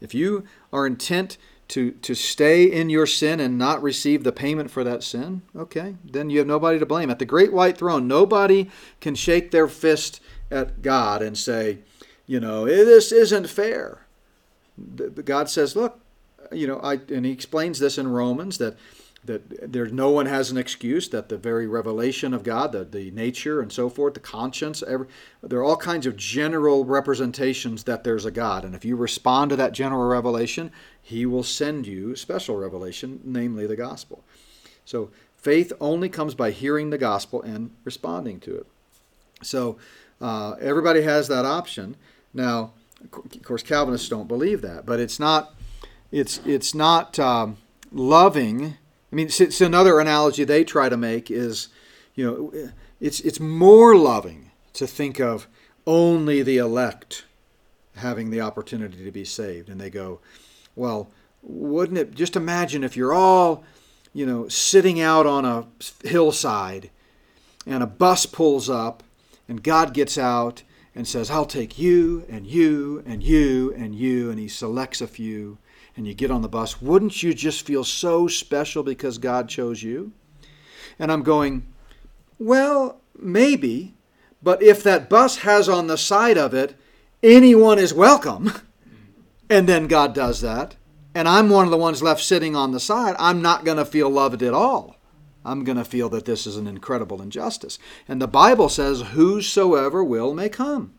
If 0.00 0.16
you 0.16 0.42
are 0.72 0.84
intent 0.84 1.38
to, 1.68 1.92
to 1.92 2.16
stay 2.16 2.64
in 2.64 2.90
your 2.90 3.06
sin 3.06 3.38
and 3.38 3.56
not 3.56 3.80
receive 3.80 4.24
the 4.24 4.32
payment 4.32 4.68
for 4.68 4.82
that 4.82 5.04
sin, 5.04 5.42
okay, 5.54 5.94
then 6.04 6.28
you 6.28 6.38
have 6.38 6.48
nobody 6.48 6.80
to 6.80 6.86
blame. 6.86 7.08
At 7.08 7.20
the 7.20 7.24
great 7.24 7.52
white 7.52 7.78
throne, 7.78 8.08
nobody 8.08 8.68
can 9.00 9.14
shake 9.14 9.52
their 9.52 9.68
fist 9.68 10.20
at 10.50 10.82
God 10.82 11.22
and 11.22 11.38
say, 11.38 11.78
you 12.26 12.40
know, 12.40 12.66
"Eh, 12.66 12.82
this 12.82 13.12
isn't 13.12 13.48
fair. 13.48 14.00
God 15.24 15.48
says, 15.48 15.76
look, 15.76 16.00
you 16.50 16.66
know, 16.66 16.80
I, 16.80 16.94
and 17.10 17.24
he 17.24 17.30
explains 17.30 17.78
this 17.78 17.96
in 17.96 18.08
Romans 18.08 18.58
that 18.58 18.76
that 19.26 19.72
there 19.72 19.86
no 19.86 20.10
one 20.10 20.26
has 20.26 20.50
an 20.50 20.56
excuse 20.56 21.08
that 21.08 21.28
the 21.28 21.36
very 21.36 21.66
revelation 21.66 22.32
of 22.32 22.42
god 22.42 22.72
the, 22.72 22.84
the 22.84 23.10
nature 23.10 23.60
and 23.60 23.72
so 23.72 23.88
forth 23.88 24.14
the 24.14 24.20
conscience 24.20 24.82
every, 24.86 25.06
there 25.42 25.58
are 25.58 25.64
all 25.64 25.76
kinds 25.76 26.06
of 26.06 26.16
general 26.16 26.84
representations 26.84 27.84
that 27.84 28.04
there's 28.04 28.24
a 28.24 28.30
god. 28.30 28.64
And 28.64 28.74
if 28.74 28.84
you 28.84 28.96
respond 28.96 29.50
to 29.50 29.56
that 29.56 29.72
general 29.72 30.08
revelation 30.08 30.72
he 31.02 31.26
will 31.26 31.42
send 31.42 31.86
you 31.86 32.16
special 32.16 32.56
revelation 32.56 33.20
namely 33.24 33.66
the 33.66 33.76
gospel. 33.76 34.24
So 34.84 35.10
faith 35.36 35.72
only 35.80 36.08
comes 36.08 36.34
by 36.34 36.50
hearing 36.50 36.90
the 36.90 36.98
gospel 36.98 37.42
and 37.42 37.70
responding 37.84 38.40
to 38.40 38.56
it. 38.56 38.66
So 39.42 39.78
uh, 40.20 40.52
everybody 40.60 41.02
has 41.02 41.28
that 41.28 41.44
option. 41.44 41.96
Now 42.32 42.72
of 43.12 43.42
course 43.42 43.62
calvinists 43.62 44.08
don't 44.08 44.28
believe 44.28 44.62
that 44.62 44.86
but 44.86 44.98
it's 44.98 45.20
not 45.20 45.54
it's 46.10 46.40
it's 46.46 46.74
not 46.74 47.18
um, 47.18 47.58
loving 47.92 48.76
mean, 49.16 49.26
it's, 49.26 49.40
it's 49.40 49.60
another 49.60 49.98
analogy 49.98 50.44
they 50.44 50.62
try 50.62 50.88
to 50.88 50.96
make 50.96 51.30
is, 51.30 51.68
you 52.14 52.24
know, 52.26 52.70
it's 53.00 53.20
it's 53.20 53.40
more 53.40 53.96
loving 53.96 54.50
to 54.74 54.86
think 54.86 55.20
of 55.20 55.48
only 55.86 56.42
the 56.42 56.58
elect 56.58 57.24
having 57.96 58.30
the 58.30 58.42
opportunity 58.42 59.04
to 59.04 59.10
be 59.10 59.24
saved, 59.24 59.70
and 59.70 59.80
they 59.80 59.90
go, 59.90 60.20
well, 60.74 61.08
wouldn't 61.42 61.98
it 61.98 62.14
just 62.14 62.36
imagine 62.36 62.84
if 62.84 62.96
you're 62.96 63.14
all, 63.14 63.64
you 64.12 64.26
know, 64.26 64.48
sitting 64.48 65.00
out 65.00 65.26
on 65.26 65.44
a 65.44 65.66
hillside, 66.06 66.90
and 67.66 67.82
a 67.82 67.86
bus 67.86 68.26
pulls 68.26 68.68
up, 68.68 69.02
and 69.48 69.62
God 69.62 69.94
gets 69.94 70.18
out 70.18 70.62
and 70.94 71.08
says, 71.08 71.30
I'll 71.30 71.46
take 71.46 71.78
you 71.78 72.24
and 72.28 72.46
you 72.46 73.02
and 73.06 73.22
you 73.22 73.72
and 73.74 73.94
you, 73.94 74.30
and 74.30 74.38
He 74.38 74.48
selects 74.48 75.00
a 75.00 75.06
few 75.06 75.58
and 75.96 76.06
you 76.06 76.14
get 76.14 76.30
on 76.30 76.42
the 76.42 76.48
bus, 76.48 76.80
wouldn't 76.82 77.22
you 77.22 77.32
just 77.32 77.66
feel 77.66 77.82
so 77.82 78.28
special 78.28 78.82
because 78.82 79.18
God 79.18 79.48
chose 79.48 79.82
you? 79.82 80.12
And 80.98 81.10
I'm 81.10 81.22
going, 81.22 81.66
well, 82.38 83.00
maybe, 83.18 83.94
but 84.42 84.62
if 84.62 84.82
that 84.82 85.08
bus 85.08 85.38
has 85.38 85.68
on 85.68 85.86
the 85.86 85.98
side 85.98 86.36
of 86.36 86.54
it, 86.54 86.76
anyone 87.22 87.78
is 87.78 87.94
welcome, 87.94 88.52
and 89.50 89.68
then 89.68 89.86
God 89.86 90.14
does 90.14 90.42
that, 90.42 90.76
and 91.14 91.26
I'm 91.26 91.48
one 91.48 91.64
of 91.64 91.70
the 91.70 91.78
ones 91.78 92.02
left 92.02 92.22
sitting 92.22 92.54
on 92.54 92.72
the 92.72 92.80
side, 92.80 93.16
I'm 93.18 93.40
not 93.40 93.64
going 93.64 93.78
to 93.78 93.86
feel 93.86 94.10
loved 94.10 94.42
at 94.42 94.52
all. 94.52 94.96
I'm 95.46 95.64
going 95.64 95.78
to 95.78 95.84
feel 95.84 96.08
that 96.10 96.24
this 96.24 96.46
is 96.46 96.56
an 96.56 96.66
incredible 96.66 97.22
injustice. 97.22 97.78
And 98.08 98.20
the 98.20 98.26
Bible 98.26 98.68
says, 98.68 99.00
Whosoever 99.12 100.02
will 100.02 100.34
may 100.34 100.48
come. 100.48 100.92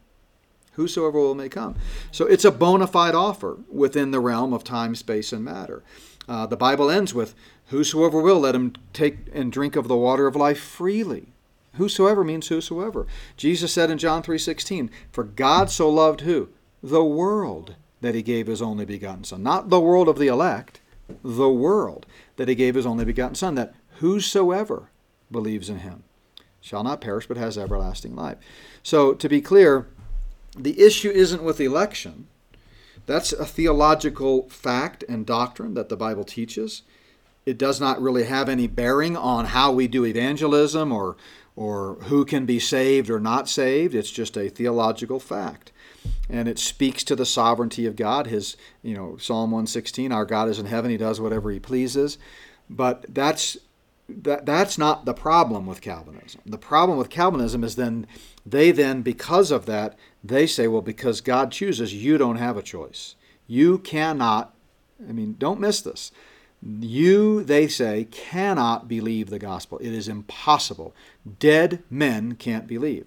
Whosoever 0.77 1.19
will 1.19 1.35
may 1.35 1.49
come. 1.49 1.75
So 2.11 2.25
it's 2.27 2.45
a 2.45 2.51
bona 2.51 2.87
fide 2.87 3.15
offer 3.15 3.57
within 3.67 4.11
the 4.11 4.19
realm 4.19 4.53
of 4.53 4.63
time, 4.63 4.95
space, 4.95 5.33
and 5.33 5.43
matter. 5.43 5.83
Uh, 6.29 6.45
the 6.45 6.55
Bible 6.55 6.89
ends 6.89 7.13
with, 7.13 7.33
Whosoever 7.67 8.21
will, 8.21 8.39
let 8.39 8.55
him 8.55 8.73
take 8.93 9.17
and 9.33 9.51
drink 9.51 9.75
of 9.75 9.87
the 9.87 9.97
water 9.97 10.27
of 10.27 10.35
life 10.35 10.59
freely. 10.59 11.33
Whosoever 11.73 12.23
means 12.23 12.47
whosoever. 12.47 13.07
Jesus 13.35 13.73
said 13.73 13.89
in 13.89 13.97
John 13.97 14.21
3:16, 14.21 14.89
"For 15.11 15.23
God 15.23 15.69
so 15.69 15.89
loved 15.89 16.21
who? 16.21 16.49
The 16.81 17.03
world 17.03 17.75
that 18.01 18.15
he 18.15 18.21
gave 18.21 18.47
his 18.47 18.61
only 18.61 18.85
begotten 18.85 19.23
son." 19.23 19.43
Not 19.43 19.69
the 19.69 19.81
world 19.81 20.07
of 20.07 20.17
the 20.17 20.27
elect, 20.27 20.79
the 21.23 21.49
world 21.49 22.05
that 22.37 22.47
he 22.47 22.55
gave 22.55 22.75
his 22.75 22.85
only 22.85 23.03
begotten 23.03 23.35
son 23.35 23.55
that 23.55 23.75
whosoever 23.99 24.89
believes 25.31 25.69
in 25.69 25.79
him 25.79 26.03
shall 26.61 26.83
not 26.83 27.01
perish 27.01 27.27
but 27.27 27.37
has 27.37 27.57
everlasting 27.57 28.15
life. 28.15 28.37
So 28.83 29.13
to 29.13 29.29
be 29.29 29.41
clear, 29.41 29.87
the 30.57 30.81
issue 30.81 31.09
isn't 31.09 31.43
with 31.43 31.59
election. 31.59 32.27
That's 33.05 33.31
a 33.31 33.45
theological 33.45 34.49
fact 34.49 35.03
and 35.07 35.25
doctrine 35.25 35.73
that 35.75 35.89
the 35.89 35.97
Bible 35.97 36.25
teaches. 36.25 36.81
It 37.45 37.57
does 37.57 37.79
not 37.79 38.01
really 38.01 38.25
have 38.25 38.49
any 38.49 38.67
bearing 38.67 39.15
on 39.15 39.45
how 39.45 39.71
we 39.71 39.87
do 39.87 40.05
evangelism 40.05 40.91
or 40.91 41.15
or 41.55 41.95
who 42.03 42.23
can 42.23 42.45
be 42.45 42.59
saved 42.59 43.09
or 43.09 43.19
not 43.19 43.49
saved. 43.49 43.95
It's 43.95 44.11
just 44.11 44.37
a 44.37 44.47
theological 44.47 45.19
fact. 45.19 45.71
And 46.29 46.47
it 46.47 46.59
speaks 46.59 47.03
to 47.05 47.15
the 47.15 47.25
sovereignty 47.25 47.87
of 47.87 47.95
God. 47.95 48.27
His, 48.27 48.55
you 48.83 48.93
know, 48.93 49.17
Psalm 49.17 49.49
116, 49.49 50.11
our 50.11 50.23
God 50.23 50.49
is 50.49 50.59
in 50.59 50.67
heaven, 50.67 50.91
he 50.91 50.97
does 50.97 51.19
whatever 51.19 51.49
he 51.49 51.59
pleases. 51.59 52.19
But 52.69 53.05
that's 53.09 53.57
that, 54.07 54.45
that's 54.45 54.77
not 54.77 55.05
the 55.05 55.13
problem 55.13 55.65
with 55.65 55.81
Calvinism. 55.81 56.41
The 56.45 56.57
problem 56.57 56.97
with 56.97 57.09
Calvinism 57.09 57.63
is 57.63 57.75
then 57.75 58.07
they 58.45 58.71
then, 58.71 59.01
because 59.01 59.51
of 59.51 59.65
that, 59.65 59.97
they 60.27 60.47
say, 60.47 60.67
well, 60.67 60.81
because 60.81 61.21
God 61.21 61.51
chooses, 61.51 61.93
you 61.93 62.17
don't 62.17 62.37
have 62.37 62.57
a 62.57 62.61
choice. 62.61 63.15
You 63.47 63.77
cannot, 63.79 64.53
I 65.07 65.11
mean, 65.11 65.35
don't 65.37 65.59
miss 65.59 65.81
this. 65.81 66.11
You, 66.61 67.43
they 67.43 67.67
say, 67.67 68.05
cannot 68.05 68.87
believe 68.87 69.29
the 69.29 69.39
gospel. 69.39 69.77
It 69.79 69.93
is 69.93 70.07
impossible. 70.07 70.93
Dead 71.39 71.83
men 71.89 72.35
can't 72.35 72.67
believe. 72.67 73.05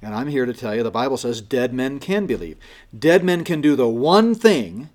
And 0.00 0.14
I'm 0.14 0.28
here 0.28 0.46
to 0.46 0.54
tell 0.54 0.74
you 0.74 0.82
the 0.82 0.90
Bible 0.90 1.16
says 1.16 1.40
dead 1.40 1.74
men 1.74 1.98
can 1.98 2.26
believe. 2.26 2.56
Dead 2.96 3.24
men 3.24 3.44
can 3.44 3.60
do 3.60 3.74
the 3.74 3.88
one 3.88 4.34
thing 4.34 4.90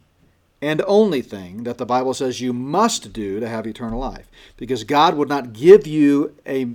and 0.62 0.82
only 0.88 1.21
thing 1.21 1.63
that 1.63 1.78
the 1.78 1.86
Bible 1.86 2.13
says 2.13 2.39
you 2.39 2.54
must 2.54 3.12
do 3.12 3.41
to 3.41 3.49
have 3.49 3.67
eternal 3.67 3.99
life. 3.99 4.30
Because 4.56 4.86
God 4.86 5.15
would 5.15 5.28
not 5.28 5.52
give 5.52 5.86
you 5.86 6.36
a, 6.47 6.67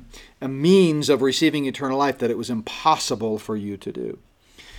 a 0.43 0.49
means 0.49 1.09
of 1.09 1.23
receiving 1.23 1.65
eternal 1.65 1.97
life 1.97 2.19
that 2.19 2.31
it 2.31 2.37
was 2.37 2.51
impossible 2.51 3.39
for 3.39 3.57
you 3.57 3.79
to 3.79 3.91
do. 3.91 4.19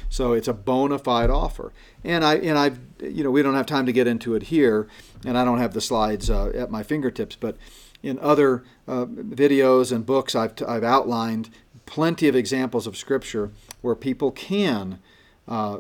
So 0.10 0.34
it's 0.34 0.48
a 0.48 0.54
bona 0.54 1.00
fide 1.00 1.30
offer. 1.30 1.72
And 2.04 2.26
I 2.26 2.36
and 2.36 2.58
I 2.58 2.72
you 3.06 3.24
know 3.24 3.32
we 3.32 3.42
don't 3.42 3.56
have 3.56 3.68
time 3.68 3.86
to 3.86 3.92
get 3.94 4.08
into 4.08 4.36
it 4.36 4.44
here, 4.44 4.88
and 5.26 5.38
I 5.38 5.46
don't 5.46 5.60
have 5.60 5.74
the 5.74 5.82
slides 5.82 6.30
uh, 6.30 6.50
at 6.50 6.72
my 6.72 6.84
fingertips, 6.84 7.36
but 7.36 7.56
in 8.02 8.20
other 8.20 8.64
uh, 8.88 9.06
videos 9.06 9.92
and 9.92 10.06
books 10.06 10.36
I've, 10.36 10.56
t- 10.56 10.66
I've 10.66 10.84
outlined 10.84 11.50
plenty 11.86 12.28
of 12.28 12.36
examples 12.36 12.88
of 12.88 12.96
Scripture 12.96 13.52
where 13.82 13.96
people 13.96 14.32
can, 14.32 15.00
uh, 15.48 15.80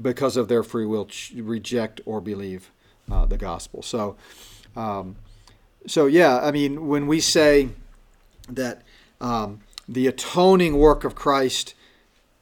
because 0.00 0.36
of 0.36 0.48
their 0.48 0.62
free 0.62 0.86
will, 0.86 1.06
ch- 1.06 1.32
reject 1.36 2.00
or 2.04 2.20
believe 2.20 2.70
uh, 3.10 3.26
the 3.26 3.36
gospel. 3.36 3.82
So, 3.82 4.16
um, 4.74 5.16
so 5.86 6.06
yeah, 6.06 6.38
I 6.38 6.50
mean, 6.50 6.88
when 6.88 7.06
we 7.06 7.20
say 7.20 7.68
that 8.48 8.82
um, 9.20 9.60
the 9.88 10.06
atoning 10.06 10.76
work 10.76 11.04
of 11.04 11.14
Christ 11.14 11.74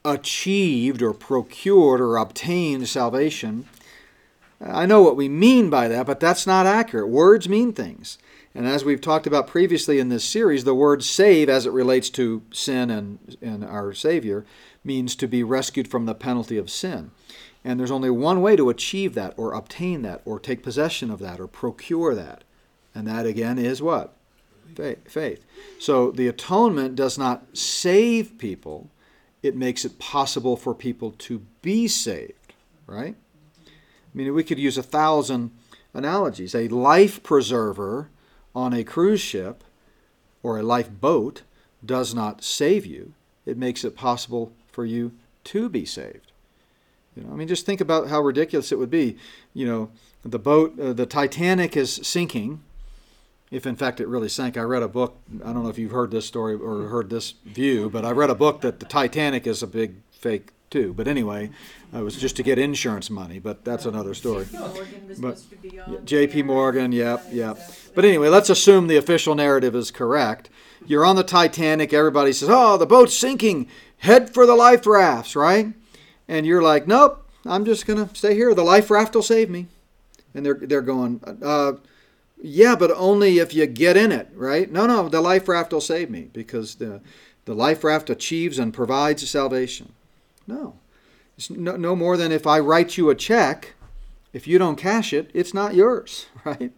achieved 0.04 1.02
or 1.02 1.12
procured 1.12 2.00
or 2.00 2.16
obtained 2.16 2.88
salvation, 2.88 3.66
I 4.60 4.86
know 4.86 5.02
what 5.02 5.16
we 5.16 5.28
mean 5.28 5.70
by 5.70 5.88
that, 5.88 6.06
but 6.06 6.20
that's 6.20 6.46
not 6.46 6.66
accurate. 6.66 7.08
Words 7.08 7.48
mean 7.48 7.72
things. 7.72 8.18
And 8.54 8.66
as 8.66 8.84
we've 8.84 9.00
talked 9.00 9.26
about 9.26 9.46
previously 9.46 9.98
in 9.98 10.08
this 10.08 10.24
series, 10.24 10.64
the 10.64 10.74
word 10.74 11.02
save, 11.02 11.48
as 11.48 11.66
it 11.66 11.72
relates 11.72 12.10
to 12.10 12.42
sin 12.52 12.90
and, 12.90 13.36
and 13.40 13.64
our 13.64 13.92
Savior, 13.94 14.44
means 14.84 15.16
to 15.16 15.26
be 15.26 15.42
rescued 15.42 15.88
from 15.88 16.04
the 16.06 16.14
penalty 16.14 16.58
of 16.58 16.70
sin. 16.70 17.12
And 17.64 17.78
there's 17.78 17.90
only 17.90 18.10
one 18.10 18.42
way 18.42 18.56
to 18.56 18.68
achieve 18.68 19.14
that, 19.14 19.34
or 19.36 19.52
obtain 19.52 20.02
that, 20.02 20.20
or 20.24 20.38
take 20.38 20.62
possession 20.62 21.10
of 21.10 21.18
that, 21.20 21.40
or 21.40 21.46
procure 21.46 22.14
that. 22.14 22.44
And 22.94 23.06
that 23.06 23.24
again 23.24 23.58
is 23.58 23.80
what? 23.80 24.14
Faith. 24.74 25.44
So 25.78 26.10
the 26.10 26.28
atonement 26.28 26.94
does 26.94 27.16
not 27.16 27.56
save 27.56 28.36
people, 28.38 28.90
it 29.42 29.56
makes 29.56 29.84
it 29.84 29.98
possible 29.98 30.56
for 30.56 30.74
people 30.74 31.12
to 31.18 31.40
be 31.62 31.88
saved, 31.88 32.54
right? 32.86 33.16
I 33.66 33.70
mean, 34.14 34.34
we 34.34 34.44
could 34.44 34.58
use 34.58 34.78
a 34.78 34.82
thousand 34.82 35.50
analogies. 35.94 36.54
A 36.54 36.68
life 36.68 37.22
preserver 37.22 38.08
on 38.54 38.72
a 38.72 38.84
cruise 38.84 39.20
ship 39.20 39.64
or 40.42 40.58
a 40.58 40.62
lifeboat 40.62 41.42
does 41.84 42.14
not 42.14 42.44
save 42.44 42.86
you. 42.86 43.14
It 43.44 43.56
makes 43.56 43.84
it 43.84 43.96
possible 43.96 44.52
for 44.70 44.84
you 44.84 45.12
to 45.44 45.68
be 45.68 45.84
saved. 45.84 46.32
You 47.16 47.24
know, 47.24 47.32
I 47.32 47.36
mean, 47.36 47.48
just 47.48 47.66
think 47.66 47.80
about 47.80 48.08
how 48.08 48.20
ridiculous 48.20 48.72
it 48.72 48.78
would 48.78 48.90
be. 48.90 49.16
You 49.52 49.66
know, 49.66 49.90
the 50.24 50.38
boat, 50.38 50.78
uh, 50.78 50.92
the 50.92 51.06
Titanic 51.06 51.76
is 51.76 52.00
sinking. 52.02 52.62
If 53.52 53.66
in 53.66 53.76
fact 53.76 54.00
it 54.00 54.08
really 54.08 54.30
sank, 54.30 54.56
I 54.56 54.62
read 54.62 54.82
a 54.82 54.88
book. 54.88 55.18
I 55.44 55.52
don't 55.52 55.62
know 55.62 55.68
if 55.68 55.78
you've 55.78 55.92
heard 55.92 56.10
this 56.10 56.24
story 56.26 56.54
or 56.54 56.88
heard 56.88 57.10
this 57.10 57.34
view, 57.44 57.90
but 57.90 58.02
I 58.02 58.10
read 58.10 58.30
a 58.30 58.34
book 58.34 58.62
that 58.62 58.80
the 58.80 58.86
Titanic 58.86 59.46
is 59.46 59.62
a 59.62 59.66
big 59.66 59.96
fake 60.10 60.52
too. 60.70 60.94
But 60.94 61.06
anyway, 61.06 61.50
it 61.92 62.00
was 62.00 62.16
just 62.16 62.34
to 62.36 62.42
get 62.42 62.58
insurance 62.58 63.10
money, 63.10 63.38
but 63.38 63.62
that's 63.62 63.84
another 63.84 64.14
story. 64.14 64.46
But- 64.50 65.38
supposed 65.38 65.50
to 65.50 65.56
be 65.56 65.78
on 65.78 66.04
J.P. 66.06 66.44
Morgan, 66.44 66.92
yep, 66.92 67.26
yep. 67.30 67.58
But 67.94 68.06
anyway, 68.06 68.28
let's 68.30 68.48
assume 68.48 68.86
the 68.86 68.96
official 68.96 69.34
narrative 69.34 69.76
is 69.76 69.90
correct. 69.90 70.48
You're 70.86 71.04
on 71.04 71.16
the 71.16 71.22
Titanic, 71.22 71.92
everybody 71.92 72.32
says, 72.32 72.48
Oh, 72.50 72.78
the 72.78 72.86
boat's 72.86 73.14
sinking, 73.14 73.68
head 73.98 74.32
for 74.32 74.46
the 74.46 74.56
life 74.56 74.86
rafts, 74.86 75.36
right? 75.36 75.74
And 76.26 76.46
you're 76.46 76.62
like, 76.62 76.86
Nope, 76.86 77.28
I'm 77.44 77.66
just 77.66 77.86
going 77.86 78.08
to 78.08 78.14
stay 78.16 78.34
here. 78.34 78.54
The 78.54 78.64
life 78.64 78.90
raft 78.90 79.14
will 79.14 79.22
save 79.22 79.50
me. 79.50 79.66
And 80.34 80.46
they're, 80.46 80.54
they're 80.54 80.80
going, 80.80 81.20
uh, 81.42 81.72
Yeah, 82.44 82.74
but 82.74 82.90
only 82.90 83.38
if 83.38 83.54
you 83.54 83.66
get 83.66 83.96
in 83.96 84.10
it, 84.10 84.28
right? 84.34 84.70
No, 84.70 84.84
no, 84.86 85.08
the 85.08 85.20
life 85.20 85.46
raft 85.46 85.72
will 85.72 85.80
save 85.80 86.10
me 86.10 86.28
because 86.32 86.74
the, 86.74 87.00
the 87.44 87.54
life 87.54 87.84
raft 87.84 88.10
achieves 88.10 88.58
and 88.58 88.74
provides 88.74 89.28
salvation. 89.30 89.92
No. 90.48 90.74
It's 91.36 91.50
no, 91.50 91.76
no 91.76 91.94
more 91.94 92.16
than 92.16 92.32
if 92.32 92.44
I 92.44 92.58
write 92.58 92.96
you 92.96 93.10
a 93.10 93.14
check, 93.14 93.74
if 94.32 94.48
you 94.48 94.58
don't 94.58 94.74
cash 94.74 95.12
it, 95.12 95.30
it's 95.32 95.54
not 95.54 95.76
yours, 95.76 96.26
right? 96.44 96.72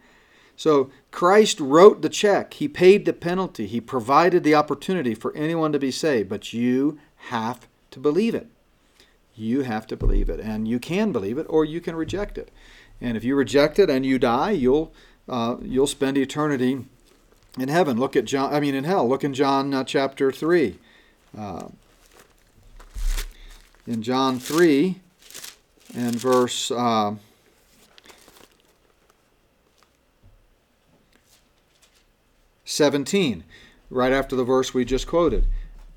So 0.55 0.91
Christ 1.09 1.59
wrote 1.59 2.03
the 2.03 2.09
check. 2.09 2.53
He 2.53 2.67
paid 2.67 3.05
the 3.05 3.11
penalty. 3.13 3.65
He 3.65 3.81
provided 3.81 4.43
the 4.43 4.55
opportunity 4.55 5.15
for 5.15 5.35
anyone 5.35 5.71
to 5.71 5.79
be 5.79 5.91
saved, 5.91 6.29
but 6.29 6.53
you 6.53 6.99
have 7.29 7.67
to 7.89 7.99
believe 7.99 8.35
it. 8.35 8.47
You 9.35 9.61
have 9.61 9.87
to 9.87 9.97
believe 9.97 10.29
it, 10.29 10.39
and 10.39 10.67
you 10.67 10.79
can 10.79 11.11
believe 11.11 11.39
it, 11.39 11.47
or 11.49 11.65
you 11.65 11.81
can 11.81 11.95
reject 11.95 12.37
it. 12.37 12.51
And 13.01 13.17
if 13.17 13.23
you 13.23 13.35
reject 13.35 13.79
it 13.79 13.89
and 13.89 14.05
you 14.05 14.17
die, 14.17 14.51
you'll 14.51 14.93
uh, 15.27 15.57
you'll 15.61 15.87
spend 15.87 16.17
eternity 16.17 16.85
in 17.59 17.69
heaven. 17.69 17.99
Look 17.99 18.15
at 18.15 18.25
John. 18.25 18.53
I 18.53 18.59
mean, 18.59 18.75
in 18.75 18.83
hell. 18.83 19.07
Look 19.07 19.23
in 19.23 19.33
John 19.33 19.73
uh, 19.73 19.83
chapter 19.83 20.31
three. 20.31 20.79
Uh, 21.37 21.67
in 23.87 24.01
John 24.01 24.39
three, 24.39 25.01
and 25.95 26.15
verse. 26.15 26.71
Uh, 26.71 27.15
Seventeen, 32.67 33.43
right 33.89 34.11
after 34.11 34.35
the 34.35 34.43
verse 34.43 34.73
we 34.73 34.83
just 34.83 35.07
quoted. 35.07 35.45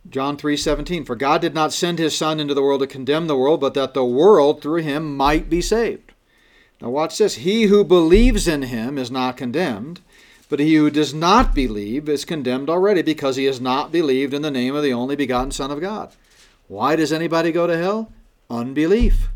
John 0.08 0.36
3:17 0.36 1.04
For 1.04 1.16
God 1.16 1.40
did 1.40 1.54
not 1.54 1.72
send 1.72 1.98
his 1.98 2.16
son 2.16 2.40
into 2.40 2.54
the 2.54 2.62
world 2.62 2.80
to 2.80 2.86
condemn 2.86 3.26
the 3.26 3.36
world 3.36 3.60
but 3.60 3.74
that 3.74 3.94
the 3.94 4.04
world 4.04 4.62
through 4.62 4.82
him 4.82 5.16
might 5.16 5.50
be 5.50 5.60
saved. 5.60 6.07
Now 6.80 6.90
watch 6.90 7.18
this 7.18 7.36
he 7.36 7.64
who 7.64 7.84
believes 7.84 8.46
in 8.46 8.62
him 8.62 8.98
is 8.98 9.10
not 9.10 9.36
condemned 9.36 10.00
but 10.48 10.60
he 10.60 10.74
who 10.76 10.90
does 10.90 11.12
not 11.12 11.54
believe 11.54 12.08
is 12.08 12.24
condemned 12.24 12.70
already 12.70 13.02
because 13.02 13.36
he 13.36 13.44
has 13.44 13.60
not 13.60 13.92
believed 13.92 14.32
in 14.32 14.42
the 14.42 14.50
name 14.50 14.74
of 14.74 14.82
the 14.82 14.92
only 14.92 15.14
begotten 15.14 15.50
son 15.50 15.70
of 15.70 15.80
God. 15.80 16.10
Why 16.68 16.96
does 16.96 17.12
anybody 17.12 17.52
go 17.52 17.66
to 17.66 17.76
hell? 17.76 18.10
Unbelief. 18.48 19.28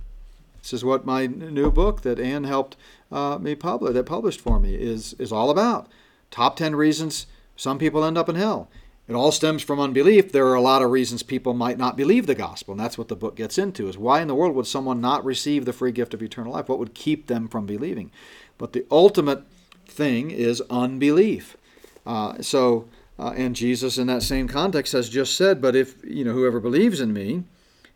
This 0.62 0.72
is 0.72 0.84
what 0.84 1.04
my 1.04 1.26
new 1.26 1.70
book 1.70 2.02
that 2.02 2.18
Ann 2.18 2.44
helped 2.44 2.76
uh, 3.10 3.38
me 3.38 3.54
publish 3.54 3.92
that 3.92 4.04
published 4.04 4.40
for 4.40 4.58
me 4.58 4.74
is 4.74 5.12
is 5.14 5.32
all 5.32 5.50
about. 5.50 5.86
Top 6.30 6.56
10 6.56 6.76
reasons 6.76 7.26
some 7.56 7.78
people 7.78 8.04
end 8.04 8.16
up 8.16 8.28
in 8.28 8.36
hell. 8.36 8.68
It 9.12 9.16
all 9.16 9.30
stems 9.30 9.62
from 9.62 9.78
unbelief. 9.78 10.32
There 10.32 10.46
are 10.46 10.54
a 10.54 10.62
lot 10.62 10.80
of 10.80 10.90
reasons 10.90 11.22
people 11.22 11.52
might 11.52 11.76
not 11.76 11.98
believe 11.98 12.26
the 12.26 12.34
gospel, 12.34 12.72
and 12.72 12.80
that's 12.80 12.96
what 12.96 13.08
the 13.08 13.14
book 13.14 13.36
gets 13.36 13.58
into 13.58 13.86
is 13.86 13.98
why 13.98 14.22
in 14.22 14.26
the 14.26 14.34
world 14.34 14.54
would 14.56 14.66
someone 14.66 15.02
not 15.02 15.22
receive 15.22 15.66
the 15.66 15.74
free 15.74 15.92
gift 15.92 16.14
of 16.14 16.22
eternal 16.22 16.54
life? 16.54 16.66
What 16.66 16.78
would 16.78 16.94
keep 16.94 17.26
them 17.26 17.46
from 17.46 17.66
believing? 17.66 18.10
But 18.56 18.72
the 18.72 18.86
ultimate 18.90 19.44
thing 19.86 20.30
is 20.30 20.62
unbelief. 20.70 21.58
Uh, 22.06 22.40
so 22.40 22.88
Uh, 23.18 23.34
and 23.36 23.54
Jesus, 23.54 23.98
in 23.98 24.06
that 24.06 24.22
same 24.22 24.48
context, 24.48 24.94
has 24.94 25.10
just 25.10 25.36
said, 25.36 25.60
But 25.60 25.76
if, 25.76 26.02
you 26.02 26.24
know, 26.24 26.32
whoever 26.32 26.58
believes 26.58 26.98
in 26.98 27.12
me 27.12 27.44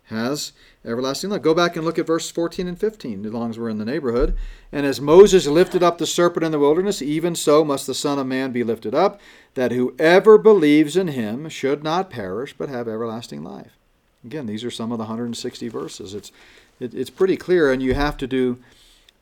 has 0.05 0.53
everlasting 0.85 1.29
life. 1.29 1.41
Go 1.41 1.53
back 1.53 1.75
and 1.75 1.83
look 1.83 1.99
at 1.99 2.07
verses 2.07 2.31
14 2.31 2.65
and 2.67 2.79
15, 2.79 3.25
as 3.25 3.33
long 3.33 3.49
as 3.49 3.59
we're 3.59 3.69
in 3.69 3.77
the 3.77 3.83
neighborhood. 3.83 4.37
And 4.71 4.85
as 4.85 5.01
Moses 5.01 5.47
lifted 5.47 5.83
up 5.83 5.97
the 5.97 6.05
serpent 6.05 6.45
in 6.45 6.53
the 6.53 6.59
wilderness, 6.59 7.01
even 7.01 7.35
so 7.35 7.65
must 7.65 7.87
the 7.87 7.93
Son 7.93 8.17
of 8.17 8.25
Man 8.25 8.53
be 8.53 8.63
lifted 8.63 8.95
up, 8.95 9.19
that 9.57 9.71
whoever 9.71 10.37
believes 10.37 10.95
in 10.95 11.07
him 11.07 11.49
should 11.49 11.83
not 11.83 12.11
perish, 12.11 12.53
but 12.55 12.69
have 12.69 12.87
everlasting 12.87 13.43
life. 13.43 13.75
Again, 14.23 14.45
these 14.45 14.63
are 14.63 14.69
some 14.69 14.91
of 14.91 14.99
the 14.99 15.05
160 15.05 15.67
verses. 15.67 16.13
It's, 16.13 16.31
it, 16.79 16.93
it's 16.93 17.09
pretty 17.09 17.37
clear, 17.37 17.71
and 17.71 17.81
you 17.81 17.95
have 17.95 18.17
to 18.17 18.27
do 18.27 18.59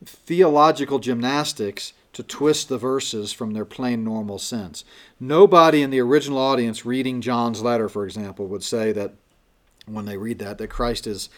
theological 0.04 1.00
gymnastics 1.00 1.94
to 2.12 2.22
twist 2.22 2.68
the 2.68 2.78
verses 2.78 3.32
from 3.32 3.54
their 3.54 3.64
plain 3.64 4.04
normal 4.04 4.38
sense. 4.38 4.84
Nobody 5.22 5.82
in 5.82 5.90
the 5.90 6.02
original 6.02 6.40
audience 6.40 6.86
reading 6.86 7.22
John's 7.22 7.62
letter, 7.62 7.88
for 7.88 8.04
example, 8.04 8.46
would 8.48 8.64
say 8.64 8.92
that 8.92 9.14
when 9.86 10.04
they 10.04 10.18
read 10.18 10.40
that, 10.40 10.58
that 10.58 10.68
Christ 10.68 11.08
is 11.08 11.30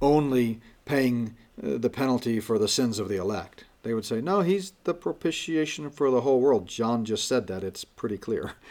only 0.00 0.60
paying 0.84 1.34
uh, 1.60 1.78
the 1.78 1.90
penalty 1.90 2.38
for 2.38 2.60
the 2.60 2.68
sins 2.68 3.00
of 3.00 3.08
the 3.08 3.16
elect. 3.16 3.64
They 3.84 3.94
would 3.94 4.04
say, 4.04 4.20
no, 4.20 4.40
he's 4.40 4.72
the 4.84 4.94
propitiation 4.94 5.90
for 5.90 6.10
the 6.10 6.22
whole 6.22 6.40
world. 6.40 6.66
John 6.66 7.04
just 7.04 7.28
said 7.28 7.46
that. 7.46 7.62
It's 7.62 7.84
pretty 7.84 8.18
clear. 8.18 8.52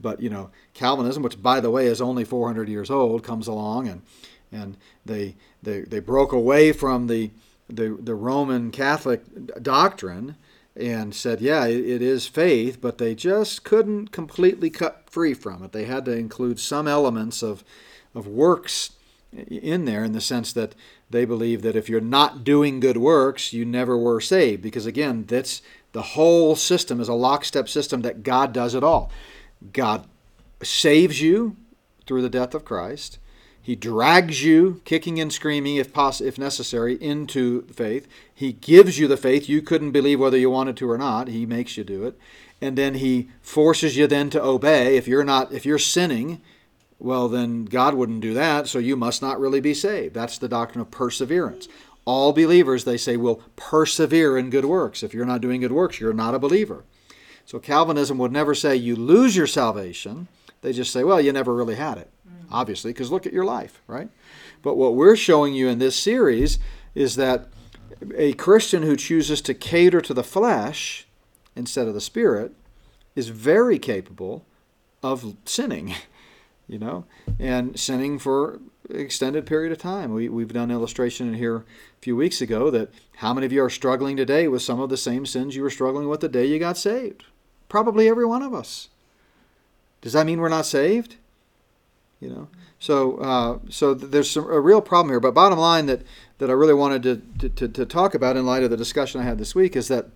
But, 0.00 0.20
you 0.20 0.30
know, 0.30 0.50
Calvinism, 0.74 1.22
which, 1.22 1.40
by 1.40 1.60
the 1.60 1.70
way, 1.70 1.86
is 1.86 2.00
only 2.00 2.24
400 2.24 2.68
years 2.68 2.90
old, 2.90 3.22
comes 3.22 3.46
along 3.46 3.86
and, 3.86 4.02
and 4.50 4.76
they, 5.06 5.36
they, 5.62 5.82
they 5.82 6.00
broke 6.00 6.32
away 6.32 6.72
from 6.72 7.06
the, 7.06 7.30
the, 7.68 7.96
the 8.00 8.16
Roman 8.16 8.72
Catholic 8.72 9.22
doctrine 9.62 10.34
and 10.74 11.14
said, 11.14 11.40
yeah, 11.40 11.66
it, 11.66 12.02
is 12.02 12.26
faith, 12.26 12.80
but 12.80 12.98
they 12.98 13.14
just 13.14 13.62
couldn't 13.62 14.10
completely 14.10 14.70
cut 14.70 15.08
free 15.08 15.34
from 15.34 15.62
it. 15.62 15.72
They 15.72 15.84
had 15.84 16.04
to 16.06 16.12
include 16.12 16.58
some 16.58 16.88
elements 16.88 17.42
of, 17.42 17.62
of 18.14 18.26
works 18.26 18.90
in 19.32 19.84
there 19.84 20.04
in 20.04 20.12
the 20.12 20.20
sense 20.20 20.52
that 20.52 20.74
they 21.12 21.24
believe 21.24 21.62
that 21.62 21.76
if 21.76 21.88
you're 21.88 22.00
not 22.00 22.44
doing 22.44 22.80
good 22.80 22.96
works, 22.96 23.52
you 23.52 23.64
never 23.64 23.96
were 23.96 24.20
saved. 24.20 24.62
Because 24.62 24.86
again, 24.86 25.24
that's 25.26 25.62
the 25.92 26.02
whole 26.02 26.56
system 26.56 27.00
is 27.00 27.08
a 27.08 27.14
lockstep 27.14 27.68
system 27.68 28.02
that 28.02 28.22
God 28.22 28.52
does 28.52 28.74
it 28.74 28.82
all. 28.82 29.10
God 29.72 30.06
saves 30.62 31.20
you 31.20 31.56
through 32.06 32.22
the 32.22 32.30
death 32.30 32.54
of 32.54 32.64
Christ. 32.64 33.18
He 33.64 33.76
drags 33.76 34.42
you, 34.42 34.80
kicking 34.84 35.20
and 35.20 35.32
screaming, 35.32 35.76
if 35.76 35.92
poss- 35.92 36.20
if 36.20 36.36
necessary, 36.36 37.00
into 37.00 37.62
faith. 37.66 38.08
He 38.34 38.52
gives 38.52 38.98
you 38.98 39.06
the 39.06 39.16
faith 39.16 39.48
you 39.48 39.62
couldn't 39.62 39.92
believe 39.92 40.18
whether 40.18 40.36
you 40.36 40.50
wanted 40.50 40.76
to 40.78 40.90
or 40.90 40.98
not. 40.98 41.28
He 41.28 41.46
makes 41.46 41.76
you 41.76 41.84
do 41.84 42.04
it, 42.04 42.18
and 42.60 42.76
then 42.76 42.94
he 42.94 43.28
forces 43.40 43.96
you 43.96 44.08
then 44.08 44.30
to 44.30 44.42
obey. 44.42 44.96
If 44.96 45.06
you're 45.06 45.22
not, 45.22 45.52
if 45.52 45.64
you're 45.64 45.78
sinning, 45.78 46.40
well, 47.02 47.28
then 47.28 47.64
God 47.64 47.94
wouldn't 47.94 48.20
do 48.20 48.32
that, 48.34 48.68
so 48.68 48.78
you 48.78 48.94
must 48.96 49.22
not 49.22 49.40
really 49.40 49.60
be 49.60 49.74
saved. 49.74 50.14
That's 50.14 50.38
the 50.38 50.48
doctrine 50.48 50.80
of 50.80 50.92
perseverance. 50.92 51.66
All 52.04 52.32
believers, 52.32 52.84
they 52.84 52.96
say, 52.96 53.16
will 53.16 53.42
persevere 53.56 54.38
in 54.38 54.50
good 54.50 54.64
works. 54.64 55.02
If 55.02 55.12
you're 55.12 55.26
not 55.26 55.40
doing 55.40 55.60
good 55.60 55.72
works, 55.72 55.98
you're 55.98 56.12
not 56.12 56.34
a 56.34 56.38
believer. 56.38 56.84
So 57.44 57.58
Calvinism 57.58 58.18
would 58.18 58.30
never 58.30 58.54
say 58.54 58.76
you 58.76 58.94
lose 58.94 59.36
your 59.36 59.48
salvation. 59.48 60.28
They 60.60 60.72
just 60.72 60.92
say, 60.92 61.02
well, 61.02 61.20
you 61.20 61.32
never 61.32 61.52
really 61.52 61.74
had 61.74 61.98
it, 61.98 62.08
mm. 62.28 62.46
obviously, 62.52 62.92
because 62.92 63.10
look 63.10 63.26
at 63.26 63.32
your 63.32 63.44
life, 63.44 63.82
right? 63.88 64.08
But 64.62 64.76
what 64.76 64.94
we're 64.94 65.16
showing 65.16 65.54
you 65.54 65.68
in 65.68 65.80
this 65.80 65.96
series 65.96 66.60
is 66.94 67.16
that 67.16 67.48
a 68.16 68.32
Christian 68.34 68.84
who 68.84 68.94
chooses 68.96 69.40
to 69.42 69.54
cater 69.54 70.00
to 70.00 70.14
the 70.14 70.22
flesh 70.22 71.08
instead 71.56 71.88
of 71.88 71.94
the 71.94 72.00
spirit 72.00 72.52
is 73.16 73.28
very 73.28 73.80
capable 73.80 74.46
of 75.02 75.36
sinning, 75.44 75.94
you 76.72 76.78
know, 76.78 77.04
and 77.38 77.78
sinning 77.78 78.18
for 78.18 78.58
extended 78.90 79.46
period 79.46 79.72
of 79.72 79.78
time. 79.78 80.12
We, 80.12 80.28
we've 80.28 80.52
done 80.52 80.70
illustration 80.70 81.28
in 81.28 81.34
here 81.34 81.56
a 81.56 81.64
few 82.00 82.16
weeks 82.16 82.40
ago 82.40 82.70
that 82.70 82.90
how 83.16 83.34
many 83.34 83.46
of 83.46 83.52
you 83.52 83.62
are 83.62 83.70
struggling 83.70 84.16
today 84.16 84.48
with 84.48 84.62
some 84.62 84.80
of 84.80 84.88
the 84.88 84.96
same 84.96 85.26
sins 85.26 85.54
you 85.54 85.62
were 85.62 85.70
struggling 85.70 86.08
with 86.08 86.20
the 86.20 86.28
day 86.28 86.46
you 86.46 86.58
got 86.58 86.78
saved? 86.78 87.24
Probably 87.68 88.08
every 88.08 88.24
one 88.24 88.42
of 88.42 88.54
us. 88.54 88.88
Does 90.00 90.14
that 90.14 90.26
mean 90.26 90.40
we're 90.40 90.48
not 90.48 90.66
saved? 90.66 91.16
You 92.20 92.30
know, 92.30 92.48
so 92.78 93.18
uh, 93.18 93.58
so 93.68 93.94
there's 93.94 94.30
some, 94.30 94.44
a 94.44 94.60
real 94.60 94.80
problem 94.80 95.10
here. 95.10 95.20
But 95.20 95.34
bottom 95.34 95.58
line 95.58 95.86
that 95.86 96.02
that 96.38 96.50
I 96.50 96.52
really 96.52 96.74
wanted 96.74 97.02
to, 97.38 97.48
to, 97.48 97.68
to 97.68 97.86
talk 97.86 98.14
about 98.14 98.36
in 98.36 98.46
light 98.46 98.62
of 98.62 98.70
the 98.70 98.76
discussion 98.76 99.20
I 99.20 99.24
had 99.24 99.38
this 99.38 99.54
week 99.54 99.76
is 99.76 99.88
that 99.88 100.06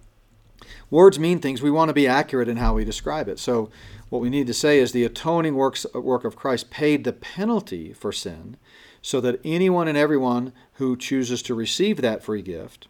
words 0.90 1.18
mean 1.18 1.40
things. 1.40 1.62
We 1.62 1.70
want 1.70 1.88
to 1.88 1.94
be 1.94 2.06
accurate 2.06 2.48
in 2.48 2.56
how 2.56 2.74
we 2.74 2.84
describe 2.84 3.28
it. 3.28 3.38
So 3.38 3.70
what 4.08 4.22
we 4.22 4.30
need 4.30 4.46
to 4.46 4.54
say 4.54 4.78
is 4.78 4.92
the 4.92 5.04
atoning 5.04 5.54
works 5.54 5.86
work 5.94 6.24
of 6.24 6.36
Christ 6.36 6.70
paid 6.70 7.04
the 7.04 7.12
penalty 7.12 7.92
for 7.92 8.12
sin, 8.12 8.56
so 9.02 9.20
that 9.20 9.40
anyone 9.44 9.88
and 9.88 9.96
everyone 9.96 10.52
who 10.74 10.96
chooses 10.96 11.42
to 11.42 11.54
receive 11.54 12.00
that 12.00 12.24
free 12.24 12.42
gift 12.42 12.88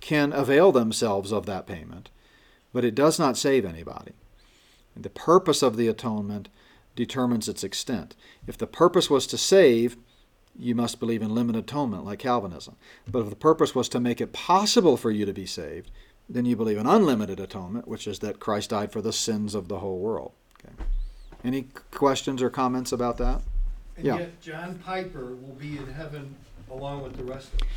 can 0.00 0.32
avail 0.32 0.72
themselves 0.72 1.32
of 1.32 1.46
that 1.46 1.66
payment. 1.66 2.10
But 2.72 2.84
it 2.84 2.94
does 2.94 3.18
not 3.18 3.36
save 3.36 3.64
anybody. 3.64 4.12
The 4.96 5.10
purpose 5.10 5.62
of 5.62 5.76
the 5.76 5.88
atonement 5.88 6.48
determines 6.96 7.48
its 7.48 7.64
extent. 7.64 8.14
If 8.46 8.56
the 8.56 8.66
purpose 8.66 9.10
was 9.10 9.26
to 9.28 9.38
save, 9.38 9.96
you 10.56 10.74
must 10.74 11.00
believe 11.00 11.22
in 11.22 11.34
limited 11.34 11.64
atonement, 11.64 12.04
like 12.04 12.20
Calvinism. 12.20 12.76
But 13.08 13.20
if 13.20 13.30
the 13.30 13.36
purpose 13.36 13.74
was 13.74 13.88
to 13.90 14.00
make 14.00 14.20
it 14.20 14.32
possible 14.32 14.96
for 14.96 15.10
you 15.10 15.26
to 15.26 15.32
be 15.32 15.46
saved, 15.46 15.90
then 16.28 16.44
you 16.44 16.56
believe 16.56 16.78
in 16.78 16.86
unlimited 16.86 17.38
atonement, 17.38 17.86
which 17.86 18.06
is 18.06 18.20
that 18.20 18.40
Christ 18.40 18.70
died 18.70 18.92
for 18.92 19.02
the 19.02 19.12
sins 19.12 19.54
of 19.54 19.68
the 19.68 19.78
whole 19.78 19.98
world. 19.98 20.32
Okay. 20.58 20.74
Any 21.44 21.68
questions 21.90 22.42
or 22.42 22.50
comments 22.50 22.92
about 22.92 23.18
that? 23.18 23.42
And 23.96 24.06
Yeah. 24.06 24.18
yet 24.18 24.40
John 24.40 24.80
Piper 24.84 25.36
will 25.36 25.56
be 25.58 25.76
in 25.76 25.86
heaven 25.86 26.34
along 26.70 27.02
with 27.02 27.16
the 27.16 27.24
rest 27.24 27.48
of 27.54 27.60
us. 27.60 27.68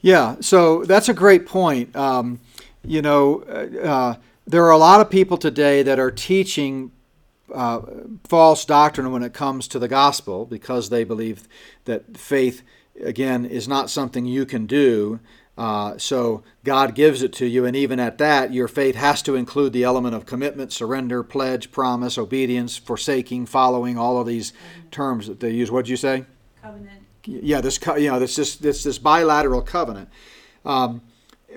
Yeah, 0.00 0.36
so 0.40 0.84
that's 0.84 1.08
a 1.08 1.14
great 1.14 1.46
point. 1.46 1.94
Um, 1.96 2.40
you 2.84 3.02
know, 3.02 3.42
uh, 3.48 3.86
uh, 3.86 4.14
there 4.46 4.64
are 4.64 4.70
a 4.70 4.78
lot 4.78 5.00
of 5.00 5.10
people 5.10 5.36
today 5.36 5.82
that 5.82 5.98
are 5.98 6.10
teaching 6.10 6.92
uh, 7.52 7.80
false 8.24 8.64
doctrine 8.64 9.10
when 9.12 9.22
it 9.22 9.32
comes 9.32 9.66
to 9.68 9.78
the 9.78 9.88
gospel 9.88 10.46
because 10.46 10.90
they 10.90 11.04
believe 11.04 11.48
that 11.84 12.16
faith, 12.16 12.62
again, 13.00 13.44
is 13.44 13.66
not 13.66 13.88
something 13.88 14.26
you 14.26 14.44
can 14.44 14.66
do. 14.66 15.20
Uh, 15.56 15.96
so 15.96 16.42
God 16.64 16.94
gives 16.94 17.22
it 17.22 17.32
to 17.34 17.46
you, 17.46 17.64
and 17.64 17.74
even 17.74 17.98
at 17.98 18.18
that, 18.18 18.52
your 18.52 18.68
faith 18.68 18.94
has 18.94 19.22
to 19.22 19.34
include 19.34 19.72
the 19.72 19.84
element 19.84 20.14
of 20.14 20.26
commitment, 20.26 20.70
surrender, 20.70 21.22
pledge, 21.22 21.72
promise, 21.72 22.18
obedience, 22.18 22.76
forsaking, 22.76 23.46
following, 23.46 23.96
all 23.96 24.20
of 24.20 24.26
these 24.26 24.52
terms 24.90 25.26
that 25.28 25.40
they 25.40 25.50
use. 25.50 25.70
What'd 25.70 25.88
you 25.88 25.96
say? 25.96 26.24
Covenant. 26.62 27.02
yeah, 27.24 27.60
this 27.62 27.80
you 27.96 28.10
know 28.10 28.18
this 28.18 28.36
this 28.36 28.56
this, 28.56 28.82
this 28.82 28.98
bilateral 28.98 29.62
covenant. 29.62 30.10
Um, 30.64 31.00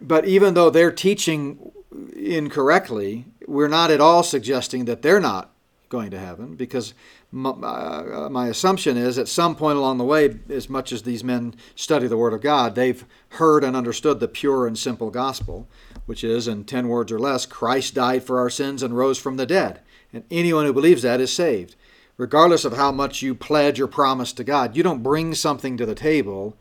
but 0.01 0.25
even 0.25 0.53
though 0.53 0.69
they're 0.69 0.91
teaching 0.91 1.71
incorrectly, 2.15 3.25
we're 3.47 3.67
not 3.67 3.91
at 3.91 3.99
all 3.99 4.23
suggesting 4.23 4.85
that 4.85 5.01
they're 5.01 5.19
not 5.19 5.51
going 5.89 6.11
to 6.11 6.19
heaven 6.19 6.55
because 6.55 6.93
my, 7.31 7.49
uh, 7.51 8.29
my 8.31 8.47
assumption 8.47 8.97
is 8.97 9.17
at 9.17 9.27
some 9.27 9.55
point 9.55 9.77
along 9.77 9.97
the 9.97 10.03
way, 10.03 10.39
as 10.49 10.69
much 10.69 10.91
as 10.91 11.03
these 11.03 11.23
men 11.23 11.55
study 11.75 12.07
the 12.07 12.17
Word 12.17 12.33
of 12.33 12.41
God, 12.41 12.75
they've 12.75 13.05
heard 13.29 13.63
and 13.63 13.75
understood 13.75 14.19
the 14.19 14.27
pure 14.27 14.65
and 14.65 14.77
simple 14.77 15.11
gospel, 15.11 15.67
which 16.05 16.23
is, 16.23 16.47
in 16.47 16.63
10 16.63 16.87
words 16.87 17.11
or 17.11 17.19
less, 17.19 17.45
Christ 17.45 17.93
died 17.93 18.23
for 18.23 18.39
our 18.39 18.49
sins 18.49 18.81
and 18.81 18.97
rose 18.97 19.19
from 19.19 19.37
the 19.37 19.45
dead. 19.45 19.81
And 20.11 20.23
anyone 20.31 20.65
who 20.65 20.73
believes 20.73 21.03
that 21.03 21.21
is 21.21 21.31
saved 21.31 21.75
regardless 22.19 22.65
of 22.65 22.75
how 22.75 22.91
much 22.91 23.21
you 23.21 23.33
pledge 23.33 23.79
or 23.79 23.87
promise 23.87 24.33
to 24.33 24.43
God. 24.43 24.75
You 24.75 24.83
don't 24.83 25.01
bring 25.01 25.33
something 25.33 25.77
to 25.77 25.85
the 25.85 25.95
table 25.95 26.55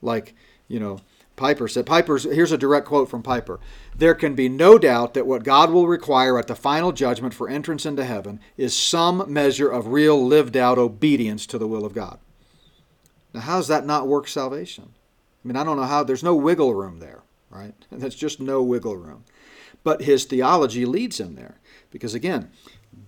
like, 0.00 0.34
you 0.66 0.80
know, 0.80 1.00
Piper 1.36 1.68
said. 1.68 1.86
Piper's 1.86 2.24
here's 2.24 2.50
a 2.50 2.58
direct 2.58 2.86
quote 2.86 3.10
from 3.10 3.22
Piper. 3.22 3.60
There 3.94 4.14
can 4.14 4.34
be 4.34 4.48
no 4.48 4.78
doubt 4.78 5.14
that 5.14 5.26
what 5.26 5.44
God 5.44 5.70
will 5.70 5.86
require 5.86 6.38
at 6.38 6.46
the 6.46 6.54
final 6.54 6.92
judgment 6.92 7.34
for 7.34 7.48
entrance 7.48 7.84
into 7.84 8.04
heaven 8.04 8.40
is 8.56 8.76
some 8.76 9.24
measure 9.30 9.68
of 9.68 9.88
real 9.88 10.24
lived 10.24 10.56
out 10.56 10.78
obedience 10.78 11.46
to 11.46 11.58
the 11.58 11.68
will 11.68 11.84
of 11.84 11.94
God. 11.94 12.18
Now, 13.34 13.40
how 13.40 13.56
does 13.58 13.68
that 13.68 13.86
not 13.86 14.08
work 14.08 14.28
salvation? 14.28 14.94
I 15.44 15.48
mean, 15.48 15.56
I 15.56 15.64
don't 15.64 15.76
know 15.76 15.84
how 15.84 16.04
there's 16.04 16.22
no 16.22 16.34
wiggle 16.34 16.74
room 16.74 17.00
there, 17.00 17.22
right? 17.50 17.74
There's 17.90 18.14
just 18.14 18.40
no 18.40 18.62
wiggle 18.62 18.96
room. 18.96 19.24
But 19.84 20.02
his 20.02 20.24
theology 20.24 20.86
leads 20.86 21.18
him 21.18 21.34
there. 21.34 21.58
Because 21.90 22.14
again, 22.14 22.50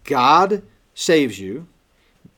God 0.02 0.62
saves 0.94 1.38
you, 1.38 1.68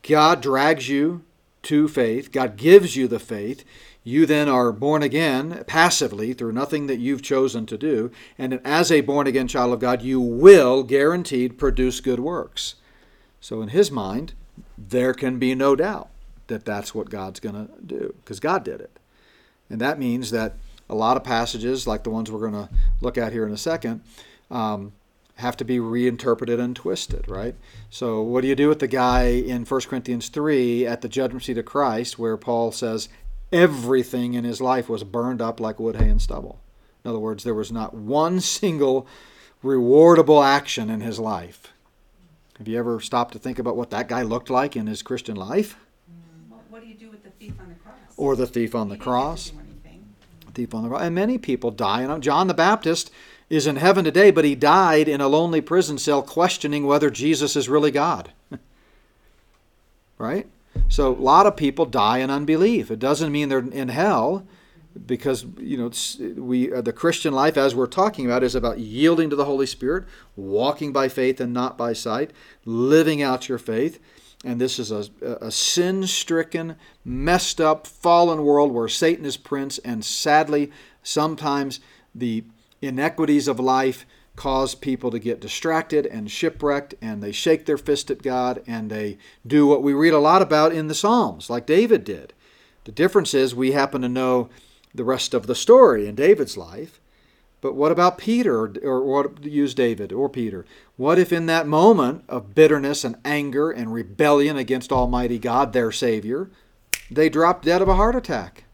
God 0.02 0.42
drags 0.42 0.88
you 0.88 1.24
to 1.62 1.88
faith. 1.88 2.30
God 2.30 2.56
gives 2.56 2.94
you 2.94 3.08
the 3.08 3.18
faith. 3.18 3.64
You 4.06 4.24
then 4.24 4.48
are 4.48 4.70
born 4.70 5.02
again 5.02 5.64
passively 5.66 6.32
through 6.32 6.52
nothing 6.52 6.86
that 6.86 7.00
you've 7.00 7.22
chosen 7.22 7.66
to 7.66 7.76
do. 7.76 8.12
And 8.38 8.60
as 8.64 8.92
a 8.92 9.00
born 9.00 9.26
again 9.26 9.48
child 9.48 9.72
of 9.72 9.80
God, 9.80 10.00
you 10.00 10.20
will 10.20 10.84
guaranteed 10.84 11.58
produce 11.58 11.98
good 12.00 12.20
works. 12.20 12.76
So, 13.40 13.62
in 13.62 13.70
his 13.70 13.90
mind, 13.90 14.34
there 14.78 15.12
can 15.12 15.40
be 15.40 15.56
no 15.56 15.74
doubt 15.74 16.08
that 16.46 16.64
that's 16.64 16.94
what 16.94 17.10
God's 17.10 17.40
going 17.40 17.56
to 17.56 17.68
do 17.84 18.14
because 18.22 18.38
God 18.38 18.62
did 18.62 18.80
it. 18.80 18.96
And 19.68 19.80
that 19.80 19.98
means 19.98 20.30
that 20.30 20.54
a 20.88 20.94
lot 20.94 21.16
of 21.16 21.24
passages, 21.24 21.88
like 21.88 22.04
the 22.04 22.10
ones 22.10 22.30
we're 22.30 22.48
going 22.48 22.68
to 22.68 22.72
look 23.00 23.18
at 23.18 23.32
here 23.32 23.44
in 23.44 23.50
a 23.50 23.58
second, 23.58 24.02
um, 24.52 24.92
have 25.34 25.56
to 25.56 25.64
be 25.64 25.80
reinterpreted 25.80 26.60
and 26.60 26.76
twisted, 26.76 27.28
right? 27.28 27.56
So, 27.90 28.22
what 28.22 28.42
do 28.42 28.46
you 28.46 28.54
do 28.54 28.68
with 28.68 28.78
the 28.78 28.86
guy 28.86 29.24
in 29.30 29.64
1 29.64 29.80
Corinthians 29.80 30.28
3 30.28 30.86
at 30.86 31.00
the 31.00 31.08
judgment 31.08 31.42
seat 31.42 31.58
of 31.58 31.64
Christ 31.64 32.20
where 32.20 32.36
Paul 32.36 32.70
says 32.70 33.08
everything 33.52 34.34
in 34.34 34.44
his 34.44 34.60
life 34.60 34.88
was 34.88 35.04
burned 35.04 35.40
up 35.40 35.60
like 35.60 35.78
wood, 35.78 35.96
hay, 35.96 36.08
and 36.08 36.20
stubble? 36.20 36.60
In 37.04 37.10
other 37.10 37.18
words, 37.18 37.44
there 37.44 37.54
was 37.54 37.70
not 37.70 37.94
one 37.94 38.40
single 38.40 39.06
rewardable 39.62 40.44
action 40.44 40.90
in 40.90 41.00
his 41.00 41.18
life. 41.18 41.72
Have 42.58 42.68
you 42.68 42.78
ever 42.78 43.00
stopped 43.00 43.32
to 43.32 43.38
think 43.38 43.58
about 43.58 43.76
what 43.76 43.90
that 43.90 44.08
guy 44.08 44.22
looked 44.22 44.50
like 44.50 44.76
in 44.76 44.86
his 44.86 45.02
Christian 45.02 45.36
life? 45.36 45.76
What, 46.70 46.82
do 46.82 46.88
you 46.88 46.94
do 46.94 47.10
with 47.10 47.22
the 47.22 47.30
thief 47.30 47.54
on 47.60 47.68
the 47.68 47.74
cross? 47.74 47.94
Or 48.16 48.36
the 48.36 48.46
thief 48.46 48.74
on 48.74 48.88
the 48.88 48.94
didn't 48.94 49.00
get 49.00 49.04
to 49.04 49.10
cross? 49.10 49.52
thief 50.56 50.74
on 50.74 50.82
the 50.82 50.88
cross. 50.88 51.02
And 51.02 51.14
many 51.14 51.38
people 51.38 51.70
die. 51.70 52.02
And 52.02 52.22
John 52.22 52.48
the 52.48 52.54
Baptist 52.54 53.10
is 53.48 53.66
in 53.66 53.76
heaven 53.76 54.04
today, 54.04 54.30
but 54.30 54.44
he 54.44 54.56
died 54.56 55.06
in 55.06 55.20
a 55.20 55.28
lonely 55.28 55.60
prison 55.60 55.98
cell 55.98 56.22
questioning 56.22 56.86
whether 56.86 57.10
Jesus 57.10 57.54
is 57.54 57.68
really 57.68 57.92
God. 57.92 58.32
right? 60.18 60.46
So 60.88 61.12
a 61.12 61.20
lot 61.20 61.46
of 61.46 61.56
people 61.56 61.84
die 61.86 62.18
in 62.18 62.30
unbelief. 62.30 62.90
It 62.90 62.98
doesn't 62.98 63.32
mean 63.32 63.48
they're 63.48 63.58
in 63.58 63.88
hell 63.88 64.46
because 65.04 65.44
you 65.58 65.76
know 65.76 65.90
we 66.40 66.72
uh, 66.72 66.80
the 66.80 66.92
Christian 66.92 67.34
life 67.34 67.56
as 67.56 67.74
we're 67.74 67.86
talking 67.86 68.24
about 68.24 68.42
is 68.42 68.54
about 68.54 68.78
yielding 68.78 69.28
to 69.30 69.36
the 69.36 69.44
Holy 69.44 69.66
Spirit, 69.66 70.04
walking 70.36 70.92
by 70.92 71.08
faith 71.08 71.40
and 71.40 71.52
not 71.52 71.76
by 71.76 71.92
sight, 71.92 72.30
living 72.64 73.20
out 73.20 73.48
your 73.48 73.58
faith. 73.58 74.00
And 74.44 74.60
this 74.60 74.78
is 74.78 74.90
a, 74.90 75.08
a 75.40 75.50
sin 75.50 76.06
stricken, 76.06 76.76
messed 77.04 77.60
up, 77.60 77.86
fallen 77.86 78.44
world 78.44 78.70
where 78.70 78.88
Satan 78.88 79.24
is 79.24 79.36
prince, 79.36 79.78
and 79.78 80.04
sadly, 80.04 80.70
sometimes 81.02 81.80
the 82.14 82.44
inequities 82.80 83.48
of 83.48 83.58
life 83.58 84.06
cause 84.36 84.74
people 84.74 85.10
to 85.10 85.18
get 85.18 85.40
distracted 85.40 86.06
and 86.06 86.30
shipwrecked, 86.30 86.94
and 87.00 87.22
they 87.22 87.32
shake 87.32 87.66
their 87.66 87.78
fist 87.78 88.10
at 88.10 88.22
God, 88.22 88.62
and 88.66 88.90
they 88.90 89.18
do 89.46 89.66
what 89.66 89.82
we 89.82 89.92
read 89.92 90.12
a 90.12 90.18
lot 90.18 90.42
about 90.42 90.72
in 90.72 90.88
the 90.88 90.94
Psalms, 90.94 91.50
like 91.50 91.66
David 91.66 92.04
did. 92.04 92.32
The 92.84 92.92
difference 92.92 93.34
is 93.34 93.54
we 93.54 93.72
happen 93.72 94.02
to 94.02 94.08
know 94.08 94.48
the 94.94 95.04
rest 95.04 95.34
of 95.34 95.46
the 95.46 95.54
story 95.54 96.06
in 96.06 96.14
David's 96.14 96.56
life. 96.56 97.00
But 97.60 97.74
what 97.74 97.90
about 97.90 98.18
Peter, 98.18 98.72
or, 98.84 99.02
what 99.02 99.42
use 99.44 99.74
David 99.74 100.12
or 100.12 100.28
Peter? 100.28 100.66
What 100.96 101.18
if 101.18 101.32
in 101.32 101.46
that 101.46 101.66
moment 101.66 102.24
of 102.28 102.54
bitterness 102.54 103.02
and 103.02 103.16
anger 103.24 103.70
and 103.70 103.92
rebellion 103.92 104.56
against 104.56 104.92
Almighty 104.92 105.38
God, 105.38 105.72
their 105.72 105.90
Savior, 105.90 106.50
they 107.10 107.28
drop 107.28 107.64
dead 107.64 107.82
of 107.82 107.88
a 107.88 107.96
heart 107.96 108.14
attack? 108.14 108.64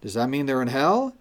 Does 0.00 0.14
that 0.14 0.28
mean 0.28 0.46
they're 0.46 0.62
in 0.62 0.68
hell? 0.68 1.16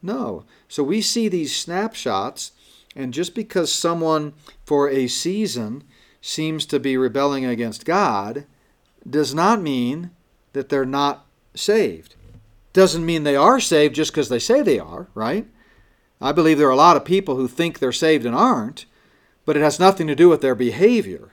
No. 0.00 0.44
So 0.68 0.82
we 0.82 1.00
see 1.00 1.28
these 1.28 1.54
snapshots, 1.54 2.52
and 2.94 3.14
just 3.14 3.34
because 3.34 3.72
someone 3.72 4.34
for 4.64 4.88
a 4.88 5.06
season 5.06 5.84
seems 6.20 6.66
to 6.66 6.78
be 6.78 6.96
rebelling 6.96 7.44
against 7.44 7.84
God 7.84 8.46
does 9.08 9.34
not 9.34 9.60
mean 9.60 10.10
that 10.52 10.68
they're 10.68 10.84
not 10.84 11.26
saved. 11.54 12.14
Doesn't 12.72 13.04
mean 13.04 13.24
they 13.24 13.36
are 13.36 13.60
saved 13.60 13.94
just 13.94 14.12
because 14.12 14.28
they 14.28 14.38
say 14.38 14.62
they 14.62 14.78
are, 14.78 15.08
right? 15.14 15.46
I 16.20 16.32
believe 16.32 16.58
there 16.58 16.68
are 16.68 16.70
a 16.70 16.76
lot 16.76 16.96
of 16.96 17.04
people 17.04 17.36
who 17.36 17.48
think 17.48 17.78
they're 17.78 17.92
saved 17.92 18.24
and 18.24 18.34
aren't, 18.34 18.86
but 19.44 19.56
it 19.56 19.62
has 19.62 19.80
nothing 19.80 20.06
to 20.06 20.14
do 20.14 20.28
with 20.28 20.40
their 20.40 20.54
behavior. 20.54 21.32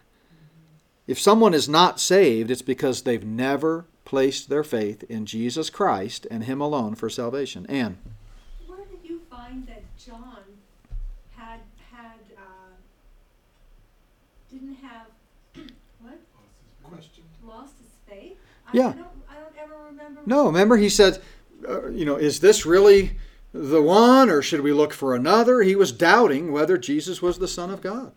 If 1.08 1.20
someone 1.20 1.54
is 1.54 1.70
not 1.70 2.00
saved, 2.00 2.52
it's 2.52 2.62
because 2.62 3.04
they've 3.04 3.26
never 3.26 3.86
placed 4.04 4.50
their 4.50 4.64
faith 4.64 5.04
in 5.04 5.26
Jesus 5.26 5.70
Christ 5.70 6.26
and 6.32 6.44
Him 6.44 6.60
alone 6.60 6.96
for 6.96 7.10
salvation. 7.10 7.66
Anne. 7.68 8.00
Where 8.66 8.80
did 8.80 9.08
you 9.08 9.22
find 9.30 9.68
that 9.68 9.84
John 9.98 10.44
had, 11.36 11.60
had, 11.92 12.20
uh, 12.36 12.74
didn't 14.52 14.76
have, 14.76 15.08
what, 16.02 16.20
Question. 16.84 17.24
lost 17.46 17.74
his 17.80 17.92
faith? 18.08 18.38
I- 18.59 18.59
Yeah. 18.74 18.90
I 18.90 18.92
don't, 18.94 19.08
I 19.30 19.34
don't 19.36 19.54
ever 19.62 19.76
remember. 19.90 20.22
No, 20.26 20.46
remember 20.48 20.78
he 20.78 20.90
said, 20.90 21.22
uh, 21.68 21.88
you 21.90 22.06
know, 22.06 22.16
is 22.16 22.40
this 22.40 22.66
really 22.66 23.18
the 23.54 23.82
one 23.82 24.30
or 24.30 24.42
should 24.42 24.62
we 24.62 24.72
look 24.72 24.94
for 24.94 25.16
another? 25.16 25.62
He 25.62 25.76
was 25.76 25.92
doubting 25.92 26.52
whether 26.52 26.78
Jesus 26.78 27.22
was 27.22 27.40
the 27.40 27.48
Son 27.48 27.70
of 27.72 27.82
God. 27.82 28.12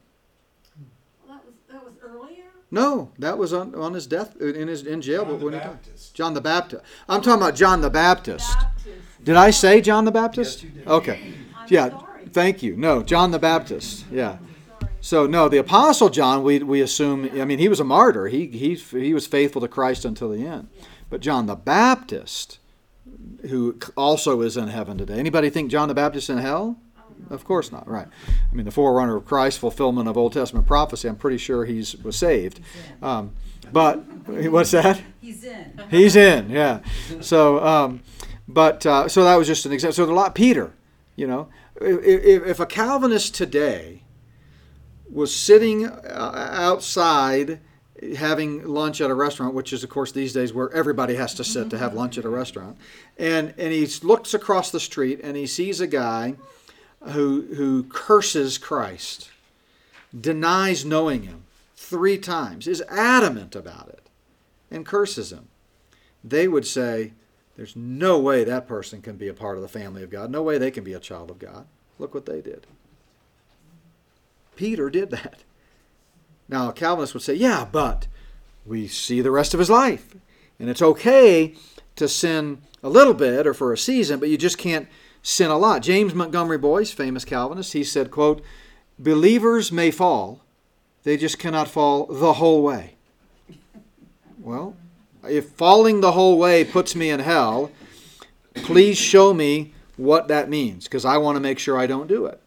Well, 1.26 1.36
That 1.38 1.44
was, 1.44 1.54
that 1.70 1.84
was 1.84 1.94
earlier? 2.02 2.44
No, 2.70 3.10
that 3.18 3.38
was 3.38 3.52
on, 3.52 3.74
on 3.74 3.94
his 3.94 4.06
death 4.06 4.36
in 4.40 4.68
his 4.68 4.84
in 4.86 5.00
jail. 5.02 5.22
John 5.24 5.32
but 5.32 5.38
the 5.38 5.44
when 5.44 5.54
he 5.54 5.60
died. 5.60 5.68
Baptist. 5.72 6.14
John 6.14 6.34
the 6.34 6.40
Baptist. 6.40 6.84
I'm 7.08 7.20
talking 7.22 7.42
about 7.42 7.54
John 7.54 7.80
the 7.80 7.90
Baptist. 7.90 8.52
Baptist. 8.54 8.98
Did 9.24 9.36
I 9.36 9.50
say 9.50 9.80
John 9.80 10.04
the 10.04 10.10
Baptist? 10.12 10.62
Yes, 10.62 10.72
you 10.74 10.78
did. 10.80 10.88
Okay. 10.88 11.34
I'm 11.56 11.66
Yeah. 11.68 11.88
sorry. 11.90 12.26
Thank 12.32 12.62
you. 12.62 12.76
No, 12.76 13.02
John 13.02 13.30
the 13.30 13.38
Baptist. 13.38 14.04
Yeah. 14.10 14.38
So 15.02 15.26
no, 15.26 15.48
the 15.48 15.58
apostle 15.58 16.10
John, 16.10 16.44
we 16.44 16.60
we 16.60 16.80
assume. 16.80 17.28
I 17.38 17.44
mean, 17.44 17.58
he 17.58 17.68
was 17.68 17.80
a 17.80 17.84
martyr. 17.84 18.28
He 18.28 18.46
he 18.46 18.76
he 18.76 19.12
was 19.12 19.26
faithful 19.26 19.60
to 19.60 19.68
Christ 19.68 20.04
until 20.04 20.30
the 20.30 20.46
end. 20.46 20.68
But 21.10 21.20
John 21.20 21.46
the 21.46 21.56
Baptist, 21.56 22.60
who 23.48 23.78
also 23.96 24.40
is 24.42 24.56
in 24.56 24.68
heaven 24.68 24.96
today. 24.96 25.18
Anybody 25.18 25.50
think 25.50 25.72
John 25.72 25.88
the 25.88 25.94
Baptist 25.94 26.30
is 26.30 26.36
in 26.36 26.38
hell? 26.42 26.78
Of 27.30 27.44
course 27.44 27.72
not. 27.72 27.88
Right. 27.88 28.06
I 28.50 28.54
mean, 28.54 28.64
the 28.64 28.70
forerunner 28.70 29.16
of 29.16 29.24
Christ, 29.24 29.58
fulfillment 29.58 30.08
of 30.08 30.16
Old 30.16 30.34
Testament 30.34 30.68
prophecy. 30.68 31.08
I'm 31.08 31.16
pretty 31.16 31.38
sure 31.38 31.64
he's 31.64 31.96
was 31.96 32.16
saved. 32.16 32.60
Um, 33.02 33.32
but 33.72 33.96
what's 34.28 34.70
that? 34.70 35.02
He's 35.20 35.42
in. 35.42 35.80
He's 35.90 36.14
in, 36.14 36.48
yeah. 36.48 36.80
So, 37.20 37.64
um, 37.64 38.02
but 38.46 38.86
uh, 38.86 39.08
so 39.08 39.24
that 39.24 39.34
was 39.34 39.48
just 39.48 39.66
an 39.66 39.72
example. 39.72 39.94
So 39.94 40.04
a 40.04 40.14
lot, 40.14 40.36
Peter, 40.36 40.72
you 41.16 41.26
know, 41.26 41.48
if, 41.80 42.44
if 42.46 42.60
a 42.60 42.66
Calvinist 42.66 43.34
today 43.34 44.02
was 45.12 45.34
sitting 45.34 45.86
uh, 45.86 46.48
outside 46.52 47.60
having 48.16 48.66
lunch 48.66 49.00
at 49.00 49.10
a 49.10 49.14
restaurant, 49.14 49.54
which 49.54 49.72
is 49.72 49.84
of 49.84 49.90
course 49.90 50.10
these 50.10 50.32
days 50.32 50.52
where 50.52 50.72
everybody 50.72 51.14
has 51.14 51.34
to 51.34 51.44
sit 51.44 51.70
to 51.70 51.78
have 51.78 51.94
lunch 51.94 52.18
at 52.18 52.24
a 52.24 52.28
restaurant, 52.28 52.76
and 53.18 53.54
and 53.58 53.72
he 53.72 53.86
looks 54.02 54.34
across 54.34 54.70
the 54.70 54.80
street 54.80 55.20
and 55.22 55.36
he 55.36 55.46
sees 55.46 55.80
a 55.80 55.86
guy 55.86 56.34
who 57.10 57.42
who 57.54 57.84
curses 57.84 58.58
Christ, 58.58 59.30
denies 60.18 60.84
knowing 60.84 61.24
him 61.24 61.44
three 61.76 62.18
times, 62.18 62.66
is 62.66 62.82
adamant 62.88 63.54
about 63.54 63.88
it 63.90 64.02
and 64.72 64.86
curses 64.86 65.32
him, 65.32 65.48
they 66.24 66.48
would 66.48 66.66
say, 66.66 67.12
There's 67.56 67.76
no 67.76 68.18
way 68.18 68.44
that 68.44 68.66
person 68.66 69.02
can 69.02 69.16
be 69.16 69.28
a 69.28 69.34
part 69.34 69.56
of 69.56 69.62
the 69.62 69.68
family 69.68 70.02
of 70.02 70.10
God. 70.10 70.30
No 70.30 70.42
way 70.42 70.58
they 70.58 70.70
can 70.70 70.84
be 70.84 70.94
a 70.94 71.00
child 71.00 71.30
of 71.30 71.38
God. 71.38 71.66
Look 71.98 72.14
what 72.14 72.26
they 72.26 72.40
did. 72.40 72.66
Peter 74.56 74.90
did 74.90 75.10
that. 75.10 75.44
Now, 76.48 76.68
a 76.68 76.72
Calvinist 76.72 77.14
would 77.14 77.22
say, 77.22 77.34
Yeah, 77.34 77.66
but 77.70 78.06
we 78.66 78.86
see 78.86 79.20
the 79.20 79.30
rest 79.30 79.54
of 79.54 79.60
his 79.60 79.70
life. 79.70 80.14
And 80.58 80.68
it's 80.68 80.82
okay 80.82 81.54
to 81.96 82.08
sin 82.08 82.62
a 82.82 82.88
little 82.88 83.14
bit 83.14 83.46
or 83.46 83.54
for 83.54 83.72
a 83.72 83.78
season, 83.78 84.20
but 84.20 84.28
you 84.28 84.36
just 84.36 84.58
can't 84.58 84.88
sin 85.22 85.50
a 85.50 85.58
lot. 85.58 85.82
James 85.82 86.14
Montgomery 86.14 86.58
Boice, 86.58 86.90
famous 86.90 87.24
Calvinist, 87.24 87.72
he 87.72 87.84
said, 87.84 88.10
quote, 88.10 88.42
Believers 88.98 89.72
may 89.72 89.90
fall, 89.90 90.40
they 91.04 91.16
just 91.16 91.38
cannot 91.38 91.68
fall 91.68 92.06
the 92.06 92.34
whole 92.34 92.62
way. 92.62 92.94
Well, 94.38 94.76
if 95.28 95.50
falling 95.50 96.00
the 96.00 96.12
whole 96.12 96.38
way 96.38 96.64
puts 96.64 96.94
me 96.94 97.10
in 97.10 97.20
hell, 97.20 97.70
please 98.54 98.98
show 98.98 99.32
me 99.32 99.72
what 99.96 100.28
that 100.28 100.48
means 100.50 100.84
because 100.84 101.04
I 101.04 101.16
want 101.16 101.36
to 101.36 101.40
make 101.40 101.58
sure 101.58 101.78
I 101.78 101.86
don't 101.86 102.08
do 102.08 102.26
it. 102.26 102.41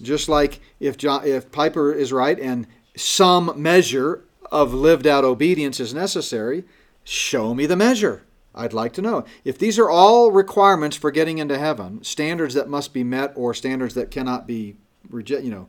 Just 0.00 0.28
like 0.28 0.60
if 0.78 0.96
John, 0.96 1.26
if 1.26 1.50
Piper 1.52 1.92
is 1.92 2.12
right 2.12 2.38
and 2.38 2.66
some 2.96 3.52
measure 3.56 4.24
of 4.50 4.74
lived 4.74 5.06
out 5.06 5.24
obedience 5.24 5.80
is 5.80 5.94
necessary, 5.94 6.64
show 7.04 7.54
me 7.54 7.66
the 7.66 7.76
measure. 7.76 8.24
I'd 8.54 8.72
like 8.72 8.92
to 8.94 9.02
know. 9.02 9.24
If 9.44 9.58
these 9.58 9.78
are 9.78 9.88
all 9.88 10.32
requirements 10.32 10.96
for 10.96 11.10
getting 11.10 11.38
into 11.38 11.58
heaven, 11.58 12.02
standards 12.02 12.54
that 12.54 12.68
must 12.68 12.92
be 12.92 13.04
met 13.04 13.32
or 13.36 13.54
standards 13.54 13.94
that 13.94 14.10
cannot 14.10 14.46
be 14.46 14.76
reject, 15.08 15.44
you 15.44 15.50
know, 15.50 15.68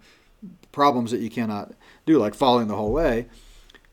problems 0.71 1.11
that 1.11 1.21
you 1.21 1.29
cannot 1.29 1.73
do 2.05 2.17
like 2.17 2.33
falling 2.33 2.67
the 2.67 2.75
whole 2.75 2.91
way, 2.91 3.27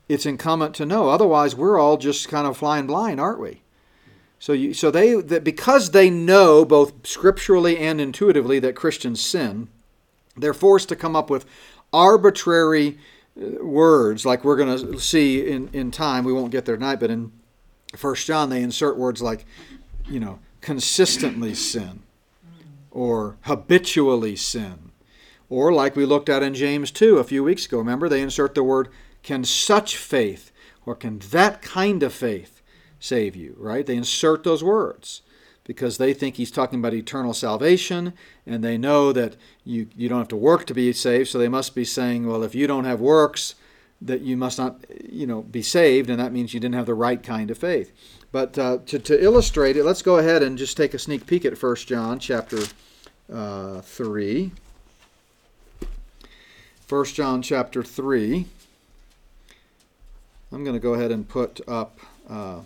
it's 0.09 0.25
incumbent 0.25 0.75
to 0.77 0.87
know. 0.87 1.11
Otherwise, 1.11 1.55
we're 1.55 1.79
all 1.79 1.99
just 1.99 2.29
kind 2.29 2.47
of 2.47 2.57
flying 2.57 2.87
blind, 2.87 3.21
aren't 3.21 3.41
we? 3.41 3.63
So, 4.39 4.53
you, 4.53 4.73
so 4.73 4.91
they 4.91 5.15
that 5.15 5.45
because 5.45 5.91
they 5.91 6.09
know 6.09 6.65
both 6.65 7.07
scripturally 7.07 7.77
and 7.77 8.01
intuitively 8.01 8.59
that 8.61 8.77
Christians 8.77 9.21
sin, 9.21 9.69
they're 10.39 10.55
forced 10.55 10.89
to 10.91 10.97
come 10.97 11.17
up 11.17 11.31
with 11.31 11.47
arbitrary 11.93 12.99
uh, 13.41 13.65
words, 13.65 14.27
like 14.27 14.45
we're 14.45 14.57
going 14.57 14.79
to 14.79 15.01
see 15.01 15.47
in, 15.47 15.69
in 15.73 15.91
time. 15.91 16.25
We 16.25 16.33
won't 16.33 16.53
get 16.53 16.65
there 16.65 16.77
tonight, 16.77 17.01
but 17.01 17.11
in 17.11 17.33
First 17.97 18.27
John, 18.27 18.51
they 18.51 18.63
insert 18.63 18.97
words 18.97 19.23
like, 19.23 19.45
you 20.09 20.21
know, 20.21 20.39
consistently 20.61 21.55
sin, 21.55 22.03
or 22.91 23.37
habitually 23.43 24.37
sin, 24.37 24.93
or 25.49 25.73
like 25.73 25.97
we 25.97 26.05
looked 26.05 26.29
at 26.29 26.43
in 26.43 26.55
James 26.55 26.91
2 26.91 27.19
a 27.19 27.25
few 27.25 27.45
weeks 27.45 27.67
ago. 27.67 27.79
Remember, 27.79 28.09
they 28.09 28.21
insert 28.21 28.55
the 28.55 28.63
word 28.63 28.89
can 29.23 29.45
such 29.45 29.97
faith 29.97 30.53
or 30.87 30.95
can 30.95 31.19
that 31.31 31.61
kind 31.61 32.03
of 32.03 32.13
faith 32.13 32.63
save 32.99 33.37
you, 33.37 33.55
right? 33.59 33.87
They 33.87 33.97
insert 33.97 34.43
those 34.43 34.65
words 34.65 35.23
because 35.69 35.99
they 35.99 36.15
think 36.15 36.37
he's 36.37 36.51
talking 36.51 36.79
about 36.79 36.95
eternal 36.95 37.35
salvation 37.35 38.15
and 38.47 38.65
they 38.65 38.79
know 38.79 39.13
that 39.13 39.37
you, 39.65 39.87
you 39.95 40.09
don't 40.09 40.19
have 40.19 40.29
to 40.29 40.37
work 40.37 40.65
to 40.65 40.73
be 40.73 40.91
saved, 40.95 41.29
so 41.29 41.39
they 41.39 41.47
must 41.47 41.75
be 41.75 41.85
saying, 41.85 42.27
well, 42.27 42.43
if 42.43 42.55
you 42.55 42.67
don't 42.67 42.87
have 42.87 43.01
works, 43.01 43.55
that 44.01 44.23
you 44.23 44.35
must 44.35 44.59
not, 44.59 44.83
you 45.07 45.27
know, 45.27 45.43
be 45.43 45.61
saved, 45.61 46.09
and 46.09 46.19
that 46.19 46.33
means 46.33 46.55
you 46.55 46.61
didn't 46.61 46.75
have 46.75 46.87
the 46.87 46.95
right 46.95 47.23
kind 47.23 47.51
of 47.51 47.59
faith. 47.59 47.93
But 48.33 48.59
uh, 48.59 48.79
to, 48.87 48.99
to 48.99 49.23
illustrate 49.23 49.77
it, 49.77 49.85
let's 49.85 50.01
go 50.01 50.17
ahead 50.17 50.43
and 50.43 50.57
just 50.57 50.77
take 50.77 50.95
a 50.95 50.99
sneak 50.99 51.27
peek 51.27 51.45
at 51.45 51.63
1 51.63 51.77
John 51.77 52.19
chapter 52.19 52.61
uh, 53.31 53.83
3. 53.83 54.53
1 56.89 57.05
John 57.07 57.43
chapter 57.43 57.83
3. 57.83 58.47
I'm 60.51 60.65
going 60.65 60.77
to 60.77 60.81
go 60.81 60.95
ahead 60.95 61.13
and 61.13 61.29
put 61.29 61.61
up. 61.69 61.99
Uh, 62.27 62.61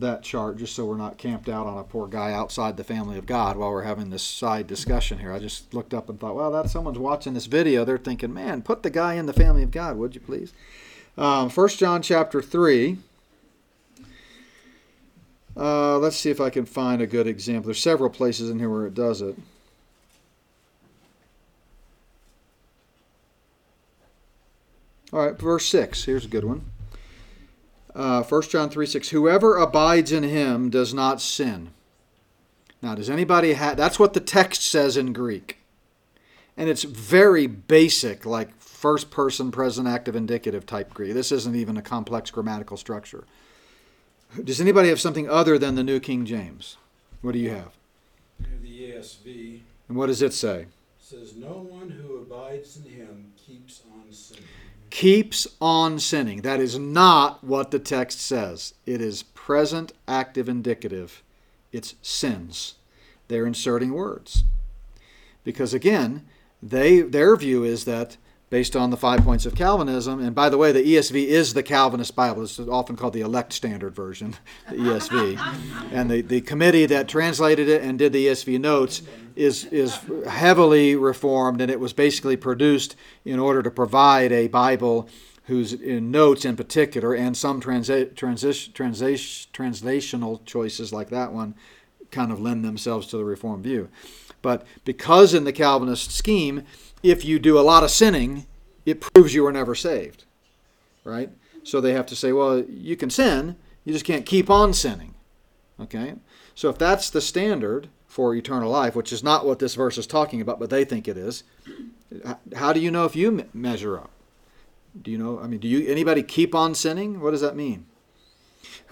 that 0.00 0.22
chart 0.22 0.56
just 0.56 0.74
so 0.74 0.84
we're 0.84 0.96
not 0.96 1.18
camped 1.18 1.48
out 1.48 1.66
on 1.66 1.78
a 1.78 1.84
poor 1.84 2.06
guy 2.06 2.32
outside 2.32 2.76
the 2.76 2.84
family 2.84 3.18
of 3.18 3.26
God 3.26 3.56
while 3.56 3.70
we're 3.70 3.82
having 3.82 4.10
this 4.10 4.22
side 4.22 4.66
discussion 4.66 5.18
here. 5.18 5.32
I 5.32 5.38
just 5.38 5.74
looked 5.74 5.94
up 5.94 6.08
and 6.08 6.18
thought, 6.18 6.34
well, 6.34 6.50
that 6.52 6.70
someone's 6.70 6.98
watching 6.98 7.34
this 7.34 7.46
video. 7.46 7.84
They're 7.84 7.98
thinking, 7.98 8.32
man, 8.32 8.62
put 8.62 8.82
the 8.82 8.90
guy 8.90 9.14
in 9.14 9.26
the 9.26 9.32
family 9.32 9.62
of 9.62 9.70
God, 9.70 9.96
would 9.96 10.14
you 10.14 10.20
please? 10.20 10.52
Um, 11.16 11.50
1 11.50 11.68
John 11.68 12.02
chapter 12.02 12.40
3. 12.40 12.98
Uh, 15.56 15.98
let's 15.98 16.16
see 16.16 16.30
if 16.30 16.40
I 16.40 16.50
can 16.50 16.64
find 16.64 17.02
a 17.02 17.06
good 17.06 17.26
example. 17.26 17.68
There's 17.68 17.80
several 17.80 18.10
places 18.10 18.48
in 18.48 18.58
here 18.58 18.70
where 18.70 18.86
it 18.86 18.94
does 18.94 19.20
it. 19.20 19.36
All 25.12 25.26
right, 25.26 25.38
verse 25.38 25.66
6. 25.66 26.04
Here's 26.04 26.24
a 26.24 26.28
good 26.28 26.44
one. 26.44 26.71
Uh, 27.94 28.22
1 28.22 28.42
John 28.42 28.70
3 28.70 28.86
6. 28.86 29.10
Whoever 29.10 29.56
abides 29.56 30.12
in 30.12 30.22
him 30.22 30.70
does 30.70 30.94
not 30.94 31.20
sin. 31.20 31.70
Now, 32.80 32.94
does 32.94 33.10
anybody 33.10 33.52
have. 33.52 33.76
That's 33.76 33.98
what 33.98 34.12
the 34.12 34.20
text 34.20 34.62
says 34.62 34.96
in 34.96 35.12
Greek. 35.12 35.58
And 36.56 36.68
it's 36.68 36.82
very 36.82 37.46
basic, 37.46 38.26
like 38.26 38.58
first 38.58 39.10
person 39.10 39.50
present 39.50 39.86
active 39.88 40.16
indicative 40.16 40.66
type 40.66 40.92
Greek. 40.92 41.14
This 41.14 41.32
isn't 41.32 41.54
even 41.56 41.76
a 41.76 41.82
complex 41.82 42.30
grammatical 42.30 42.76
structure. 42.76 43.24
Does 44.42 44.60
anybody 44.60 44.88
have 44.88 45.00
something 45.00 45.28
other 45.28 45.58
than 45.58 45.74
the 45.74 45.84
New 45.84 46.00
King 46.00 46.24
James? 46.26 46.76
What 47.20 47.32
do 47.32 47.38
you 47.38 47.50
have? 47.50 47.72
The 48.62 48.92
ESV 48.92 49.60
And 49.88 49.96
what 49.96 50.06
does 50.06 50.22
it 50.22 50.32
say? 50.32 50.66
says, 50.98 51.36
No 51.36 51.66
one 51.68 51.90
who 51.90 52.16
abides 52.16 52.78
in 52.78 52.90
him 52.90 52.92
keeps 52.92 53.02
on 53.02 53.11
sinning. 53.11 53.11
Keeps 54.92 55.46
on 55.58 55.98
sinning. 55.98 56.42
That 56.42 56.60
is 56.60 56.78
not 56.78 57.42
what 57.42 57.70
the 57.70 57.78
text 57.78 58.20
says. 58.20 58.74
It 58.84 59.00
is 59.00 59.22
present 59.22 59.92
active 60.06 60.50
indicative. 60.50 61.22
It's 61.72 61.94
sins. 62.02 62.74
They're 63.28 63.46
inserting 63.46 63.94
words. 63.94 64.44
Because 65.44 65.72
again, 65.72 66.26
they 66.62 67.00
their 67.00 67.34
view 67.36 67.64
is 67.64 67.86
that 67.86 68.18
based 68.52 68.76
on 68.76 68.90
the 68.90 68.96
five 68.98 69.24
points 69.24 69.46
of 69.46 69.54
Calvinism, 69.54 70.20
and 70.20 70.34
by 70.34 70.50
the 70.50 70.58
way, 70.58 70.72
the 70.72 70.82
ESV 70.82 71.24
is 71.24 71.54
the 71.54 71.62
Calvinist 71.62 72.14
Bible. 72.14 72.42
It's 72.42 72.58
often 72.60 72.96
called 72.96 73.14
the 73.14 73.22
elect 73.22 73.54
standard 73.54 73.94
version, 73.94 74.36
the 74.68 74.76
ESV. 74.76 75.90
and 75.90 76.10
the, 76.10 76.20
the 76.20 76.42
committee 76.42 76.84
that 76.84 77.08
translated 77.08 77.66
it 77.66 77.80
and 77.80 77.98
did 77.98 78.12
the 78.12 78.26
ESV 78.26 78.60
notes 78.60 79.00
is, 79.36 79.64
is 79.64 79.98
heavily 80.28 80.94
reformed, 80.94 81.62
and 81.62 81.70
it 81.70 81.80
was 81.80 81.94
basically 81.94 82.36
produced 82.36 82.94
in 83.24 83.38
order 83.38 83.62
to 83.62 83.70
provide 83.70 84.32
a 84.32 84.48
Bible 84.48 85.08
whose 85.44 85.80
notes 85.80 86.44
in 86.44 86.54
particular, 86.54 87.14
and 87.14 87.34
some 87.34 87.58
transi- 87.58 88.12
transa- 88.12 88.70
translational 89.50 90.44
choices 90.44 90.92
like 90.92 91.08
that 91.08 91.32
one, 91.32 91.54
kind 92.10 92.30
of 92.30 92.38
lend 92.38 92.66
themselves 92.66 93.06
to 93.06 93.16
the 93.16 93.24
Reformed 93.24 93.64
view. 93.64 93.88
But 94.42 94.66
because 94.84 95.32
in 95.32 95.44
the 95.44 95.52
Calvinist 95.52 96.10
scheme, 96.10 96.64
if 97.02 97.24
you 97.24 97.38
do 97.38 97.58
a 97.58 97.60
lot 97.62 97.84
of 97.84 97.90
sinning, 97.90 98.46
it 98.86 99.00
proves 99.00 99.34
you 99.34 99.42
were 99.42 99.52
never 99.52 99.74
saved. 99.74 100.24
Right? 101.04 101.30
So 101.64 101.80
they 101.80 101.92
have 101.92 102.06
to 102.06 102.16
say, 102.16 102.32
well, 102.32 102.60
you 102.60 102.96
can 102.96 103.10
sin, 103.10 103.56
you 103.84 103.92
just 103.92 104.04
can't 104.04 104.26
keep 104.26 104.50
on 104.50 104.72
sinning. 104.72 105.14
Okay? 105.80 106.14
So 106.54 106.68
if 106.68 106.78
that's 106.78 107.10
the 107.10 107.20
standard 107.20 107.88
for 108.06 108.34
eternal 108.34 108.70
life, 108.70 108.94
which 108.94 109.12
is 109.12 109.22
not 109.22 109.46
what 109.46 109.58
this 109.58 109.74
verse 109.74 109.98
is 109.98 110.06
talking 110.06 110.40
about, 110.40 110.60
but 110.60 110.70
they 110.70 110.84
think 110.84 111.08
it 111.08 111.16
is, 111.16 111.44
how 112.54 112.72
do 112.72 112.80
you 112.80 112.90
know 112.90 113.04
if 113.04 113.16
you 113.16 113.32
me- 113.32 113.44
measure 113.54 113.98
up? 113.98 114.10
Do 115.00 115.10
you 115.10 115.16
know? 115.16 115.40
I 115.40 115.46
mean, 115.46 115.58
do 115.58 115.68
you 115.68 115.90
anybody 115.90 116.22
keep 116.22 116.54
on 116.54 116.74
sinning? 116.74 117.20
What 117.20 117.30
does 117.30 117.40
that 117.40 117.56
mean? 117.56 117.86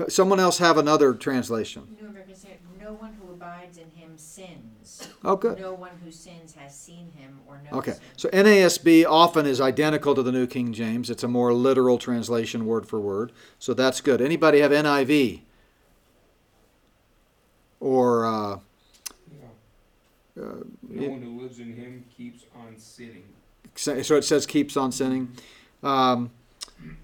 Someone 0.09 0.41
else 0.41 0.57
have 0.57 0.79
another 0.79 1.13
translation. 1.13 1.95
New 2.01 2.11
no 2.91 2.97
one 2.97 3.13
who 3.21 3.33
abides 3.33 3.79
in 3.79 3.91
him 3.91 4.17
sins. 4.17 4.70
Oh, 5.25 5.37
good. 5.37 5.59
No 5.61 5.75
one 5.75 5.91
who 6.05 6.11
sins 6.11 6.55
has 6.59 6.77
seen 6.77 7.11
him 7.17 7.39
or 7.47 7.61
knows 7.65 7.79
Okay, 7.81 7.91
him. 7.93 7.99
so 8.17 8.29
NASB 8.31 9.05
often 9.09 9.47
is 9.47 9.61
identical 9.61 10.15
to 10.15 10.23
the 10.23 10.33
New 10.33 10.47
King 10.47 10.73
James. 10.73 11.11
It's 11.11 11.23
a 11.23 11.29
more 11.29 11.53
literal 11.53 11.99
translation, 11.99 12.67
word 12.67 12.87
for 12.87 12.99
word. 13.01 13.33
So 13.59 13.75
that's 13.75 14.01
good. 14.01 14.21
Anybody 14.21 14.61
have 14.61 14.71
NIV? 14.73 15.43
Or 17.81 18.27
uh, 18.27 18.59
No. 20.37 20.65
No 20.89 21.09
one 21.09 21.23
who 21.23 21.41
lives 21.41 21.59
in 21.59 21.75
him 21.75 22.05
keeps 22.17 22.45
on 22.55 22.79
sinning. 22.79 23.25
so 23.75 23.95
it 23.95 24.25
says 24.25 24.47
keeps 24.47 24.77
on 24.77 24.93
sinning. 24.93 25.33
Um, 25.83 26.31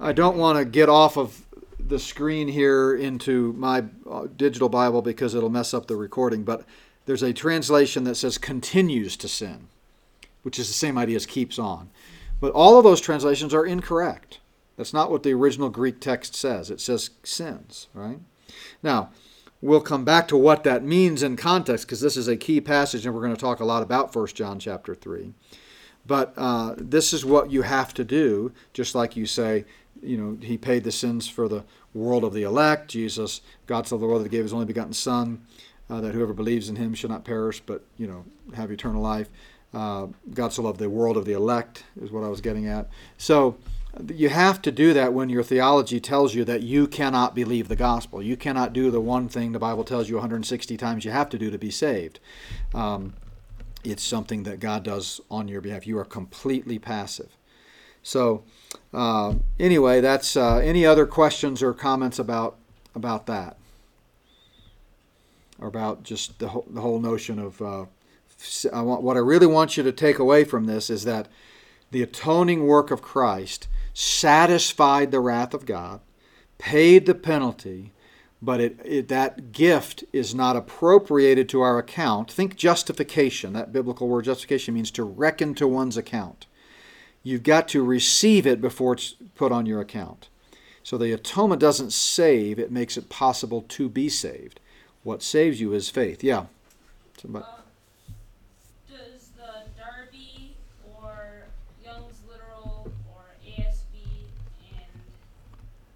I 0.01 0.13
don't 0.13 0.37
want 0.37 0.59
to 0.59 0.65
get 0.65 0.89
off 0.89 1.17
of 1.19 1.43
the 1.79 1.99
screen 1.99 2.49
here 2.49 2.95
into 2.95 3.53
my 3.55 3.85
uh, 4.11 4.27
digital 4.37 4.69
Bible 4.69 5.03
because 5.03 5.35
it'll 5.35 5.51
mess 5.51 5.73
up 5.73 5.87
the 5.87 5.97
recording, 5.97 6.43
but 6.45 6.65
there's 7.07 7.23
a 7.23 7.33
translation 7.33 8.05
that 8.05 8.17
says 8.17 8.37
continues 8.37 9.17
to 9.17 9.29
sin, 9.29 9.69
which 10.43 10.59
is 10.59 10.69
the 10.69 10.75
same 10.75 10.99
idea 10.99 11.17
as 11.17 11.27
keeps 11.27 11.59
on. 11.59 11.89
But 12.41 12.53
all 12.53 12.77
of 12.77 12.85
those 12.85 13.01
translations 13.01 13.55
are 13.55 13.65
incorrect. 13.65 14.41
That's 14.77 14.93
not 14.93 15.11
what 15.11 15.23
the 15.23 15.33
original 15.33 15.71
Greek 15.71 16.01
text 16.01 16.35
says. 16.35 16.71
It 16.71 16.81
says 16.81 17.11
sins, 17.23 17.89
right? 17.95 18.19
Now, 18.83 19.11
we'll 19.63 19.81
come 19.81 20.05
back 20.05 20.29
to 20.29 20.37
what 20.37 20.65
that 20.65 20.85
means 20.85 21.23
in 21.23 21.37
context 21.37 21.87
because 21.87 22.01
this 22.01 22.17
is 22.17 22.29
a 22.29 22.37
key 22.37 22.61
passage 22.61 23.07
and 23.07 23.15
we're 23.15 23.23
going 23.23 23.35
to 23.35 23.41
talk 23.41 23.61
a 23.61 23.65
lot 23.65 23.83
about 23.83 24.15
1 24.15 24.27
John 24.29 24.59
chapter 24.59 24.95
3. 24.95 25.33
But 26.07 26.35
uh, 26.37 26.75
this 26.77 27.13
is 27.13 27.25
what 27.25 27.51
you 27.51 27.63
have 27.63 27.95
to 27.95 28.05
do, 28.05 28.53
just 28.73 28.95
like 28.95 29.17
you 29.17 29.27
say, 29.27 29.65
you 30.03 30.19
know, 30.19 30.39
he 30.41 30.59
paid 30.59 30.85
the 30.85 30.93
sins 30.93 31.27
for 31.27 31.49
the 31.49 31.65
world 31.95 32.23
of 32.23 32.35
the 32.35 32.43
elect. 32.43 32.89
Jesus, 32.89 33.41
God 33.67 33.87
so 33.87 33.97
the 33.97 34.07
world 34.07 34.21
that 34.21 34.31
he 34.31 34.37
gave 34.37 34.45
his 34.45 34.53
only 34.53 34.67
begotten 34.67 34.93
Son, 34.93 35.43
uh, 35.89 36.01
that 36.01 36.15
whoever 36.15 36.33
believes 36.33 36.69
in 36.69 36.77
him 36.77 36.95
shall 36.95 37.11
not 37.11 37.25
perish, 37.25 37.61
but, 37.61 37.85
you 37.97 38.07
know, 38.07 38.25
have 38.55 38.71
eternal 38.71 39.03
life. 39.03 39.29
Uh, 39.75 40.07
God 40.33 40.53
so 40.53 40.63
loved 40.63 40.79
the 40.79 40.89
world 40.89 41.17
of 41.17 41.25
the 41.25 41.33
elect, 41.33 41.85
is 42.01 42.11
what 42.11 42.25
I 42.25 42.29
was 42.29 42.41
getting 42.41 42.67
at. 42.67 42.89
So 43.19 43.57
you 44.09 44.29
have 44.29 44.61
to 44.63 44.73
do 44.73 44.93
that 44.93 45.13
when 45.13 45.29
your 45.29 45.43
theology 45.43 46.01
tells 46.01 46.35
you 46.35 46.45
that 46.45 46.63
you 46.63 46.87
cannot 46.87 47.35
believe 47.35 47.69
the 47.69 47.77
gospel. 47.77 48.23
You 48.23 48.37
cannot 48.37 48.73
do 48.73 48.91
the 48.91 49.01
one 49.01 49.29
thing 49.29 49.53
the 49.53 49.59
Bible 49.59 49.85
tells 49.85 50.09
you 50.09 50.17
160 50.17 50.77
times 50.77 51.05
you 51.05 51.11
have 51.11 51.29
to 51.31 51.39
do 51.39 51.51
to 51.51 51.59
be 51.59 51.71
saved. 51.71 52.21
Um, 52.75 53.15
it's 53.85 54.03
something 54.03 54.43
that 54.43 54.61
God 54.61 54.83
does 54.83 55.21
on 55.31 55.49
your 55.49 55.61
behalf. 55.61 55.87
You 55.87 55.99
are 55.99 56.05
completely 56.05 56.79
passive. 56.79 57.37
So, 58.03 58.45
uh, 58.93 59.35
anyway, 59.59 60.01
that's 60.01 60.37
uh, 60.37 60.59
any 60.59 60.85
other 60.87 61.07
questions 61.07 61.63
or 61.63 61.73
comments 61.73 62.19
about 62.19 62.57
about 62.95 63.27
that, 63.27 63.59
or 65.59 65.69
about 65.69 66.03
just 66.03 66.39
the 66.39 66.49
whole, 66.49 66.67
the 66.69 66.81
whole 66.81 67.01
notion 67.01 67.39
of 67.39 67.61
uh, 67.63 67.87
I 68.73 68.83
want, 68.83 69.03
what 69.03 69.17
I 69.17 69.21
really 69.21 69.47
want 69.47 69.77
you 69.77 69.83
to 69.83 69.93
take 69.93 70.19
away 70.19 70.45
from 70.45 70.67
this 70.67 70.91
is 70.91 71.05
that 71.05 71.29
the 71.91 72.03
atoning 72.03 72.67
work 72.67 72.91
of 72.91 73.03
Christ 73.03 73.69
satisfied 73.95 75.11
the 75.11 75.21
wrath 75.21 75.55
of 75.55 75.65
God, 75.65 76.01
paid 76.59 77.07
the 77.07 77.15
penalty, 77.15 77.93
but 78.43 78.61
it, 78.61 78.79
it, 78.85 79.09
that 79.09 79.53
gift 79.53 80.05
is 80.13 80.35
not 80.35 80.57
appropriated 80.57 81.49
to 81.49 81.63
our 81.63 81.79
account. 81.79 82.31
Think 82.31 82.57
justification. 82.57 83.55
That 83.55 83.73
biblical 83.73 84.09
word 84.09 84.27
justification 84.27 84.75
means 84.75 84.91
to 84.93 85.05
reckon 85.05 85.55
to 85.55 85.67
one's 85.67 85.97
account. 85.97 86.47
You've 87.23 87.43
got 87.43 87.67
to 87.69 87.83
receive 87.83 88.47
it 88.47 88.61
before 88.61 88.93
it's 88.93 89.17
put 89.35 89.51
on 89.51 89.67
your 89.67 89.81
account. 89.81 90.29
So 90.83 90.99
the 90.99 91.13
atonement 91.13 91.61
doesn't 91.61 91.93
save, 91.93 92.59
it 92.59 92.71
makes 92.71 92.97
it 92.97 93.09
possible 93.09 93.63
to 93.63 93.89
be 93.89 94.09
saved. 94.09 94.61
What 95.07 95.23
saves 95.23 95.61
you 95.61 95.73
is 95.73 95.89
faith. 95.89 96.25
Yeah. 96.25 96.47
Somebody. 97.23 97.45
Uh, 97.45 97.61
does 98.91 99.29
the 99.37 99.71
Darby 99.79 100.57
or 101.01 101.45
Young's 101.85 102.17
Literal 102.29 102.91
or 103.15 103.23
ASB 103.47 104.03
and 104.67 105.01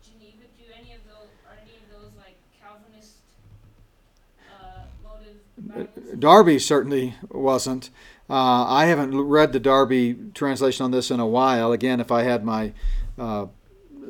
Geneva 0.04 0.46
do 0.56 0.64
any 0.78 0.94
of 0.94 1.00
those? 1.08 1.26
Are 1.48 1.58
any 1.60 1.78
of 1.78 1.90
those 1.90 2.12
like 2.16 2.36
Calvinist 2.62 3.14
uh, 4.48 4.82
motive 5.02 5.40
Bibles? 5.58 6.20
Darby 6.20 6.60
certainly 6.60 7.14
wasn't. 7.32 7.90
Uh, 8.30 8.64
I 8.68 8.86
haven't 8.86 9.20
read 9.20 9.52
the 9.52 9.58
Darby 9.58 10.18
translation 10.34 10.84
on 10.84 10.92
this 10.92 11.10
in 11.10 11.18
a 11.18 11.26
while. 11.26 11.72
Again, 11.72 11.98
if 11.98 12.12
I 12.12 12.22
had 12.22 12.44
my 12.44 12.72
uh, 13.18 13.46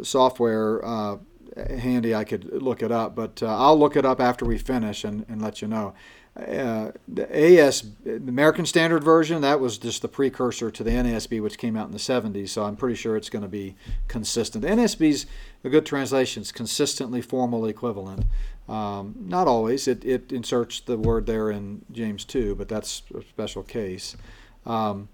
software 0.03 0.84
uh, 0.84 1.16
handy, 1.68 2.14
I 2.14 2.24
could 2.24 2.62
look 2.62 2.82
it 2.82 2.92
up. 2.92 3.14
But 3.14 3.42
uh, 3.42 3.46
I'll 3.46 3.78
look 3.78 3.96
it 3.96 4.04
up 4.04 4.20
after 4.20 4.44
we 4.44 4.58
finish 4.58 5.04
and, 5.04 5.24
and 5.28 5.40
let 5.42 5.62
you 5.62 5.68
know. 5.68 5.94
Uh, 6.36 6.92
the 7.08 7.28
AS, 7.36 7.90
the 8.04 8.16
American 8.16 8.64
Standard 8.64 9.02
Version, 9.02 9.42
that 9.42 9.58
was 9.58 9.78
just 9.78 10.00
the 10.00 10.08
precursor 10.08 10.70
to 10.70 10.84
the 10.84 10.90
NASB, 10.90 11.42
which 11.42 11.58
came 11.58 11.76
out 11.76 11.86
in 11.86 11.92
the 11.92 11.98
70s. 11.98 12.50
So 12.50 12.62
I'm 12.64 12.76
pretty 12.76 12.94
sure 12.94 13.16
it's 13.16 13.28
going 13.28 13.42
to 13.42 13.48
be 13.48 13.74
consistent. 14.06 14.62
The 14.62 14.68
NASB's 14.68 15.26
a 15.64 15.68
good 15.68 15.84
translation. 15.84 16.42
It's 16.42 16.52
consistently 16.52 17.20
formal 17.20 17.66
equivalent. 17.66 18.24
Um, 18.68 19.16
not 19.18 19.48
always. 19.48 19.88
It, 19.88 20.04
it 20.04 20.32
inserts 20.32 20.80
the 20.80 20.96
word 20.96 21.26
there 21.26 21.50
in 21.50 21.84
James 21.90 22.24
2, 22.24 22.54
but 22.54 22.68
that's 22.68 23.02
a 23.12 23.22
special 23.22 23.64
case. 23.64 24.16
Um, 24.64 25.08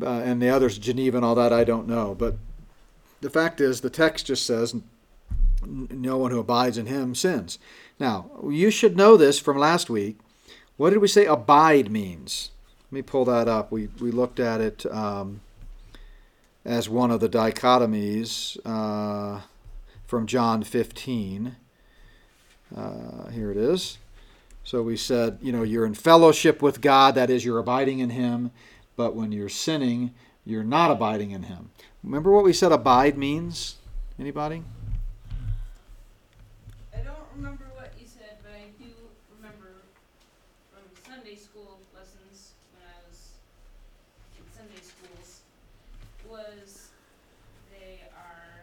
uh, 0.00 0.08
and 0.08 0.40
the 0.40 0.48
others, 0.48 0.78
Geneva 0.78 1.16
and 1.16 1.26
all 1.26 1.34
that, 1.34 1.52
I 1.52 1.64
don't 1.64 1.88
know. 1.88 2.14
But 2.14 2.36
the 3.20 3.30
fact 3.30 3.60
is, 3.60 3.80
the 3.80 3.90
text 3.90 4.26
just 4.26 4.46
says, 4.46 4.74
"N- 4.74 4.84
no 5.66 6.18
one 6.18 6.30
who 6.30 6.38
abides 6.38 6.78
in 6.78 6.86
him 6.86 7.14
sins. 7.14 7.58
Now, 7.98 8.30
you 8.48 8.70
should 8.70 8.96
know 8.96 9.16
this 9.16 9.38
from 9.38 9.58
last 9.58 9.88
week. 9.88 10.18
What 10.76 10.90
did 10.90 10.98
we 10.98 11.08
say 11.08 11.26
abide 11.26 11.90
means? 11.90 12.50
Let 12.86 12.92
me 12.92 13.02
pull 13.02 13.24
that 13.26 13.48
up. 13.48 13.70
We, 13.70 13.88
we 14.00 14.10
looked 14.10 14.40
at 14.40 14.60
it 14.60 14.84
um, 14.86 15.40
as 16.64 16.88
one 16.88 17.10
of 17.10 17.20
the 17.20 17.28
dichotomies 17.28 18.58
uh, 18.64 19.42
from 20.06 20.26
John 20.26 20.62
15. 20.62 21.56
Uh, 22.76 23.28
here 23.30 23.50
it 23.50 23.56
is. 23.56 23.98
So 24.64 24.82
we 24.82 24.96
said, 24.96 25.38
you 25.42 25.52
know, 25.52 25.62
you're 25.62 25.84
in 25.84 25.94
fellowship 25.94 26.62
with 26.62 26.80
God, 26.80 27.14
that 27.16 27.30
is, 27.30 27.44
you're 27.44 27.58
abiding 27.58 27.98
in 27.98 28.10
Him, 28.10 28.50
but 28.96 29.14
when 29.14 29.30
you're 29.30 29.50
sinning, 29.50 30.14
you're 30.44 30.64
not 30.64 30.90
abiding 30.90 31.32
in 31.32 31.44
Him. 31.44 31.70
Remember 32.02 32.32
what 32.32 32.44
we 32.44 32.52
said 32.52 32.72
abide 32.72 33.18
means? 33.18 33.76
Anybody? 34.18 34.62
I 36.94 37.02
don't 37.02 37.26
remember 37.34 37.64
what 37.74 37.92
you 37.98 38.06
said, 38.06 38.38
but 38.42 38.52
I 38.52 38.70
do 38.78 38.92
remember 39.36 39.82
from 40.70 40.86
Sunday 41.02 41.34
school 41.34 41.80
lessons 41.90 42.54
when 42.70 42.86
I 42.86 42.94
was 43.10 43.34
in 44.38 44.46
Sunday 44.54 44.78
schools 44.86 45.42
was 46.30 46.94
they 47.74 48.06
are 48.14 48.62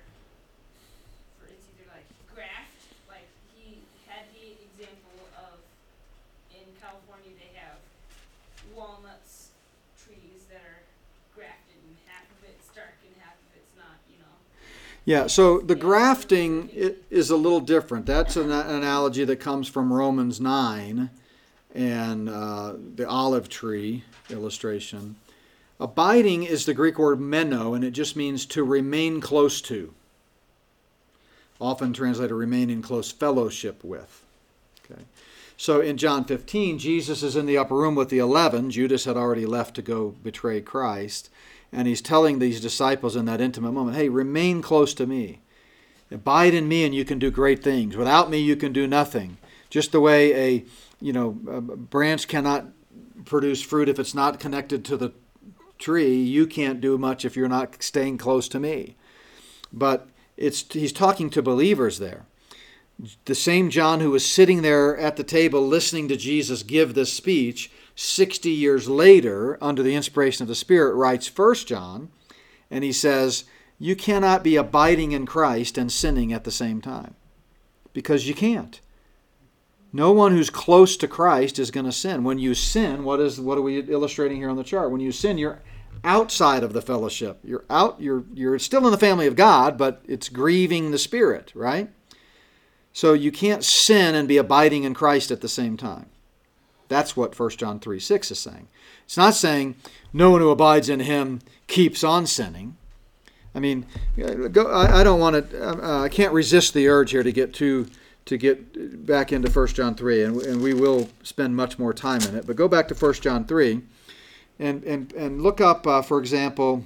for 1.35 1.51
it's 1.51 1.67
either 1.75 1.91
like 1.91 2.07
graft, 2.31 2.79
like 3.11 3.27
he 3.51 3.83
had 4.07 4.23
the 4.31 4.55
example 4.71 5.19
of 5.35 5.59
in 6.55 6.63
California 6.79 7.35
they 7.35 7.51
have 7.59 7.75
walnuts 8.71 9.51
trees 9.99 10.47
that 10.47 10.63
are 10.63 10.81
grafted 11.35 11.75
and 11.75 11.95
half 12.07 12.23
of 12.23 12.39
it's 12.47 12.71
dark 12.71 12.95
and 13.03 13.15
half 13.19 13.35
of 13.35 13.51
it's 13.55 13.75
not, 13.75 13.99
you 14.07 14.19
know. 14.19 14.37
Yeah, 15.03 15.27
so 15.27 15.59
the 15.59 15.75
grafting 15.75 16.69
is 17.09 17.31
a 17.31 17.35
little 17.35 17.59
different. 17.59 18.05
That's 18.05 18.35
an 18.35 18.51
analogy 18.51 19.23
that 19.25 19.37
comes 19.37 19.67
from 19.67 19.91
Romans 19.91 20.39
9 20.39 21.09
and 21.73 22.29
uh, 22.29 22.73
the 22.95 23.07
olive 23.07 23.49
tree 23.49 24.03
illustration. 24.29 25.15
Abiding 25.79 26.43
is 26.43 26.65
the 26.65 26.75
Greek 26.75 26.99
word 26.99 27.19
meno, 27.19 27.73
and 27.73 27.83
it 27.83 27.91
just 27.91 28.15
means 28.15 28.45
to 28.47 28.63
remain 28.63 29.19
close 29.19 29.61
to. 29.61 29.93
Often 31.59 31.93
translated 31.93 32.35
remain 32.35 32.69
in 32.69 32.83
close 32.83 33.11
fellowship 33.11 33.83
with. 33.83 34.23
Okay. 34.85 35.01
So 35.57 35.79
in 35.79 35.97
John 35.97 36.25
15, 36.25 36.77
Jesus 36.77 37.23
is 37.23 37.35
in 37.35 37.47
the 37.47 37.57
upper 37.57 37.75
room 37.75 37.95
with 37.95 38.09
the 38.09 38.19
11. 38.19 38.71
Judas 38.71 39.05
had 39.05 39.17
already 39.17 39.45
left 39.45 39.75
to 39.75 39.81
go 39.81 40.09
betray 40.23 40.61
Christ. 40.61 41.29
And 41.71 41.87
he's 41.87 42.01
telling 42.01 42.39
these 42.39 42.59
disciples 42.59 43.15
in 43.15 43.25
that 43.25 43.41
intimate 43.41 43.71
moment, 43.71 43.97
hey, 43.97 44.09
remain 44.09 44.61
close 44.61 44.93
to 44.95 45.07
me. 45.07 45.41
Abide 46.11 46.53
in 46.53 46.67
me 46.67 46.83
and 46.83 46.93
you 46.93 47.05
can 47.05 47.19
do 47.19 47.31
great 47.31 47.63
things. 47.63 47.95
Without 47.95 48.29
me, 48.29 48.39
you 48.39 48.57
can 48.57 48.73
do 48.73 48.87
nothing. 48.87 49.37
Just 49.69 49.93
the 49.93 50.01
way 50.01 50.33
a, 50.33 50.65
you 50.99 51.13
know, 51.13 51.29
a 51.49 51.61
branch 51.61 52.27
cannot 52.27 52.65
produce 53.23 53.61
fruit 53.61 53.87
if 53.87 53.99
it's 53.99 54.13
not 54.13 54.39
connected 54.39 54.83
to 54.85 54.97
the 54.97 55.13
tree, 55.81 56.15
you 56.15 56.47
can't 56.47 56.81
do 56.81 56.97
much 56.97 57.25
if 57.25 57.35
you're 57.35 57.49
not 57.49 57.81
staying 57.81 58.17
close 58.17 58.47
to 58.49 58.59
me. 58.59 58.95
But 59.73 60.07
it's 60.37 60.65
he's 60.71 60.93
talking 60.93 61.29
to 61.31 61.41
believers 61.41 61.99
there. 61.99 62.25
The 63.25 63.35
same 63.35 63.69
John 63.69 63.99
who 63.99 64.11
was 64.11 64.29
sitting 64.29 64.61
there 64.61 64.97
at 64.97 65.15
the 65.15 65.23
table 65.23 65.65
listening 65.65 66.07
to 66.09 66.17
Jesus 66.17 66.61
give 66.61 66.93
this 66.93 67.11
speech 67.11 67.71
60 67.95 68.49
years 68.49 68.87
later, 68.89 69.57
under 69.61 69.83
the 69.83 69.95
inspiration 69.95 70.43
of 70.43 70.47
the 70.47 70.55
Spirit, 70.55 70.95
writes 70.95 71.27
First 71.27 71.67
John, 71.67 72.09
and 72.69 72.83
he 72.83 72.91
says, 72.91 73.45
You 73.77 73.95
cannot 73.95 74.43
be 74.43 74.55
abiding 74.55 75.11
in 75.11 75.25
Christ 75.25 75.77
and 75.77 75.91
sinning 75.91 76.31
at 76.33 76.43
the 76.43 76.51
same 76.51 76.81
time. 76.81 77.15
Because 77.93 78.27
you 78.27 78.33
can't. 78.33 78.79
No 79.93 80.11
one 80.11 80.31
who's 80.31 80.49
close 80.49 80.95
to 80.97 81.07
Christ 81.07 81.59
is 81.59 81.71
going 81.71 81.85
to 81.85 81.91
sin. 81.91 82.23
When 82.23 82.39
you 82.39 82.53
sin, 82.53 83.03
what 83.03 83.19
is 83.19 83.39
what 83.41 83.57
are 83.57 83.61
we 83.61 83.81
illustrating 83.81 84.37
here 84.37 84.49
on 84.49 84.55
the 84.55 84.63
chart? 84.63 84.89
When 84.89 85.01
you 85.01 85.11
sin, 85.11 85.37
you're 85.37 85.61
outside 86.03 86.63
of 86.63 86.73
the 86.73 86.81
fellowship. 86.81 87.39
You're 87.43 87.65
out 87.69 87.99
you're 87.99 88.23
you're 88.33 88.57
still 88.59 88.85
in 88.85 88.91
the 88.91 88.97
family 88.97 89.27
of 89.27 89.35
God, 89.35 89.77
but 89.77 90.01
it's 90.07 90.29
grieving 90.29 90.91
the 90.91 90.97
Spirit, 90.97 91.51
right? 91.53 91.89
So 92.93 93.13
you 93.13 93.31
can't 93.31 93.63
sin 93.63 94.15
and 94.15 94.27
be 94.27 94.37
abiding 94.37 94.83
in 94.83 94.93
Christ 94.93 95.31
at 95.31 95.41
the 95.41 95.49
same 95.49 95.77
time. 95.77 96.07
That's 96.91 97.15
what 97.15 97.39
1 97.39 97.49
John 97.51 97.79
3 97.79 98.01
6 98.01 98.31
is 98.31 98.39
saying. 98.39 98.67
It's 99.05 99.15
not 99.15 99.33
saying 99.33 99.75
no 100.11 100.29
one 100.29 100.41
who 100.41 100.49
abides 100.49 100.89
in 100.89 100.99
him 100.99 101.39
keeps 101.67 102.03
on 102.03 102.27
sinning. 102.27 102.75
I 103.55 103.61
mean, 103.61 103.85
go, 104.51 104.67
I, 104.69 104.99
I 104.99 105.03
don't 105.05 105.21
want 105.21 105.51
to, 105.51 105.69
uh, 105.69 106.01
I 106.03 106.09
can't 106.09 106.33
resist 106.33 106.73
the 106.73 106.89
urge 106.89 107.11
here 107.11 107.23
to 107.23 107.31
get 107.31 107.53
to, 107.55 107.87
to 108.25 108.37
get 108.37 109.05
back 109.05 109.31
into 109.31 109.49
1 109.49 109.67
John 109.67 109.95
3, 109.95 110.23
and, 110.23 110.41
and 110.41 110.61
we 110.61 110.73
will 110.73 111.09
spend 111.23 111.55
much 111.55 111.79
more 111.79 111.93
time 111.93 112.23
in 112.23 112.35
it. 112.35 112.45
But 112.45 112.57
go 112.57 112.67
back 112.67 112.89
to 112.89 112.93
1 112.93 113.13
John 113.13 113.45
3 113.45 113.81
and, 114.59 114.83
and, 114.83 115.13
and 115.13 115.41
look 115.41 115.61
up, 115.61 115.87
uh, 115.87 116.01
for 116.01 116.19
example, 116.19 116.85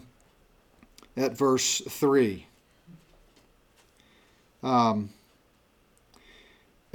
at 1.17 1.35
verse 1.35 1.81
3. 1.81 2.45
Um, 4.61 5.09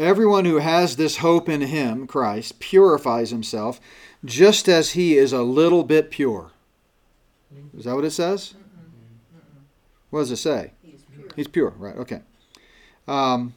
Everyone 0.01 0.47
who 0.47 0.61
has 0.61 0.97
this 0.97 1.19
hope 1.19 1.47
in 1.47 1.61
him, 1.61 2.07
Christ, 2.07 2.59
purifies 2.59 3.29
himself 3.29 3.79
just 4.25 4.67
as 4.67 4.93
he 4.93 5.19
is 5.19 5.31
a 5.31 5.43
little 5.43 5.85
bit 5.85 6.11
pure. 6.11 6.53
Is 7.77 7.85
that 7.85 7.95
what 7.95 8.07
it 8.07 8.13
says? 8.13 8.55
What 10.09 10.21
does 10.21 10.31
it 10.31 10.39
say? 10.39 10.73
He's 10.83 11.03
pure. 11.03 11.29
He's 11.37 11.49
pure, 11.49 11.75
right? 11.77 11.97
Okay. 11.97 12.23
Um, 13.07 13.53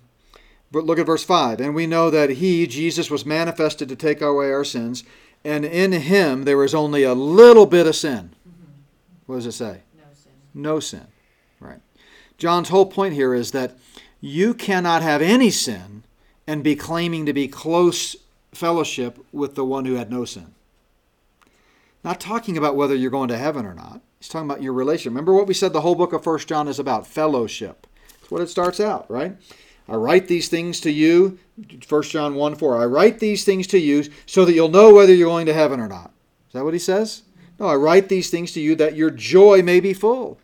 but 0.70 0.84
look 0.84 1.00
at 1.00 1.06
verse 1.06 1.24
5. 1.24 1.62
And 1.62 1.74
we 1.74 1.88
know 1.88 2.10
that 2.10 2.32
he, 2.32 2.68
Jesus, 2.68 3.10
was 3.10 3.26
manifested 3.26 3.88
to 3.88 3.96
take 3.96 4.20
away 4.20 4.52
our 4.52 4.66
sins, 4.66 5.06
and 5.46 5.64
in 5.64 5.94
him 5.94 6.44
there 6.44 6.62
is 6.66 6.76
only 6.76 7.04
a 7.04 7.14
little 7.14 7.66
bit 7.66 7.88
of 7.88 7.96
sin. 7.96 8.32
What 9.28 9.36
does 9.36 9.46
it 9.46 9.54
say? 9.54 9.84
No 9.96 10.04
sin. 10.14 10.32
No 10.54 10.80
sin. 10.82 11.08
Right. 11.62 11.80
John's 12.38 12.68
whole 12.68 12.88
point 12.88 13.14
here 13.14 13.34
is 13.34 13.52
that 13.52 13.78
you 14.20 14.54
cannot 14.54 15.02
have 15.02 15.22
any 15.22 15.50
sin 15.50 16.04
and 16.48 16.64
be 16.64 16.76
claiming 16.76 17.26
to 17.26 17.34
be 17.34 17.48
close 17.48 18.16
fellowship 18.54 19.18
with 19.32 19.56
the 19.56 19.66
one 19.66 19.86
who 19.86 19.96
had 19.96 20.12
no 20.12 20.26
sin. 20.26 20.54
Not 22.04 22.20
talking 22.20 22.58
about 22.58 22.76
whether 22.76 22.96
you're 22.96 23.12
going 23.12 23.30
to 23.30 23.38
heaven 23.38 23.66
or 23.66 23.74
not. 23.74 24.02
He's 24.20 24.28
talking 24.28 24.50
about 24.50 24.62
your 24.62 24.74
relation. 24.74 25.12
Remember 25.12 25.34
what 25.34 25.48
we 25.48 25.54
said 25.54 25.74
the 25.74 25.82
whole 25.82 25.96
book 25.96 26.14
of 26.14 26.24
First 26.24 26.48
John 26.48 26.68
is 26.68 26.80
about 26.80 27.08
fellowship. 27.08 27.88
That's 28.20 28.32
what 28.32 28.42
it 28.42 28.50
starts 28.50 28.80
out, 28.80 29.10
right? 29.10 29.36
I 29.88 29.96
write 29.96 30.28
these 30.28 30.48
things 30.48 30.80
to 30.82 30.92
you, 30.92 31.40
1 31.88 32.04
John 32.04 32.36
1 32.36 32.56
4. 32.56 32.82
I 32.82 32.86
write 32.86 33.20
these 33.20 33.44
things 33.44 33.68
to 33.68 33.80
you 33.80 34.06
so 34.26 34.46
that 34.46 34.54
you'll 34.54 34.70
know 34.70 34.94
whether 34.94 35.14
you're 35.14 35.30
going 35.30 35.46
to 35.48 35.54
heaven 35.54 35.80
or 35.80 35.90
not. 35.90 36.12
Is 36.48 36.54
that 36.54 36.64
what 36.64 36.74
he 36.74 36.80
says? 36.80 37.24
No, 37.60 37.68
I 37.68 37.76
write 37.76 38.10
these 38.10 38.30
things 38.30 38.52
to 38.54 38.62
you 38.62 38.76
that 38.76 38.96
your 38.96 39.10
joy 39.10 39.62
may 39.62 39.80
be 39.80 39.94
full. 39.94 40.40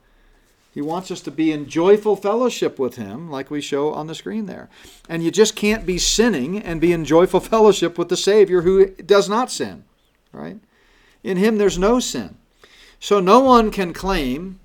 He 0.80 0.84
wants 0.84 1.12
us 1.12 1.20
to 1.24 1.32
be 1.32 1.52
in 1.52 1.68
joyful 1.68 2.16
fellowship 2.16 2.80
with 2.80 2.96
Him, 2.96 3.30
like 3.30 3.52
we 3.52 3.60
show 3.60 3.94
on 3.94 4.08
the 4.08 4.16
screen 4.16 4.46
there. 4.46 4.70
And 5.10 5.22
you 5.22 5.30
just 5.30 5.54
can't 5.54 5.86
be 5.86 5.98
sinning 5.98 6.58
and 6.58 6.80
be 6.80 6.94
in 6.94 7.04
joyful 7.04 7.42
fellowship 7.42 7.98
with 7.98 8.08
the 8.08 8.16
Savior 8.16 8.62
who 8.62 8.86
does 8.86 9.28
not 9.28 9.52
sin, 9.52 9.84
right? 10.32 10.56
In 11.22 11.36
Him 11.36 11.58
there's 11.58 11.78
no 11.78 12.00
sin. 12.00 12.38
So 12.98 13.20
no 13.20 13.42
one 13.42 13.72
can 13.72 13.92
claim, 13.92 14.62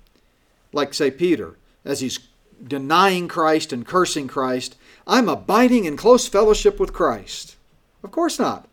like, 0.71 0.93
say, 0.93 1.11
Peter, 1.11 1.57
as 1.83 1.99
he's 1.99 2.19
denying 2.65 3.27
Christ 3.27 3.73
and 3.73 3.85
cursing 3.85 4.29
Christ, 4.29 4.77
I'm 5.05 5.27
abiding 5.27 5.83
in 5.83 5.97
close 5.97 6.29
fellowship 6.29 6.79
with 6.79 6.93
Christ. 6.93 7.57
Of 8.05 8.11
course 8.11 8.39
not. 8.39 8.69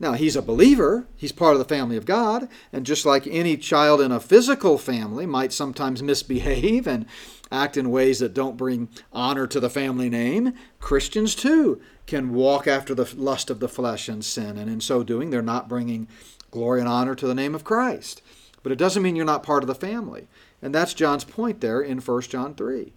Now, 0.00 0.12
he's 0.12 0.36
a 0.36 0.42
believer, 0.42 1.08
he's 1.16 1.32
part 1.32 1.54
of 1.54 1.58
the 1.58 1.64
family 1.64 1.96
of 1.96 2.06
God, 2.06 2.48
and 2.72 2.86
just 2.86 3.04
like 3.04 3.26
any 3.26 3.56
child 3.56 4.00
in 4.00 4.12
a 4.12 4.20
physical 4.20 4.78
family 4.78 5.26
might 5.26 5.52
sometimes 5.52 6.02
misbehave 6.02 6.86
and 6.86 7.04
act 7.50 7.76
in 7.76 7.90
ways 7.90 8.20
that 8.20 8.34
don't 8.34 8.56
bring 8.56 8.88
honor 9.12 9.46
to 9.48 9.58
the 9.58 9.70
family 9.70 10.08
name, 10.08 10.54
Christians 10.78 11.34
too 11.34 11.80
can 12.06 12.32
walk 12.32 12.68
after 12.68 12.94
the 12.94 13.12
lust 13.16 13.50
of 13.50 13.58
the 13.58 13.68
flesh 13.68 14.08
and 14.08 14.24
sin, 14.24 14.56
and 14.56 14.70
in 14.70 14.80
so 14.80 15.02
doing, 15.02 15.30
they're 15.30 15.42
not 15.42 15.68
bringing 15.68 16.06
glory 16.50 16.80
and 16.80 16.88
honor 16.88 17.14
to 17.14 17.26
the 17.26 17.34
name 17.34 17.54
of 17.54 17.64
Christ. 17.64 18.22
But 18.62 18.72
it 18.72 18.78
doesn't 18.78 19.02
mean 19.02 19.16
you're 19.16 19.24
not 19.24 19.42
part 19.42 19.62
of 19.62 19.66
the 19.66 19.74
family. 19.74 20.28
And 20.62 20.74
that's 20.74 20.94
John's 20.94 21.24
point 21.24 21.60
there 21.60 21.80
in 21.80 21.98
1 21.98 22.22
John 22.22 22.54
3 22.54 22.92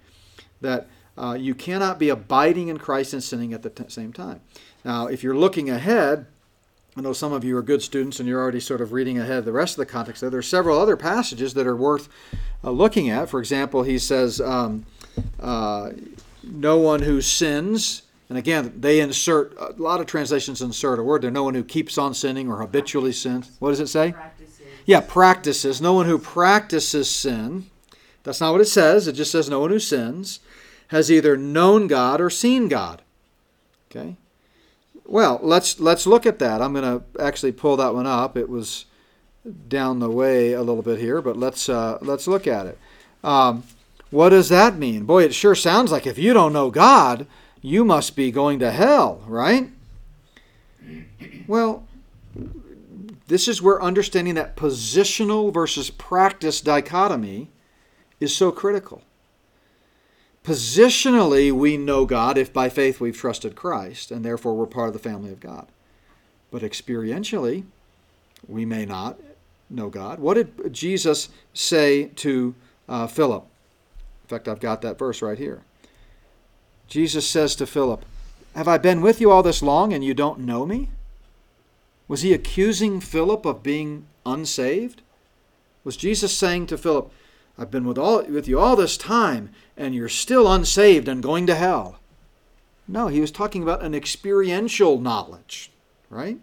that 0.61 0.87
uh, 1.17 1.35
you 1.39 1.53
cannot 1.53 1.99
be 1.99 2.09
abiding 2.09 2.67
in 2.67 2.77
Christ 2.77 3.13
and 3.13 3.23
sinning 3.23 3.53
at 3.53 3.63
the 3.63 3.69
t- 3.69 3.83
same 3.87 4.13
time. 4.13 4.41
Now, 4.85 5.07
if 5.07 5.23
you're 5.23 5.35
looking 5.35 5.69
ahead, 5.69 6.25
I 6.97 7.01
know 7.01 7.13
some 7.13 7.31
of 7.31 7.45
you 7.45 7.55
are 7.57 7.61
good 7.61 7.81
students 7.81 8.19
and 8.19 8.27
you're 8.27 8.41
already 8.41 8.59
sort 8.59 8.81
of 8.81 8.91
reading 8.91 9.17
ahead 9.17 9.39
of 9.39 9.45
the 9.45 9.53
rest 9.53 9.73
of 9.73 9.77
the 9.77 9.85
context 9.85 10.19
there. 10.19 10.29
There 10.29 10.39
are 10.39 10.43
several 10.43 10.77
other 10.77 10.97
passages 10.97 11.53
that 11.53 11.65
are 11.65 11.75
worth 11.75 12.09
uh, 12.63 12.71
looking 12.71 13.09
at. 13.09 13.29
For 13.29 13.39
example, 13.39 13.83
he 13.83 13.97
says, 13.97 14.41
um, 14.41 14.85
uh, 15.39 15.91
No 16.43 16.77
one 16.77 17.03
who 17.03 17.21
sins, 17.21 18.01
and 18.27 18.37
again, 18.37 18.73
they 18.77 18.99
insert, 18.99 19.57
a 19.57 19.73
lot 19.77 20.01
of 20.01 20.05
translations 20.05 20.61
insert 20.61 20.99
a 20.99 21.03
word 21.03 21.21
there, 21.21 21.31
no 21.31 21.43
one 21.43 21.53
who 21.53 21.63
keeps 21.63 21.97
on 21.97 22.13
sinning 22.13 22.49
or 22.49 22.57
habitually 22.57 23.13
sins. 23.13 23.51
What 23.59 23.69
does 23.69 23.79
it 23.79 23.87
say? 23.87 24.11
Practices. 24.11 24.59
Yeah, 24.85 24.99
practices. 24.99 25.79
No 25.79 25.93
one 25.93 26.07
who 26.07 26.17
practices 26.17 27.09
sin, 27.09 27.69
that's 28.23 28.41
not 28.41 28.51
what 28.51 28.61
it 28.61 28.65
says. 28.65 29.07
It 29.07 29.13
just 29.13 29.31
says 29.31 29.49
no 29.49 29.61
one 29.61 29.71
who 29.71 29.79
sins 29.79 30.39
has 30.89 31.09
either 31.09 31.37
known 31.37 31.87
God 31.87 32.19
or 32.19 32.29
seen 32.29 32.67
God. 32.67 33.01
Okay? 33.89 34.17
Well, 35.11 35.41
let's 35.43 35.77
let's 35.81 36.07
look 36.07 36.25
at 36.25 36.39
that. 36.39 36.61
I'm 36.61 36.71
going 36.71 36.85
to 36.99 37.21
actually 37.21 37.51
pull 37.51 37.75
that 37.75 37.93
one 37.93 38.07
up. 38.07 38.37
It 38.37 38.47
was 38.47 38.85
down 39.67 39.99
the 39.99 40.09
way 40.09 40.53
a 40.53 40.61
little 40.61 40.81
bit 40.81 40.99
here, 40.99 41.21
but 41.21 41.35
let's 41.35 41.67
uh, 41.67 41.97
let's 42.01 42.27
look 42.27 42.47
at 42.47 42.65
it. 42.65 42.79
Um, 43.21 43.63
what 44.09 44.29
does 44.29 44.47
that 44.47 44.77
mean? 44.77 45.03
Boy, 45.03 45.23
it 45.23 45.33
sure 45.33 45.53
sounds 45.53 45.91
like 45.91 46.07
if 46.07 46.17
you 46.17 46.33
don't 46.33 46.53
know 46.53 46.71
God, 46.71 47.27
you 47.61 47.83
must 47.83 48.15
be 48.15 48.31
going 48.31 48.59
to 48.59 48.71
hell, 48.71 49.21
right? 49.27 49.69
Well, 51.45 51.85
this 53.27 53.49
is 53.49 53.61
where 53.61 53.83
understanding 53.83 54.35
that 54.35 54.55
positional 54.55 55.53
versus 55.53 55.89
practice 55.89 56.61
dichotomy 56.61 57.49
is 58.21 58.33
so 58.33 58.49
critical. 58.49 59.01
Positionally, 60.43 61.51
we 61.51 61.77
know 61.77 62.05
God 62.05 62.37
if 62.37 62.51
by 62.51 62.67
faith 62.67 62.99
we've 62.99 63.17
trusted 63.17 63.55
Christ, 63.55 64.09
and 64.11 64.25
therefore 64.25 64.55
we're 64.55 64.65
part 64.65 64.87
of 64.87 64.93
the 64.93 64.99
family 64.99 65.31
of 65.31 65.39
God. 65.39 65.67
But 66.49 66.63
experientially, 66.63 67.65
we 68.47 68.65
may 68.65 68.85
not 68.85 69.19
know 69.69 69.89
God. 69.89 70.19
What 70.19 70.33
did 70.33 70.73
Jesus 70.73 71.29
say 71.53 72.05
to 72.15 72.55
uh, 72.89 73.07
Philip? 73.07 73.45
In 74.23 74.27
fact, 74.27 74.47
I've 74.47 74.59
got 74.59 74.81
that 74.81 74.97
verse 74.97 75.21
right 75.21 75.37
here. 75.37 75.61
Jesus 76.87 77.27
says 77.27 77.55
to 77.55 77.67
Philip, 77.67 78.03
Have 78.55 78.67
I 78.67 78.77
been 78.77 79.01
with 79.01 79.21
you 79.21 79.31
all 79.31 79.43
this 79.43 79.61
long 79.61 79.93
and 79.93 80.03
you 80.03 80.13
don't 80.13 80.39
know 80.39 80.65
me? 80.65 80.89
Was 82.07 82.21
he 82.21 82.33
accusing 82.33 82.99
Philip 82.99 83.45
of 83.45 83.63
being 83.63 84.07
unsaved? 84.25 85.01
Was 85.83 85.95
Jesus 85.95 86.35
saying 86.35 86.67
to 86.67 86.77
Philip, 86.77 87.11
I've 87.57 87.71
been 87.71 87.85
with, 87.85 87.97
all, 87.97 88.23
with 88.23 88.47
you 88.47 88.59
all 88.59 88.75
this 88.75 88.97
time 88.97 89.51
and 89.81 89.95
you're 89.95 90.09
still 90.09 90.51
unsaved 90.51 91.07
and 91.07 91.23
going 91.23 91.47
to 91.47 91.55
hell? 91.55 91.97
No, 92.87 93.07
he 93.07 93.19
was 93.19 93.31
talking 93.31 93.63
about 93.63 93.81
an 93.81 93.95
experiential 93.95 94.99
knowledge, 94.99 95.71
right? 96.09 96.37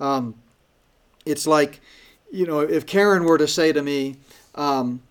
Um, 0.00 0.34
it's 1.24 1.46
like, 1.46 1.80
you 2.32 2.46
know, 2.46 2.60
if 2.60 2.84
Karen 2.84 3.24
were 3.24 3.38
to 3.38 3.46
say 3.46 3.72
to 3.72 3.82
me, 3.82 4.16
um, 4.54 5.02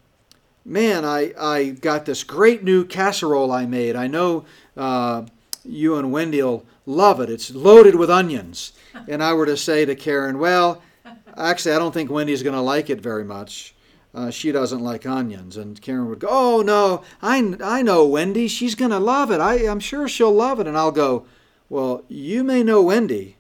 Man, 0.66 1.06
I, 1.06 1.34
I 1.39 1.70
got 1.70 2.06
this 2.06 2.24
great 2.24 2.64
new 2.64 2.86
casserole 2.86 3.52
I 3.52 3.66
made. 3.66 3.95
I 3.95 4.06
know 4.08 4.45
uh, 4.78 5.26
you 5.64 5.95
and 5.95 6.12
Wendy 6.12 6.43
will 6.43 6.66
love 6.86 7.20
it. 7.22 7.30
It's 7.30 7.50
loaded 7.50 7.95
with 7.95 8.10
onions. 8.10 8.74
And 9.08 9.24
I 9.24 9.34
were 9.34 9.45
to 9.45 9.58
say 9.58 9.86
to 9.86 9.95
Karen, 9.95 10.38
Well, 10.38 10.84
actually, 11.36 11.74
I 11.74 11.80
don't 11.80 11.93
think 11.93 12.12
Wendy's 12.12 12.43
going 12.43 12.56
to 12.56 12.62
like 12.62 12.89
it 12.89 13.02
very 13.02 13.24
much. 13.24 13.74
Uh, 14.14 14.32
she 14.32 14.51
doesn't 14.51 14.84
like 14.84 15.05
onions. 15.05 15.55
And 15.55 15.82
Karen 15.82 16.10
would 16.10 16.20
go, 16.20 16.28
Oh, 16.30 16.62
no, 16.62 17.03
I, 17.22 17.55
I 17.64 17.82
know 17.82 18.05
Wendy. 18.05 18.47
She's 18.47 18.76
going 18.76 18.91
to 18.91 18.99
love 18.99 19.32
it. 19.32 19.39
I, 19.39 19.68
I'm 19.68 19.80
sure 19.80 20.07
she'll 20.07 20.34
love 20.34 20.60
it. 20.60 20.68
And 20.68 20.78
I'll 20.78 20.91
go, 20.91 21.26
Well, 21.70 22.03
you 22.07 22.43
may 22.43 22.64
know 22.64 22.82
Wendy, 22.82 23.38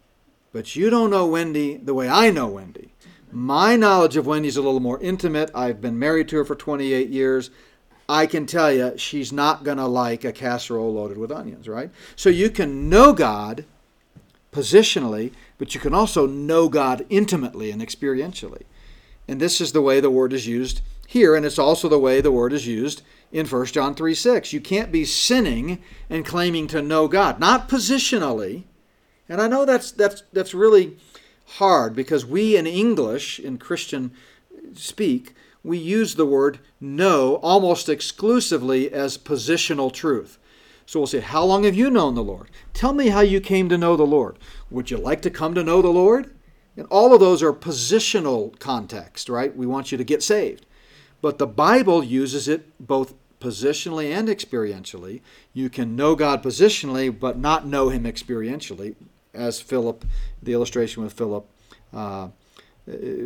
but 0.51 0.75
you 0.75 0.89
don't 0.89 1.09
know 1.09 1.25
Wendy 1.25 1.77
the 1.77 1.93
way 1.93 2.07
I 2.07 2.29
know 2.29 2.47
Wendy. 2.47 2.93
My 3.31 3.75
knowledge 3.75 4.17
of 4.17 4.25
Wendy's 4.25 4.57
a 4.57 4.61
little 4.61 4.79
more 4.79 4.99
intimate. 5.01 5.51
I've 5.53 5.81
been 5.81 5.99
married 5.99 6.27
to 6.29 6.37
her 6.37 6.45
for 6.45 6.55
28 6.55 7.09
years. 7.09 7.51
I 8.07 8.25
can 8.25 8.47
tell 8.47 8.71
you 8.71 8.97
she's 8.97 9.31
not 9.31 9.63
going 9.63 9.77
to 9.77 9.85
like 9.85 10.23
a 10.23 10.31
casserole 10.31 10.93
loaded 10.93 11.19
with 11.19 11.31
onions, 11.31 11.67
right? 11.67 11.91
So 12.15 12.29
you 12.29 12.49
can 12.49 12.89
know 12.89 13.13
God 13.13 13.65
positionally, 14.51 15.31
but 15.59 15.75
you 15.75 15.79
can 15.79 15.93
also 15.93 16.25
know 16.25 16.69
God 16.69 17.05
intimately 17.09 17.69
and 17.69 17.83
experientially. 17.83 18.63
And 19.29 19.39
this 19.39 19.61
is 19.61 19.73
the 19.73 19.81
way 19.81 19.99
the 19.99 20.09
word 20.09 20.33
is 20.33 20.47
used 20.47 20.81
here, 21.05 21.35
and 21.35 21.45
it's 21.45 21.59
also 21.59 21.87
the 21.87 21.99
way 21.99 22.19
the 22.19 22.31
word 22.31 22.51
is 22.51 22.65
used 22.65 23.03
in 23.31 23.45
1 23.45 23.65
John 23.67 23.93
3 23.93 24.15
6. 24.15 24.53
You 24.53 24.59
can't 24.59 24.91
be 24.91 25.05
sinning 25.05 25.83
and 26.09 26.25
claiming 26.25 26.65
to 26.67 26.81
know 26.81 27.07
God, 27.07 27.39
not 27.39 27.69
positionally. 27.69 28.63
And 29.29 29.39
I 29.39 29.47
know 29.47 29.65
that's 29.65 29.91
that's 29.91 30.23
that's 30.33 30.55
really 30.55 30.97
hard 31.57 31.95
because 31.95 32.25
we 32.25 32.57
in 32.57 32.65
English, 32.65 33.39
in 33.39 33.59
Christian 33.59 34.13
speak, 34.73 35.35
we 35.63 35.77
use 35.77 36.15
the 36.15 36.25
word 36.25 36.57
know 36.81 37.35
almost 37.43 37.87
exclusively 37.87 38.91
as 38.91 39.15
positional 39.15 39.93
truth. 39.93 40.39
So 40.87 40.99
we'll 40.99 41.05
say, 41.05 41.19
How 41.19 41.43
long 41.43 41.65
have 41.65 41.75
you 41.75 41.91
known 41.91 42.15
the 42.15 42.23
Lord? 42.23 42.49
Tell 42.73 42.93
me 42.93 43.09
how 43.09 43.21
you 43.21 43.41
came 43.41 43.69
to 43.69 43.77
know 43.77 43.95
the 43.95 44.07
Lord. 44.07 44.39
Would 44.71 44.89
you 44.89 44.97
like 44.97 45.21
to 45.21 45.29
come 45.29 45.53
to 45.53 45.63
know 45.63 45.83
the 45.83 45.89
Lord? 45.89 46.31
And 46.79 46.87
all 46.89 47.13
of 47.13 47.19
those 47.19 47.43
are 47.43 47.51
positional 47.51 48.57
context, 48.57 49.27
right? 49.27 49.53
We 49.53 49.65
want 49.65 49.91
you 49.91 49.97
to 49.97 50.03
get 50.05 50.23
saved. 50.23 50.65
But 51.21 51.37
the 51.37 51.45
Bible 51.45 52.01
uses 52.01 52.47
it 52.47 52.71
both 52.79 53.15
positionally 53.41 54.13
and 54.13 54.29
experientially. 54.29 55.19
You 55.53 55.69
can 55.69 55.97
know 55.97 56.15
God 56.15 56.41
positionally, 56.41 57.17
but 57.17 57.37
not 57.37 57.67
know 57.67 57.89
Him 57.89 58.05
experientially, 58.05 58.95
as 59.33 59.59
Philip, 59.59 60.05
the 60.41 60.53
illustration 60.53 61.03
with 61.03 61.11
Philip 61.11 61.45
uh, 61.93 62.29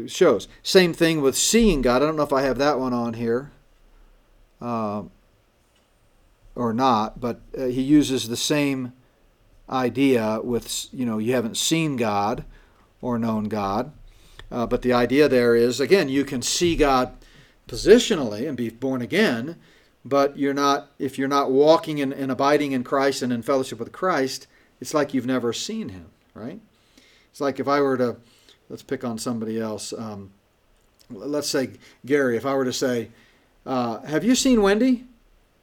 shows. 0.07 0.47
Same 0.63 0.91
thing 0.91 1.21
with 1.21 1.37
seeing 1.37 1.83
God. 1.83 2.01
I 2.01 2.07
don't 2.07 2.15
know 2.15 2.23
if 2.23 2.33
I 2.33 2.41
have 2.41 2.57
that 2.57 2.79
one 2.79 2.93
on 2.93 3.13
here 3.13 3.51
uh, 4.61 5.03
or 6.55 6.73
not, 6.73 7.21
but 7.21 7.39
uh, 7.55 7.65
he 7.65 7.83
uses 7.83 8.29
the 8.29 8.35
same 8.35 8.93
idea 9.69 10.41
with, 10.43 10.87
you 10.91 11.05
know, 11.05 11.19
you 11.19 11.33
haven't 11.33 11.57
seen 11.57 11.97
God 11.97 12.45
or 13.03 13.19
known 13.19 13.43
God. 13.43 13.91
Uh, 14.49 14.65
but 14.65 14.81
the 14.81 14.93
idea 14.93 15.27
there 15.27 15.55
is, 15.55 15.79
again, 15.79 16.09
you 16.09 16.23
can 16.23 16.41
see 16.41 16.75
God 16.75 17.11
positionally 17.67 18.47
and 18.47 18.55
be 18.55 18.69
born 18.69 19.01
again, 19.01 19.57
but 20.05 20.37
you're 20.37 20.53
not, 20.53 20.89
if 20.97 21.17
you're 21.17 21.27
not 21.27 21.51
walking 21.51 21.99
and, 21.99 22.13
and 22.13 22.31
abiding 22.31 22.71
in 22.71 22.83
Christ 22.83 23.21
and 23.21 23.33
in 23.33 23.41
fellowship 23.41 23.79
with 23.79 23.91
Christ, 23.91 24.47
it's 24.79 24.93
like 24.93 25.13
you've 25.13 25.25
never 25.25 25.51
seen 25.53 25.89
him, 25.89 26.07
right? 26.33 26.59
It's 27.29 27.41
like 27.41 27.59
if 27.59 27.67
I 27.67 27.81
were 27.81 27.97
to, 27.97 28.17
let's 28.69 28.83
pick 28.83 29.03
on 29.03 29.17
somebody 29.17 29.59
else. 29.59 29.91
Um, 29.91 30.31
let's 31.09 31.49
say 31.49 31.71
Gary, 32.05 32.37
if 32.37 32.45
I 32.45 32.53
were 32.53 32.65
to 32.65 32.73
say, 32.73 33.09
uh, 33.65 34.01
Have 34.01 34.23
you 34.23 34.35
seen 34.35 34.61
Wendy? 34.61 35.05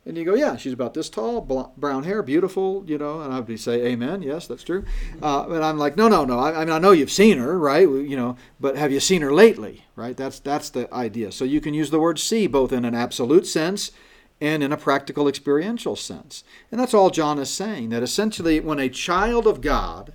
And 0.06 0.16
you 0.16 0.24
go, 0.24 0.34
Yeah, 0.34 0.56
she's 0.56 0.72
about 0.72 0.94
this 0.94 1.10
tall, 1.10 1.72
brown 1.76 2.04
hair, 2.04 2.22
beautiful, 2.22 2.84
you 2.86 2.96
know, 2.96 3.20
and 3.20 3.32
I 3.32 3.40
would 3.40 3.60
say, 3.60 3.86
Amen, 3.86 4.22
yes, 4.22 4.46
that's 4.46 4.64
true. 4.64 4.84
Uh, 5.20 5.46
but 5.46 5.62
I'm 5.62 5.78
like, 5.78 5.96
No, 5.96 6.08
no, 6.08 6.24
no. 6.24 6.38
I, 6.38 6.62
I 6.62 6.64
mean, 6.64 6.74
I 6.74 6.78
know 6.78 6.92
you've 6.92 7.10
seen 7.10 7.38
her, 7.38 7.58
right? 7.58 7.82
You 7.82 8.16
know, 8.16 8.36
but 8.58 8.76
have 8.76 8.92
you 8.92 9.00
seen 9.00 9.22
her 9.22 9.32
lately, 9.32 9.84
right? 9.96 10.16
That's, 10.16 10.38
that's 10.38 10.70
the 10.70 10.92
idea. 10.92 11.32
So 11.32 11.44
you 11.44 11.60
can 11.60 11.74
use 11.74 11.90
the 11.90 12.00
word 12.00 12.18
see 12.18 12.46
both 12.46 12.72
in 12.72 12.84
an 12.84 12.94
absolute 12.94 13.46
sense 13.46 13.92
and 14.40 14.62
in 14.62 14.72
a 14.72 14.76
practical 14.76 15.28
experiential 15.28 15.96
sense. 15.96 16.44
And 16.70 16.80
that's 16.80 16.94
all 16.94 17.10
John 17.10 17.38
is 17.38 17.50
saying 17.50 17.90
that 17.90 18.02
essentially, 18.02 18.58
when 18.58 18.78
a 18.78 18.88
child 18.88 19.46
of 19.46 19.60
God, 19.60 20.14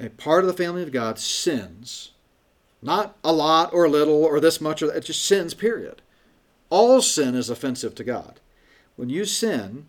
a 0.00 0.08
part 0.08 0.44
of 0.44 0.48
the 0.48 0.64
family 0.64 0.82
of 0.82 0.92
God, 0.92 1.18
sins, 1.18 2.12
not 2.80 3.16
a 3.22 3.32
lot 3.32 3.74
or 3.74 3.84
a 3.84 3.90
little 3.90 4.24
or 4.24 4.40
this 4.40 4.60
much 4.60 4.82
or 4.82 4.86
that, 4.86 4.96
it 4.96 5.04
just 5.04 5.24
sins, 5.24 5.52
period. 5.52 6.00
All 6.70 7.02
sin 7.02 7.34
is 7.34 7.50
offensive 7.50 7.94
to 7.96 8.04
God. 8.04 8.40
When 8.96 9.08
you 9.08 9.24
sin, 9.24 9.86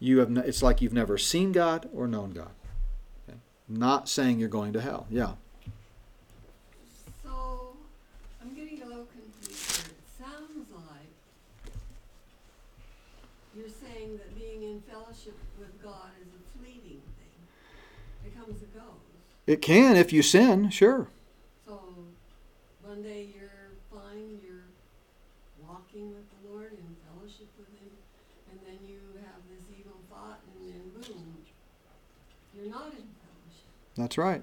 you 0.00 0.18
have 0.18 0.36
it's 0.38 0.62
like 0.62 0.82
you've 0.82 0.92
never 0.92 1.16
seen 1.18 1.52
God 1.52 1.88
or 1.94 2.06
known 2.06 2.32
God. 2.32 2.50
Okay? 3.28 3.38
Not 3.68 4.08
saying 4.08 4.38
you're 4.38 4.48
going 4.48 4.72
to 4.72 4.80
hell. 4.80 5.06
Yeah. 5.10 5.32
So, 7.22 7.76
I'm 8.42 8.54
getting 8.54 8.82
a 8.82 8.86
little 8.86 9.06
confused 9.06 9.76
here. 9.76 9.94
It 9.98 10.24
sounds 10.24 10.70
like 10.72 11.72
you're 13.56 13.68
saying 13.68 14.18
that 14.18 14.38
being 14.38 14.62
in 14.62 14.82
fellowship 14.82 15.36
with 15.58 15.82
God 15.82 16.10
is 16.22 16.28
a 16.28 16.58
fleeting 16.58 17.02
thing. 17.18 18.26
It 18.26 18.36
comes 18.36 18.60
and 18.62 18.74
goes. 18.74 18.82
It 19.46 19.62
can 19.62 19.96
if 19.96 20.12
you 20.12 20.22
sin, 20.22 20.70
sure. 20.70 21.08
So, 21.66 21.80
one 22.82 23.02
day 23.02 23.28
you're 23.34 23.72
fine, 23.90 24.38
you're 24.44 24.68
walking 25.66 26.12
with 26.12 26.28
the 26.30 26.52
Lord 26.52 26.72
in 26.72 26.96
fellowship 27.08 27.48
with 27.58 27.68
Him, 27.80 27.88
and 28.50 28.60
then 28.66 28.78
you 28.86 29.00
have 29.24 29.40
this 29.48 29.64
evil 29.72 29.96
thought, 30.10 30.40
and 30.54 30.68
then 30.68 30.84
boom, 30.94 31.36
you're 32.54 32.68
not 32.70 32.92
in 32.92 33.08
fellowship. 33.08 33.08
That's 33.08 33.08
right. 33.08 33.16
That's 33.16 33.16
how 33.18 33.32
it 33.32 33.42
was 33.48 33.56
just 33.56 33.72
boom 33.72 33.87
like 33.98 34.18
that. 34.18 34.42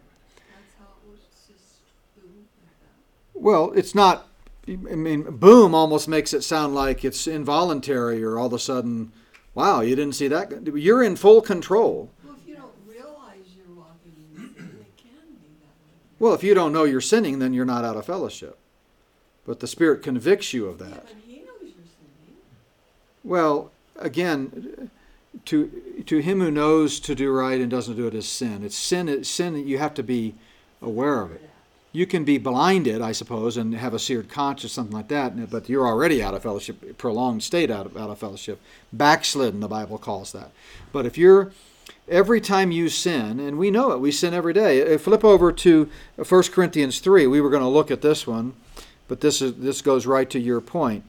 Well, 3.33 3.71
it's 3.73 3.93
not. 3.95 4.27
I 4.67 4.75
mean, 4.75 5.23
boom 5.23 5.75
almost 5.75 6.07
makes 6.07 6.33
it 6.33 6.41
sound 6.43 6.73
like 6.73 7.05
it's 7.05 7.27
involuntary, 7.27 8.23
or 8.23 8.39
all 8.39 8.47
of 8.47 8.53
a 8.53 8.59
sudden, 8.59 9.11
wow, 9.53 9.81
you 9.81 9.95
didn't 9.95 10.15
see 10.15 10.27
that. 10.27 10.65
You're 10.75 11.03
in 11.03 11.15
full 11.15 11.41
control. 11.41 12.09
Well, 12.23 12.35
if 12.41 12.47
you 12.47 12.55
don't 12.55 12.71
realize 12.87 13.45
you're 13.55 13.75
walking 13.75 14.13
in 14.15 14.35
sin, 14.55 14.55
it 14.81 14.97
can 14.97 15.11
be 15.39 15.49
that 15.59 15.67
way. 15.67 16.17
Well, 16.17 16.33
if 16.33 16.43
you 16.43 16.55
don't 16.55 16.73
know 16.73 16.83
you're 16.83 16.99
sinning, 17.01 17.37
then 17.37 17.53
you're 17.53 17.63
not 17.65 17.85
out 17.85 17.95
of 17.95 18.05
fellowship. 18.07 18.57
But 19.45 19.59
the 19.59 19.67
Spirit 19.67 20.01
convicts 20.01 20.51
you 20.51 20.65
of 20.65 20.79
Yeah, 20.79 20.87
that. 20.87 21.05
but 21.05 21.15
he 21.27 21.39
knows 21.41 21.47
you're 21.61 21.69
sinning. 21.69 22.37
Well, 23.23 23.71
again, 23.97 24.89
to 25.45 26.03
to 26.05 26.19
him 26.19 26.39
who 26.39 26.51
knows 26.51 26.99
to 27.01 27.15
do 27.15 27.31
right 27.31 27.59
and 27.59 27.69
doesn't 27.69 27.95
do 27.95 28.07
it 28.07 28.13
is 28.13 28.27
sin. 28.27 28.63
It's 28.63 28.77
sin. 28.77 29.09
It's 29.09 29.29
sin. 29.29 29.67
You 29.67 29.77
have 29.77 29.93
to 29.95 30.03
be 30.03 30.35
aware 30.81 31.21
of 31.21 31.31
it. 31.31 31.49
You 31.91 32.05
can 32.05 32.25
be 32.25 32.37
blinded, 32.37 33.01
I 33.01 33.13
suppose, 33.13 33.55
and 33.55 33.73
have 33.73 33.93
a 33.93 33.99
seared 33.99 34.27
conscience, 34.29 34.73
something 34.73 34.95
like 34.95 35.07
that. 35.07 35.49
But 35.49 35.69
you're 35.69 35.87
already 35.87 36.21
out 36.21 36.33
of 36.33 36.43
fellowship, 36.43 36.97
prolonged 36.97 37.43
state 37.43 37.71
out 37.71 37.85
of 37.85 37.97
out 37.97 38.09
of 38.09 38.19
fellowship, 38.19 38.61
backslidden. 38.91 39.59
The 39.59 39.67
Bible 39.67 39.97
calls 39.97 40.31
that. 40.33 40.51
But 40.91 41.05
if 41.05 41.17
you're 41.17 41.51
every 42.07 42.41
time 42.41 42.71
you 42.71 42.89
sin, 42.89 43.39
and 43.39 43.57
we 43.57 43.71
know 43.71 43.91
it, 43.91 43.99
we 43.99 44.11
sin 44.11 44.33
every 44.33 44.53
day. 44.53 44.93
Uh, 44.93 44.97
Flip 44.97 45.23
over 45.23 45.51
to 45.51 45.89
1 46.17 46.43
Corinthians 46.51 46.99
three. 46.99 47.27
We 47.27 47.41
were 47.41 47.49
going 47.49 47.63
to 47.63 47.69
look 47.69 47.91
at 47.91 48.01
this 48.01 48.27
one, 48.27 48.53
but 49.07 49.21
this 49.21 49.41
is 49.41 49.55
this 49.55 49.81
goes 49.81 50.05
right 50.05 50.29
to 50.29 50.39
your 50.39 50.61
point 50.61 51.03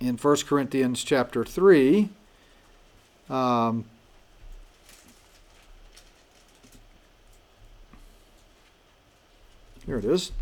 in 0.00 0.16
1 0.16 0.36
Corinthians 0.46 1.02
chapter 1.02 1.44
3. 1.44 2.10
Um, 3.30 3.84
here 9.86 9.98
it 9.98 10.04
is. 10.04 10.32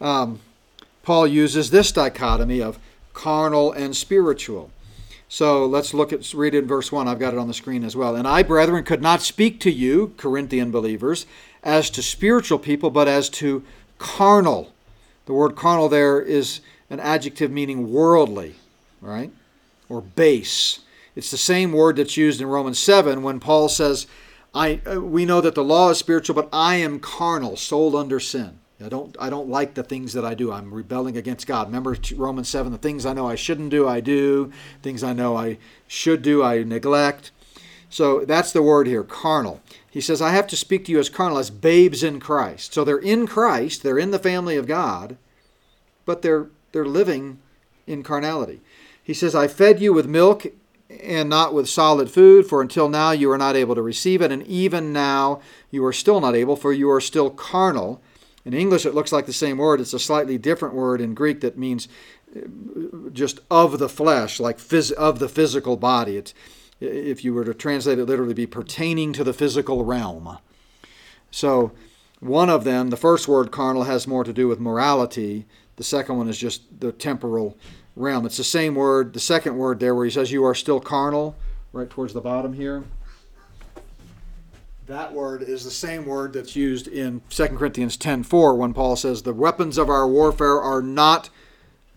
Um, 0.00 0.40
Paul 1.02 1.26
uses 1.26 1.70
this 1.70 1.92
dichotomy 1.92 2.60
of 2.60 2.78
carnal 3.14 3.72
and 3.72 3.96
spiritual. 3.96 4.70
So 5.28 5.66
let's 5.66 5.92
look 5.92 6.12
at 6.12 6.32
read 6.34 6.54
it 6.54 6.58
in 6.58 6.66
verse 6.66 6.92
1. 6.92 7.08
I've 7.08 7.18
got 7.18 7.34
it 7.34 7.38
on 7.38 7.48
the 7.48 7.54
screen 7.54 7.82
as 7.82 7.96
well. 7.96 8.14
And 8.14 8.28
I, 8.28 8.42
brethren, 8.42 8.84
could 8.84 9.02
not 9.02 9.22
speak 9.22 9.58
to 9.60 9.70
you, 9.70 10.14
Corinthian 10.16 10.70
believers, 10.70 11.26
as 11.64 11.90
to 11.90 12.02
spiritual 12.02 12.58
people, 12.58 12.90
but 12.90 13.08
as 13.08 13.28
to 13.30 13.64
carnal. 13.98 14.72
The 15.26 15.32
word 15.32 15.56
carnal 15.56 15.88
there 15.88 16.20
is 16.20 16.60
an 16.90 17.00
adjective 17.00 17.50
meaning 17.50 17.92
worldly, 17.92 18.54
right? 19.00 19.32
Or 19.88 20.00
base. 20.00 20.80
It's 21.16 21.30
the 21.30 21.36
same 21.36 21.72
word 21.72 21.96
that's 21.96 22.16
used 22.16 22.40
in 22.40 22.46
Romans 22.46 22.78
7 22.78 23.22
when 23.22 23.40
Paul 23.40 23.68
says, 23.68 24.06
I, 24.54 24.80
uh, 24.86 25.00
we 25.00 25.24
know 25.24 25.40
that 25.40 25.54
the 25.54 25.64
law 25.64 25.90
is 25.90 25.98
spiritual, 25.98 26.34
but 26.34 26.48
I 26.52 26.76
am 26.76 27.00
carnal, 27.00 27.56
sold 27.56 27.96
under 27.96 28.20
sin. 28.20 28.60
I 28.84 28.90
don't, 28.90 29.16
I 29.18 29.30
don't 29.30 29.48
like 29.48 29.74
the 29.74 29.82
things 29.82 30.12
that 30.12 30.24
I 30.24 30.34
do. 30.34 30.52
I'm 30.52 30.72
rebelling 30.72 31.16
against 31.16 31.46
God. 31.46 31.68
Remember 31.68 31.96
Romans 32.14 32.48
7 32.50 32.70
the 32.70 32.78
things 32.78 33.06
I 33.06 33.14
know 33.14 33.26
I 33.26 33.34
shouldn't 33.34 33.70
do, 33.70 33.88
I 33.88 34.00
do. 34.00 34.52
Things 34.82 35.02
I 35.02 35.14
know 35.14 35.34
I 35.34 35.56
should 35.88 36.20
do, 36.20 36.44
I 36.44 36.62
neglect. 36.62 37.32
So 37.88 38.24
that's 38.26 38.52
the 38.52 38.62
word 38.62 38.86
here, 38.86 39.02
carnal. 39.02 39.62
He 39.90 40.02
says, 40.02 40.20
I 40.20 40.30
have 40.30 40.46
to 40.48 40.56
speak 40.56 40.84
to 40.84 40.92
you 40.92 40.98
as 40.98 41.08
carnal, 41.08 41.38
as 41.38 41.48
babes 41.48 42.02
in 42.02 42.20
Christ. 42.20 42.74
So 42.74 42.84
they're 42.84 42.98
in 42.98 43.26
Christ, 43.26 43.82
they're 43.82 43.98
in 43.98 44.10
the 44.10 44.18
family 44.18 44.56
of 44.56 44.66
God, 44.66 45.16
but 46.04 46.20
they're 46.20 46.48
they're 46.72 46.84
living 46.84 47.38
in 47.86 48.02
carnality. 48.02 48.60
He 49.02 49.14
says, 49.14 49.34
I 49.34 49.48
fed 49.48 49.80
you 49.80 49.94
with 49.94 50.06
milk 50.06 50.46
and 50.88 51.28
not 51.28 51.52
with 51.52 51.68
solid 51.68 52.10
food, 52.10 52.46
for 52.46 52.62
until 52.62 52.88
now 52.88 53.10
you 53.10 53.30
are 53.30 53.38
not 53.38 53.56
able 53.56 53.74
to 53.74 53.82
receive 53.82 54.22
it, 54.22 54.32
and 54.32 54.46
even 54.46 54.92
now 54.92 55.40
you 55.70 55.84
are 55.84 55.92
still 55.92 56.20
not 56.20 56.34
able, 56.34 56.56
for 56.56 56.72
you 56.72 56.90
are 56.90 57.00
still 57.00 57.30
carnal. 57.30 58.00
In 58.44 58.54
English, 58.54 58.86
it 58.86 58.94
looks 58.94 59.12
like 59.12 59.26
the 59.26 59.32
same 59.32 59.58
word. 59.58 59.80
It's 59.80 59.92
a 59.92 59.98
slightly 59.98 60.38
different 60.38 60.74
word 60.74 61.00
in 61.00 61.14
Greek 61.14 61.40
that 61.40 61.58
means 61.58 61.88
uh, 62.34 62.40
just 63.12 63.40
of 63.50 63.78
the 63.78 63.88
flesh, 63.88 64.38
like 64.38 64.58
phys- 64.58 64.92
of 64.92 65.18
the 65.18 65.28
physical 65.28 65.76
body. 65.76 66.16
It's, 66.16 66.34
if 66.80 67.24
you 67.24 67.34
were 67.34 67.44
to 67.44 67.54
translate 67.54 67.98
it 67.98 68.04
literally, 68.04 68.34
be 68.34 68.46
pertaining 68.46 69.12
to 69.14 69.24
the 69.24 69.32
physical 69.32 69.84
realm. 69.84 70.38
So, 71.30 71.72
one 72.20 72.48
of 72.48 72.64
them, 72.64 72.90
the 72.90 72.96
first 72.96 73.26
word 73.26 73.50
carnal, 73.50 73.84
has 73.84 74.06
more 74.06 74.24
to 74.24 74.32
do 74.32 74.46
with 74.46 74.60
morality. 74.60 75.46
The 75.76 75.84
second 75.84 76.16
one 76.16 76.28
is 76.28 76.38
just 76.38 76.62
the 76.80 76.92
temporal 76.92 77.56
realm. 77.96 78.26
It's 78.26 78.36
the 78.36 78.44
same 78.44 78.74
word, 78.74 79.14
the 79.14 79.20
second 79.20 79.56
word 79.56 79.80
there, 79.80 79.94
where 79.94 80.04
he 80.04 80.10
says, 80.10 80.30
You 80.30 80.44
are 80.44 80.54
still 80.54 80.78
carnal, 80.78 81.34
right 81.72 81.90
towards 81.90 82.12
the 82.12 82.20
bottom 82.20 82.52
here. 82.52 82.84
That 84.86 85.12
word 85.12 85.42
is 85.42 85.64
the 85.64 85.70
same 85.70 86.06
word 86.06 86.32
that's 86.32 86.54
used 86.54 86.86
in 86.86 87.22
2 87.28 87.48
Corinthians 87.58 87.96
10:4 87.96 88.56
when 88.56 88.72
Paul 88.72 88.94
says 88.94 89.22
the 89.22 89.34
weapons 89.34 89.78
of 89.78 89.90
our 89.90 90.06
warfare 90.06 90.60
are 90.60 90.80
not 90.80 91.28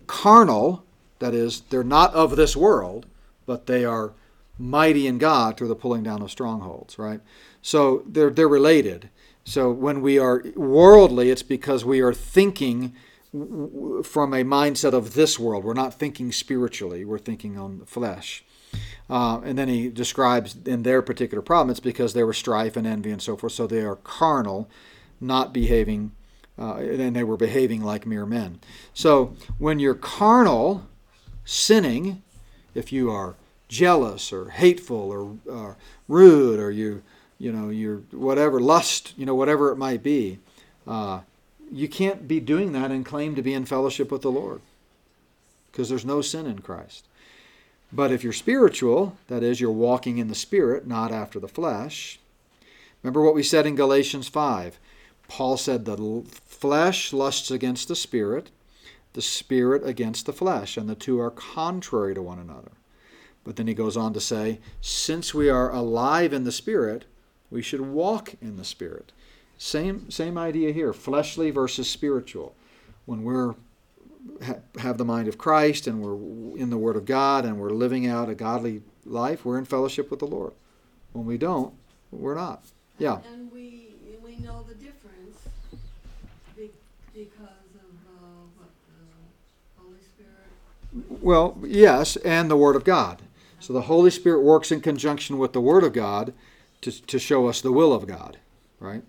carnal, 0.07 0.83
that 1.19 1.35
is, 1.35 1.61
they're 1.69 1.83
not 1.83 2.11
of 2.15 2.35
this 2.35 2.55
world, 2.55 3.05
but 3.45 3.67
they 3.67 3.85
are 3.85 4.13
mighty 4.57 5.05
in 5.05 5.19
God 5.19 5.55
through 5.55 5.67
the 5.67 5.75
pulling 5.75 6.01
down 6.01 6.23
of 6.23 6.31
strongholds, 6.31 6.97
right? 6.97 7.21
So 7.61 8.03
they're 8.07 8.31
they're 8.31 8.47
related. 8.47 9.09
So 9.43 9.71
when 9.71 10.01
we 10.01 10.17
are 10.17 10.43
worldly, 10.55 11.29
it's 11.29 11.43
because 11.43 11.85
we 11.85 12.01
are 12.01 12.13
thinking 12.13 12.95
from 13.31 14.33
a 14.33 14.43
mindset 14.43 14.93
of 14.93 15.13
this 15.13 15.37
world. 15.37 15.63
We're 15.63 15.73
not 15.73 15.93
thinking 15.93 16.31
spiritually, 16.31 17.05
we're 17.05 17.19
thinking 17.19 17.57
on 17.57 17.79
the 17.79 17.85
flesh. 17.85 18.43
Uh, 19.09 19.41
and 19.43 19.57
then 19.57 19.67
he 19.67 19.89
describes 19.89 20.55
in 20.65 20.83
their 20.83 21.01
particular 21.01 21.41
problem, 21.41 21.71
it's 21.71 21.79
because 21.79 22.13
there 22.13 22.27
was 22.27 22.37
strife 22.37 22.77
and 22.77 22.85
envy 22.85 23.11
and 23.11 23.21
so 23.21 23.35
forth. 23.35 23.53
So 23.53 23.65
they 23.65 23.81
are 23.81 23.95
carnal, 23.95 24.69
not 25.19 25.51
behaving, 25.51 26.11
uh, 26.57 26.75
and 26.75 27.15
they 27.15 27.23
were 27.23 27.37
behaving 27.37 27.83
like 27.83 28.05
mere 28.05 28.25
men. 28.25 28.59
So 28.93 29.35
when 29.57 29.79
you're 29.79 29.95
carnal, 29.95 30.87
sinning, 31.43 32.21
if 32.75 32.91
you 32.91 33.09
are 33.09 33.35
jealous 33.67 34.31
or 34.31 34.49
hateful 34.49 35.11
or 35.11 35.37
uh, 35.51 35.73
rude 36.07 36.59
or 36.59 36.69
you, 36.69 37.01
you 37.39 37.51
know, 37.51 37.69
you're 37.69 37.97
whatever 38.11 38.59
lust, 38.59 39.13
you 39.17 39.25
know, 39.25 39.35
whatever 39.35 39.71
it 39.71 39.77
might 39.77 40.03
be, 40.03 40.39
uh, 40.87 41.21
you 41.71 41.87
can't 41.87 42.27
be 42.27 42.39
doing 42.39 42.71
that 42.73 42.91
and 42.91 43.05
claim 43.05 43.35
to 43.35 43.41
be 43.41 43.53
in 43.53 43.65
fellowship 43.65 44.11
with 44.11 44.21
the 44.21 44.31
Lord 44.31 44.61
because 45.71 45.89
there's 45.89 46.05
no 46.05 46.21
sin 46.21 46.45
in 46.45 46.59
Christ. 46.59 47.05
But 47.91 48.11
if 48.11 48.23
you're 48.23 48.33
spiritual, 48.33 49.17
that 49.27 49.43
is, 49.43 49.59
you're 49.59 49.71
walking 49.71 50.17
in 50.17 50.27
the 50.27 50.35
Spirit, 50.35 50.85
not 50.85 51.11
after 51.11 51.39
the 51.39 51.47
flesh. 51.47 52.19
Remember 53.01 53.21
what 53.21 53.35
we 53.35 53.43
said 53.43 53.65
in 53.65 53.75
Galatians 53.75 54.27
5. 54.27 54.77
Paul 55.27 55.57
said 55.57 55.85
the 55.85 56.23
flesh 56.27 57.13
lusts 57.13 57.49
against 57.49 57.87
the 57.87 57.95
Spirit, 57.95 58.49
the 59.13 59.21
Spirit 59.21 59.85
against 59.85 60.25
the 60.25 60.33
flesh, 60.33 60.77
and 60.77 60.89
the 60.89 60.95
two 60.95 61.19
are 61.19 61.31
contrary 61.31 62.13
to 62.13 62.21
one 62.21 62.39
another. 62.39 62.71
But 63.43 63.55
then 63.55 63.67
he 63.67 63.73
goes 63.73 63.97
on 63.97 64.13
to 64.13 64.19
say, 64.19 64.59
since 64.81 65.33
we 65.33 65.49
are 65.49 65.71
alive 65.71 66.33
in 66.33 66.43
the 66.43 66.51
Spirit, 66.51 67.05
we 67.49 67.61
should 67.61 67.81
walk 67.81 68.35
in 68.41 68.57
the 68.57 68.65
Spirit. 68.65 69.11
Same, 69.59 70.09
same 70.09 70.37
idea 70.37 70.71
here 70.71 70.93
fleshly 70.93 71.51
versus 71.51 71.89
spiritual. 71.89 72.55
When 73.05 73.23
we're 73.23 73.55
have 74.79 74.97
the 74.97 75.05
mind 75.05 75.27
of 75.27 75.37
Christ 75.37 75.85
and 75.85 76.01
we're 76.01 76.57
in 76.57 76.69
the 76.69 76.77
Word 76.77 76.95
of 76.95 77.05
God 77.05 77.45
and 77.45 77.59
we're 77.59 77.69
living 77.69 78.07
out 78.07 78.29
a 78.29 78.35
godly 78.35 78.81
life, 79.05 79.43
we're 79.43 79.57
in 79.57 79.65
fellowship 79.65 80.09
with 80.09 80.19
the 80.19 80.27
Lord. 80.27 80.53
When 81.11 81.25
we 81.25 81.37
don't, 81.37 81.73
we're 82.11 82.35
not. 82.35 82.63
Yeah. 82.97 83.19
And 83.33 83.51
we, 83.51 83.95
we 84.23 84.37
know 84.37 84.63
the 84.67 84.75
difference 84.75 85.37
because 86.55 87.41
of, 87.75 87.95
uh, 88.07 88.45
what, 88.57 88.69
the 88.87 89.81
Holy 89.81 89.99
Spirit. 90.01 91.21
Well, 91.21 91.57
yes, 91.65 92.15
and 92.17 92.49
the 92.49 92.57
Word 92.57 92.77
of 92.77 92.85
God. 92.85 93.21
So 93.59 93.73
the 93.73 93.81
Holy 93.81 94.11
Spirit 94.11 94.41
works 94.41 94.71
in 94.71 94.79
conjunction 94.79 95.37
with 95.37 95.51
the 95.51 95.61
Word 95.61 95.83
of 95.83 95.91
God 95.91 96.33
to, 96.81 96.91
to 97.07 97.19
show 97.19 97.47
us 97.47 97.59
the 97.59 97.73
will 97.73 97.91
of 97.91 98.07
God, 98.07 98.37
right? 98.79 99.03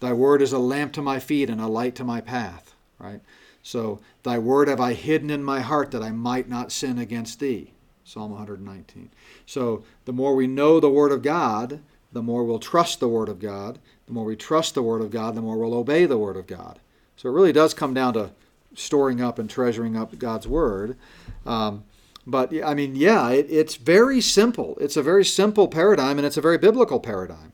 Thy 0.00 0.12
Word 0.12 0.42
is 0.42 0.52
a 0.52 0.58
lamp 0.58 0.92
to 0.94 1.02
my 1.02 1.18
feet 1.18 1.50
and 1.50 1.60
a 1.60 1.66
light 1.66 1.94
to 1.96 2.04
my 2.04 2.20
path, 2.20 2.74
right? 2.98 3.20
So, 3.62 4.00
thy 4.22 4.38
word 4.38 4.68
have 4.68 4.80
I 4.80 4.94
hidden 4.94 5.28
in 5.28 5.44
my 5.44 5.60
heart 5.60 5.90
that 5.90 6.02
I 6.02 6.10
might 6.10 6.48
not 6.48 6.72
sin 6.72 6.98
against 6.98 7.38
thee. 7.38 7.72
Psalm 8.02 8.30
119. 8.30 9.10
So, 9.44 9.84
the 10.06 10.12
more 10.12 10.34
we 10.34 10.46
know 10.46 10.80
the 10.80 10.88
word 10.88 11.12
of 11.12 11.20
God, 11.20 11.80
the 12.10 12.22
more 12.22 12.44
we'll 12.44 12.60
trust 12.60 12.98
the 12.98 13.08
word 13.08 13.28
of 13.28 13.38
God. 13.38 13.78
The 14.06 14.14
more 14.14 14.24
we 14.24 14.36
trust 14.36 14.74
the 14.74 14.82
word 14.82 15.02
of 15.02 15.10
God, 15.10 15.34
the 15.34 15.42
more 15.42 15.58
we'll 15.58 15.74
obey 15.74 16.06
the 16.06 16.16
word 16.16 16.38
of 16.38 16.46
God. 16.46 16.78
So, 17.16 17.28
it 17.28 17.32
really 17.32 17.52
does 17.52 17.74
come 17.74 17.92
down 17.92 18.14
to 18.14 18.30
storing 18.74 19.20
up 19.20 19.38
and 19.38 19.50
treasuring 19.50 19.96
up 19.96 20.18
God's 20.18 20.48
word. 20.48 20.96
Um, 21.44 21.84
but, 22.26 22.54
I 22.64 22.72
mean, 22.72 22.96
yeah, 22.96 23.28
it, 23.28 23.48
it's 23.50 23.74
very 23.74 24.22
simple. 24.22 24.78
It's 24.80 24.96
a 24.96 25.02
very 25.02 25.26
simple 25.26 25.68
paradigm, 25.68 26.16
and 26.16 26.26
it's 26.26 26.38
a 26.38 26.42
very 26.42 26.56
biblical 26.56 27.00
paradigm 27.00 27.52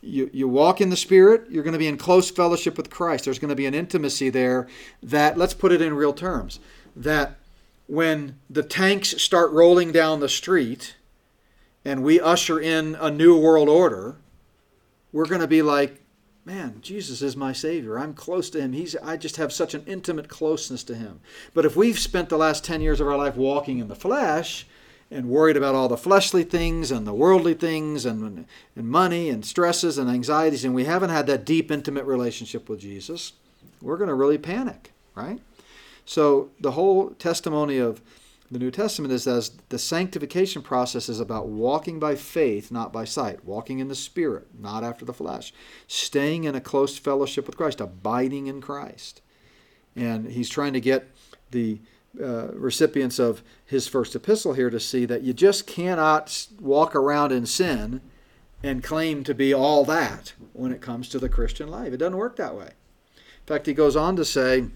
you, 0.00 0.30
you 0.32 0.48
walk 0.48 0.80
in 0.80 0.90
the 0.90 0.96
Spirit, 0.96 1.44
you're 1.50 1.62
going 1.62 1.72
to 1.72 1.78
be 1.78 1.88
in 1.88 1.96
close 1.96 2.30
fellowship 2.30 2.76
with 2.76 2.90
Christ. 2.90 3.24
There's 3.24 3.38
going 3.38 3.50
to 3.50 3.56
be 3.56 3.66
an 3.66 3.74
intimacy 3.74 4.30
there 4.30 4.68
that, 5.02 5.36
let's 5.36 5.54
put 5.54 5.72
it 5.72 5.82
in 5.82 5.94
real 5.94 6.12
terms, 6.12 6.60
that 6.94 7.36
when 7.86 8.38
the 8.48 8.62
tanks 8.62 9.20
start 9.22 9.50
rolling 9.52 9.92
down 9.92 10.20
the 10.20 10.28
street 10.28 10.96
and 11.84 12.02
we 12.02 12.20
usher 12.20 12.58
in 12.58 12.96
a 12.96 13.10
new 13.10 13.38
world 13.38 13.68
order, 13.68 14.16
we're 15.12 15.26
going 15.26 15.40
to 15.40 15.46
be 15.46 15.62
like, 15.62 16.02
man, 16.44 16.78
Jesus 16.80 17.22
is 17.22 17.36
my 17.36 17.52
Savior. 17.52 17.98
I'm 17.98 18.14
close 18.14 18.50
to 18.50 18.60
Him. 18.60 18.72
He's, 18.72 18.94
I 18.96 19.16
just 19.16 19.36
have 19.36 19.52
such 19.52 19.74
an 19.74 19.82
intimate 19.86 20.28
closeness 20.28 20.84
to 20.84 20.94
Him. 20.94 21.20
But 21.54 21.64
if 21.64 21.76
we've 21.76 21.98
spent 21.98 22.28
the 22.28 22.38
last 22.38 22.64
10 22.64 22.80
years 22.80 23.00
of 23.00 23.08
our 23.08 23.16
life 23.16 23.36
walking 23.36 23.78
in 23.78 23.88
the 23.88 23.96
flesh 23.96 24.66
and 25.10 25.28
worried 25.28 25.56
about 25.56 25.74
all 25.74 25.88
the 25.88 25.96
fleshly 25.96 26.42
things 26.42 26.90
and 26.90 27.06
the 27.06 27.14
worldly 27.14 27.54
things 27.54 28.04
and, 28.04 28.46
and 28.74 28.88
money 28.88 29.28
and 29.28 29.44
stresses 29.44 29.98
and 29.98 30.10
anxieties, 30.10 30.64
and 30.64 30.74
we 30.74 30.84
haven't 30.84 31.10
had 31.10 31.26
that 31.26 31.44
deep, 31.44 31.70
intimate 31.70 32.04
relationship 32.04 32.68
with 32.68 32.80
Jesus, 32.80 33.32
we're 33.80 33.96
going 33.96 34.08
to 34.08 34.14
really 34.14 34.38
panic, 34.38 34.92
right? 35.14 35.40
So 36.04 36.50
the 36.60 36.72
whole 36.72 37.10
testimony 37.10 37.78
of 37.78 38.00
the 38.50 38.58
New 38.58 38.70
Testament 38.70 39.12
is 39.12 39.26
as 39.26 39.50
the 39.70 39.78
sanctification 39.78 40.62
process 40.62 41.08
is 41.08 41.18
about 41.18 41.48
walking 41.48 41.98
by 41.98 42.14
faith, 42.14 42.70
not 42.70 42.92
by 42.92 43.04
sight, 43.04 43.44
walking 43.44 43.80
in 43.80 43.88
the 43.88 43.94
Spirit, 43.94 44.46
not 44.58 44.84
after 44.84 45.04
the 45.04 45.12
flesh, 45.12 45.52
staying 45.88 46.44
in 46.44 46.54
a 46.54 46.60
close 46.60 46.96
fellowship 46.96 47.46
with 47.46 47.56
Christ, 47.56 47.80
abiding 47.80 48.46
in 48.46 48.60
Christ. 48.60 49.20
And 49.96 50.30
he's 50.30 50.48
trying 50.48 50.74
to 50.74 50.80
get 50.80 51.10
the 51.50 51.80
uh, 52.22 52.48
recipients 52.52 53.18
of 53.18 53.42
his 53.64 53.86
first 53.88 54.14
epistle 54.14 54.54
here 54.54 54.70
to 54.70 54.80
see 54.80 55.04
that 55.06 55.22
you 55.22 55.32
just 55.32 55.66
cannot 55.66 56.46
walk 56.60 56.94
around 56.94 57.32
in 57.32 57.46
sin 57.46 58.00
and 58.62 58.82
claim 58.82 59.22
to 59.24 59.34
be 59.34 59.52
all 59.52 59.84
that 59.84 60.32
when 60.52 60.72
it 60.72 60.80
comes 60.80 61.08
to 61.08 61.18
the 61.18 61.28
Christian 61.28 61.68
life. 61.68 61.92
It 61.92 61.98
doesn't 61.98 62.16
work 62.16 62.36
that 62.36 62.54
way. 62.54 62.70
In 63.16 63.46
fact, 63.46 63.66
he 63.66 63.74
goes 63.74 63.96
on 63.96 64.16
to 64.16 64.24
say, 64.24 64.66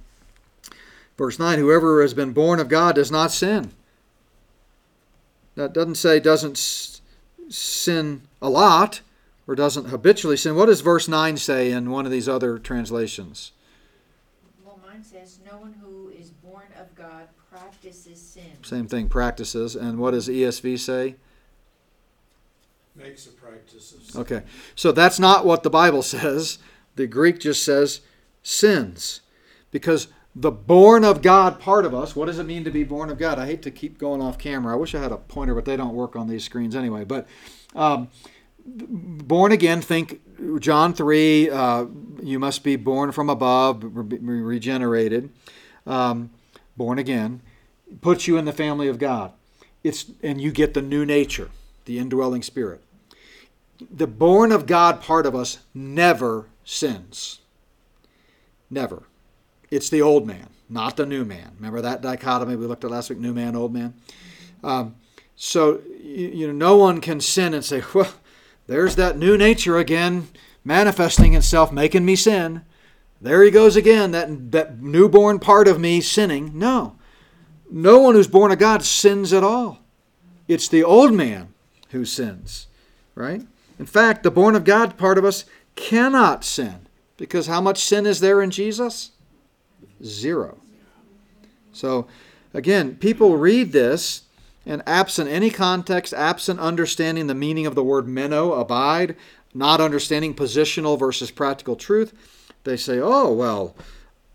Verse 1.21 1.39
9 1.39 1.59
Whoever 1.59 2.01
has 2.01 2.15
been 2.15 2.33
born 2.33 2.61
of 2.61 2.69
God 2.69 2.95
does 2.95 3.11
not 3.11 3.31
sin. 3.31 3.73
That 5.55 5.75
doesn't 5.75 5.97
say 5.97 6.19
doesn't 6.19 6.57
sin 7.51 8.23
a 8.41 8.49
lot 8.49 9.03
or 9.47 9.55
doesn't 9.55 9.91
habitually 9.91 10.39
sin. 10.39 10.57
What 10.57 10.67
does 10.67 10.81
verse 10.81 11.09
9 11.09 11.37
say 11.37 11.73
in 11.73 11.91
one 11.91 12.07
of 12.07 12.11
these 12.11 12.27
other 12.27 12.59
translations? 12.59 13.53
Well, 14.65 14.81
mine 14.83 15.05
says, 15.05 15.41
No 15.45 15.59
one 15.59 15.75
who 15.75 16.09
is 16.09 16.31
born 16.31 16.69
of 16.79 16.95
God 16.95 17.29
practices 17.81 18.21
sin. 18.21 18.43
Same 18.63 18.87
thing, 18.87 19.09
practices. 19.09 19.75
And 19.75 19.99
what 19.99 20.13
does 20.13 20.29
ESV 20.29 20.79
say? 20.79 21.17
Makes 22.95 23.27
a 23.27 23.31
practice 23.31 23.95
of. 24.15 24.21
Okay, 24.21 24.43
so 24.75 24.93
that's 24.93 25.19
not 25.19 25.47
what 25.47 25.63
the 25.63 25.71
Bible 25.71 26.03
says. 26.03 26.59
The 26.97 27.07
Greek 27.07 27.41
just 27.41 27.65
says 27.65 28.01
sins. 28.43 29.21
Because 29.71 30.09
the 30.35 30.51
born 30.51 31.05
of 31.05 31.23
God 31.23 31.59
part 31.59 31.85
of 31.85 31.95
us. 31.95 32.15
What 32.15 32.27
does 32.27 32.39
it 32.39 32.45
mean 32.45 32.65
to 32.65 32.71
be 32.71 32.85
born 32.85 33.11
of 33.11 33.19
God? 33.19 33.39
I 33.39 33.47
hate 33.47 33.63
to 33.63 33.71
keep 33.71 33.99
going 33.99 34.21
off 34.21 34.39
camera. 34.39 34.75
I 34.75 34.77
wish 34.77 34.95
I 34.95 35.01
had 35.01 35.13
a 35.13 35.17
pointer, 35.17 35.55
but 35.55 35.65
they 35.65 35.77
don't 35.77 35.95
work 35.95 36.17
on 36.17 36.29
these 36.29 36.45
screens 36.45 36.77
anyway. 36.77 37.05
But 37.05 37.27
um, 37.75 38.09
born 38.67 39.53
again, 39.53 39.81
think 39.81 40.21
John 40.61 40.93
3, 40.93 41.51
uh, 41.51 41.87
you 42.23 42.39
must 42.39 42.63
be 42.63 42.77
born 42.77 43.13
from 43.13 43.31
above, 43.31 43.83
re- 43.83 44.19
regenerated, 44.19 45.31
um, 45.87 46.31
born 46.77 46.99
again, 46.99 47.41
puts 48.01 48.27
you 48.27 48.37
in 48.37 48.45
the 48.45 48.53
family 48.53 48.89
of 48.89 48.99
God. 48.99 49.33
It's, 49.83 50.07
and 50.23 50.41
you 50.41 50.53
get 50.53 50.75
the 50.75 50.83
new 50.83 51.05
nature, 51.05 51.51
the 51.85 51.99
indwelling 51.99 52.43
spirit. 52.43 52.83
The 53.91 54.07
born 54.07 54.53
of 54.53 54.67
God 54.67 55.01
part 55.01 55.27
of 55.27 55.35
us 55.35 55.59
never 55.75 56.47
sins. 56.65 57.41
Never. 58.69 59.05
It's 59.71 59.89
the 59.89 60.03
old 60.03 60.27
man, 60.27 60.49
not 60.69 60.97
the 60.97 61.07
new 61.07 61.25
man. 61.25 61.53
Remember 61.57 61.81
that 61.81 62.03
dichotomy 62.03 62.57
we 62.57 62.67
looked 62.67 62.85
at 62.85 62.91
last 62.91 63.11
week 63.11 63.19
new 63.19 63.33
man, 63.33 63.57
old 63.57 63.73
man? 63.73 63.95
Um, 64.63 64.97
so, 65.35 65.81
you, 66.03 66.29
you 66.29 66.47
know, 66.47 66.53
no 66.53 66.77
one 66.77 67.01
can 67.01 67.21
sin 67.21 67.55
and 67.55 67.65
say, 67.65 67.83
well, 67.95 68.13
there's 68.67 68.97
that 68.97 69.17
new 69.17 69.37
nature 69.37 69.79
again 69.79 70.29
manifesting 70.65 71.35
itself, 71.35 71.73
making 71.73 72.05
me 72.05 72.17
sin. 72.17 72.63
There 73.21 73.43
he 73.43 73.51
goes 73.51 73.77
again, 73.77 74.13
that, 74.13 74.53
that 74.53 74.81
newborn 74.81 75.39
part 75.39 75.69
of 75.69 75.81
me 75.81 76.01
sinning. 76.01 76.59
No. 76.59 76.97
No 77.71 78.01
one 78.01 78.15
who's 78.15 78.27
born 78.27 78.53
of 78.53 78.59
God 78.59 78.83
sins 78.83 79.33
at 79.33 79.45
all. 79.45 79.79
It's 80.49 80.69
the 80.69 80.83
old 80.83 81.13
man 81.13 81.55
who 81.91 82.05
sins, 82.05 82.67
right? 83.15 83.43
In 83.79 83.87
fact, 83.87 84.23
the 84.23 84.31
born 84.31 84.57
of 84.57 84.65
God 84.65 84.99
part 84.99 85.19
of 85.19 85.25
us 85.25 85.45
cannot 85.77 86.45
sin 86.45 86.87
because 87.17 87.47
how 87.47 87.61
much 87.61 87.83
sin 87.83 88.07
is 88.07 88.21
there 88.21 88.43
in 88.43 88.51
Jesus? 88.51 89.13
Zero. 90.03 90.59
So, 91.73 92.07
again, 92.53 92.97
people 92.97 93.37
read 93.37 93.73
this, 93.73 94.23
and 94.67 94.83
absent 94.87 95.31
any 95.31 95.51
context, 95.51 96.13
absent 96.13 96.61
understanding 96.61 97.27
the 97.27 97.35
meaning 97.35 97.67
of 97.67 97.75
the 97.75 97.85
word 97.85 98.07
meno, 98.07 98.53
abide, 98.53 99.17
not 99.55 99.81
understanding 99.81 100.35
positional 100.35 100.99
versus 100.99 101.31
practical 101.31 101.77
truth, 101.77 102.13
they 102.65 102.77
say, 102.77 102.99
oh, 102.99 103.33
well, 103.33 103.75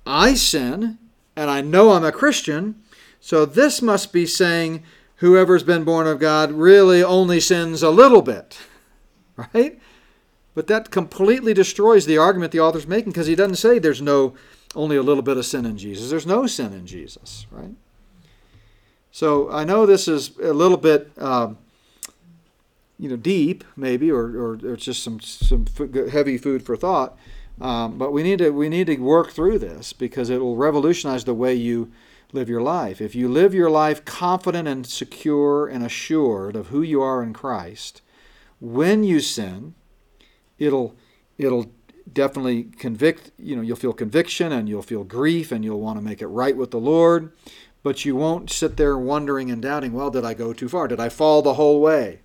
I 0.05 0.33
sin, 0.33 0.97
and 1.35 1.49
I 1.49 1.61
know 1.61 1.91
I'm 1.91 2.03
a 2.03 2.11
Christian, 2.11 2.81
so 3.25 3.43
this 3.43 3.81
must 3.81 4.13
be 4.13 4.27
saying 4.27 4.83
whoever's 5.15 5.63
been 5.63 5.83
born 5.83 6.05
of 6.05 6.19
God 6.19 6.51
really 6.51 7.03
only 7.03 7.39
sins 7.39 7.81
a 7.81 7.89
little 7.89 8.21
bit. 8.21 8.59
Right? 9.53 9.81
But 10.53 10.67
that 10.67 10.91
completely 10.91 11.53
destroys 11.53 12.05
the 12.05 12.17
argument 12.17 12.53
the 12.53 12.61
author's 12.61 12.87
making 12.87 13.11
because 13.11 13.27
he 13.27 13.35
doesn't 13.35 13.57
say 13.57 13.79
there's 13.79 14.01
no 14.01 14.33
only 14.75 14.95
a 14.95 15.01
little 15.01 15.23
bit 15.23 15.35
of 15.35 15.45
sin 15.45 15.65
in 15.65 15.77
Jesus. 15.77 16.09
There's 16.09 16.25
no 16.25 16.47
sin 16.47 16.71
in 16.71 16.87
Jesus, 16.87 17.45
right? 17.51 17.75
So 19.11 19.51
I 19.51 19.65
know 19.65 19.85
this 19.85 20.07
is 20.07 20.37
a 20.37 20.53
little 20.53 20.77
bit, 20.77 21.11
um, 21.21 21.57
you 22.97 23.09
know, 23.09 23.17
deep 23.17 23.65
maybe, 23.75 24.09
or, 24.09 24.23
or, 24.23 24.51
or 24.63 24.77
just 24.77 25.03
some 25.03 25.19
some 25.19 25.65
heavy 26.13 26.37
food 26.37 26.63
for 26.63 26.77
thought. 26.77 27.17
Um, 27.59 27.97
but 27.97 28.13
we 28.13 28.23
need 28.23 28.39
to 28.39 28.51
we 28.51 28.69
need 28.69 28.87
to 28.87 28.95
work 28.99 29.31
through 29.31 29.59
this 29.59 29.91
because 29.91 30.29
it 30.29 30.39
will 30.39 30.55
revolutionize 30.55 31.25
the 31.25 31.33
way 31.33 31.53
you 31.53 31.91
live 32.35 32.49
your 32.49 32.61
life. 32.61 33.01
If 33.01 33.15
you 33.15 33.27
live 33.27 33.53
your 33.53 33.69
life 33.69 34.05
confident 34.05 34.67
and 34.67 34.85
secure 34.85 35.67
and 35.67 35.83
assured 35.83 36.55
of 36.55 36.67
who 36.67 36.81
you 36.83 37.01
are 37.01 37.23
in 37.23 37.33
Christ, 37.33 38.01
when 38.59 39.03
you 39.03 39.19
sin, 39.19 39.73
it'll 40.59 40.95
it'll 41.37 41.71
definitely 42.11 42.63
convict, 42.63 43.31
you 43.37 43.55
know, 43.55 43.61
you'll 43.61 43.75
feel 43.75 43.93
conviction 43.93 44.51
and 44.51 44.69
you'll 44.69 44.81
feel 44.81 45.03
grief 45.03 45.51
and 45.51 45.65
you'll 45.65 45.81
want 45.81 45.97
to 45.97 46.03
make 46.05 46.21
it 46.21 46.27
right 46.27 46.55
with 46.55 46.71
the 46.71 46.79
Lord, 46.79 47.31
but 47.83 48.05
you 48.05 48.15
won't 48.15 48.49
sit 48.49 48.77
there 48.77 48.97
wondering 48.97 49.51
and 49.51 49.61
doubting, 49.61 49.91
well, 49.91 50.09
did 50.09 50.23
I 50.23 50.33
go 50.33 50.53
too 50.53 50.69
far? 50.69 50.87
Did 50.87 50.99
I 50.99 51.09
fall 51.09 51.41
the 51.41 51.55
whole 51.55 51.81
way? 51.81 52.21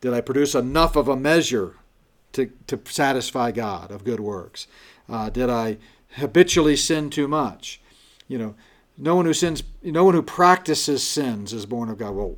Did 0.00 0.12
I 0.14 0.20
produce 0.20 0.54
enough 0.54 0.96
of 0.96 1.08
a 1.08 1.16
measure 1.16 1.76
to, 2.32 2.50
to 2.66 2.80
satisfy 2.84 3.50
God 3.50 3.90
of 3.90 4.04
good 4.04 4.20
works? 4.20 4.66
Uh, 5.08 5.30
did 5.30 5.48
I 5.48 5.78
habitually 6.12 6.76
sin 6.76 7.10
too 7.10 7.28
much? 7.28 7.80
You 8.28 8.38
know, 8.38 8.54
no 8.98 9.14
one 9.14 9.24
who 9.24 9.32
sins, 9.32 9.62
no 9.82 10.04
one 10.04 10.14
who 10.14 10.22
practices 10.22 11.06
sins 11.06 11.52
is 11.52 11.66
born 11.66 11.88
of 11.88 11.98
God. 11.98 12.14
Well, 12.14 12.36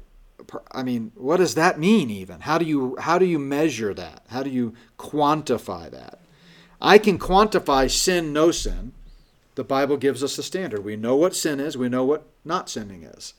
I 0.70 0.82
mean, 0.82 1.12
what 1.14 1.38
does 1.38 1.54
that 1.54 1.78
mean 1.78 2.10
even? 2.10 2.40
How 2.40 2.58
do 2.58 2.64
you 2.64 2.96
how 3.00 3.18
do 3.18 3.24
you 3.24 3.38
measure 3.38 3.94
that? 3.94 4.24
How 4.28 4.42
do 4.42 4.50
you 4.50 4.74
quantify 4.98 5.90
that? 5.90 6.20
I 6.80 6.98
can 6.98 7.18
quantify 7.18 7.90
sin, 7.90 8.32
no 8.32 8.50
sin. 8.50 8.92
The 9.54 9.64
Bible 9.64 9.96
gives 9.96 10.22
us 10.22 10.38
a 10.38 10.42
standard. 10.42 10.84
We 10.84 10.96
know 10.96 11.16
what 11.16 11.36
sin 11.36 11.60
is, 11.60 11.76
we 11.76 11.88
know 11.88 12.04
what 12.04 12.26
not 12.44 12.68
sinning 12.70 13.02
is. 13.02 13.34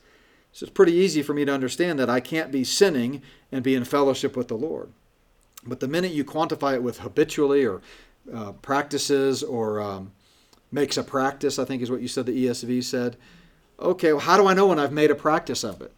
So 0.52 0.64
it's 0.64 0.72
pretty 0.72 0.92
easy 0.92 1.22
for 1.22 1.32
me 1.32 1.44
to 1.44 1.54
understand 1.54 1.98
that 1.98 2.10
I 2.10 2.20
can't 2.20 2.52
be 2.52 2.64
sinning 2.64 3.22
and 3.50 3.64
be 3.64 3.74
in 3.74 3.84
fellowship 3.84 4.36
with 4.36 4.48
the 4.48 4.54
Lord. 4.54 4.90
But 5.64 5.80
the 5.80 5.88
minute 5.88 6.12
you 6.12 6.24
quantify 6.24 6.74
it 6.74 6.82
with 6.82 7.00
habitually 7.00 7.64
or 7.64 7.80
uh, 8.32 8.52
practices 8.52 9.42
or 9.42 9.80
um, 9.80 10.12
makes 10.72 10.96
a 10.96 11.04
practice, 11.04 11.58
I 11.58 11.64
think 11.64 11.82
is 11.82 11.90
what 11.90 12.00
you 12.00 12.08
said 12.08 12.26
the 12.26 12.46
ESV 12.46 12.82
said. 12.82 13.16
Okay, 13.78 14.12
well, 14.12 14.22
how 14.22 14.36
do 14.36 14.46
I 14.46 14.54
know 14.54 14.66
when 14.66 14.78
I've 14.78 14.92
made 14.92 15.10
a 15.10 15.14
practice 15.14 15.62
of 15.62 15.80
it? 15.80 15.92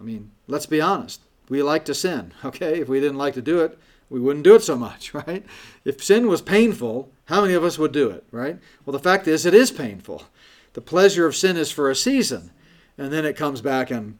I 0.00 0.04
mean, 0.04 0.30
let's 0.46 0.66
be 0.66 0.80
honest. 0.80 1.20
We 1.48 1.62
like 1.62 1.84
to 1.86 1.94
sin, 1.94 2.32
okay? 2.44 2.80
If 2.80 2.88
we 2.88 3.00
didn't 3.00 3.18
like 3.18 3.34
to 3.34 3.42
do 3.42 3.60
it, 3.60 3.78
we 4.08 4.20
wouldn't 4.20 4.44
do 4.44 4.54
it 4.54 4.62
so 4.62 4.76
much, 4.76 5.12
right? 5.26 5.44
If 5.84 6.02
sin 6.02 6.28
was 6.28 6.40
painful, 6.40 7.10
how 7.26 7.42
many 7.42 7.54
of 7.54 7.64
us 7.64 7.78
would 7.78 7.92
do 7.92 8.10
it, 8.10 8.24
right? 8.30 8.58
Well, 8.84 8.92
the 8.92 8.98
fact 8.98 9.28
is, 9.28 9.44
it 9.44 9.54
is 9.54 9.70
painful. 9.70 10.24
The 10.72 10.80
pleasure 10.80 11.26
of 11.26 11.36
sin 11.36 11.56
is 11.56 11.70
for 11.72 11.90
a 11.90 11.96
season, 11.96 12.52
and 12.96 13.12
then 13.12 13.24
it 13.24 13.36
comes 13.36 13.60
back 13.60 13.90
and 13.90 14.18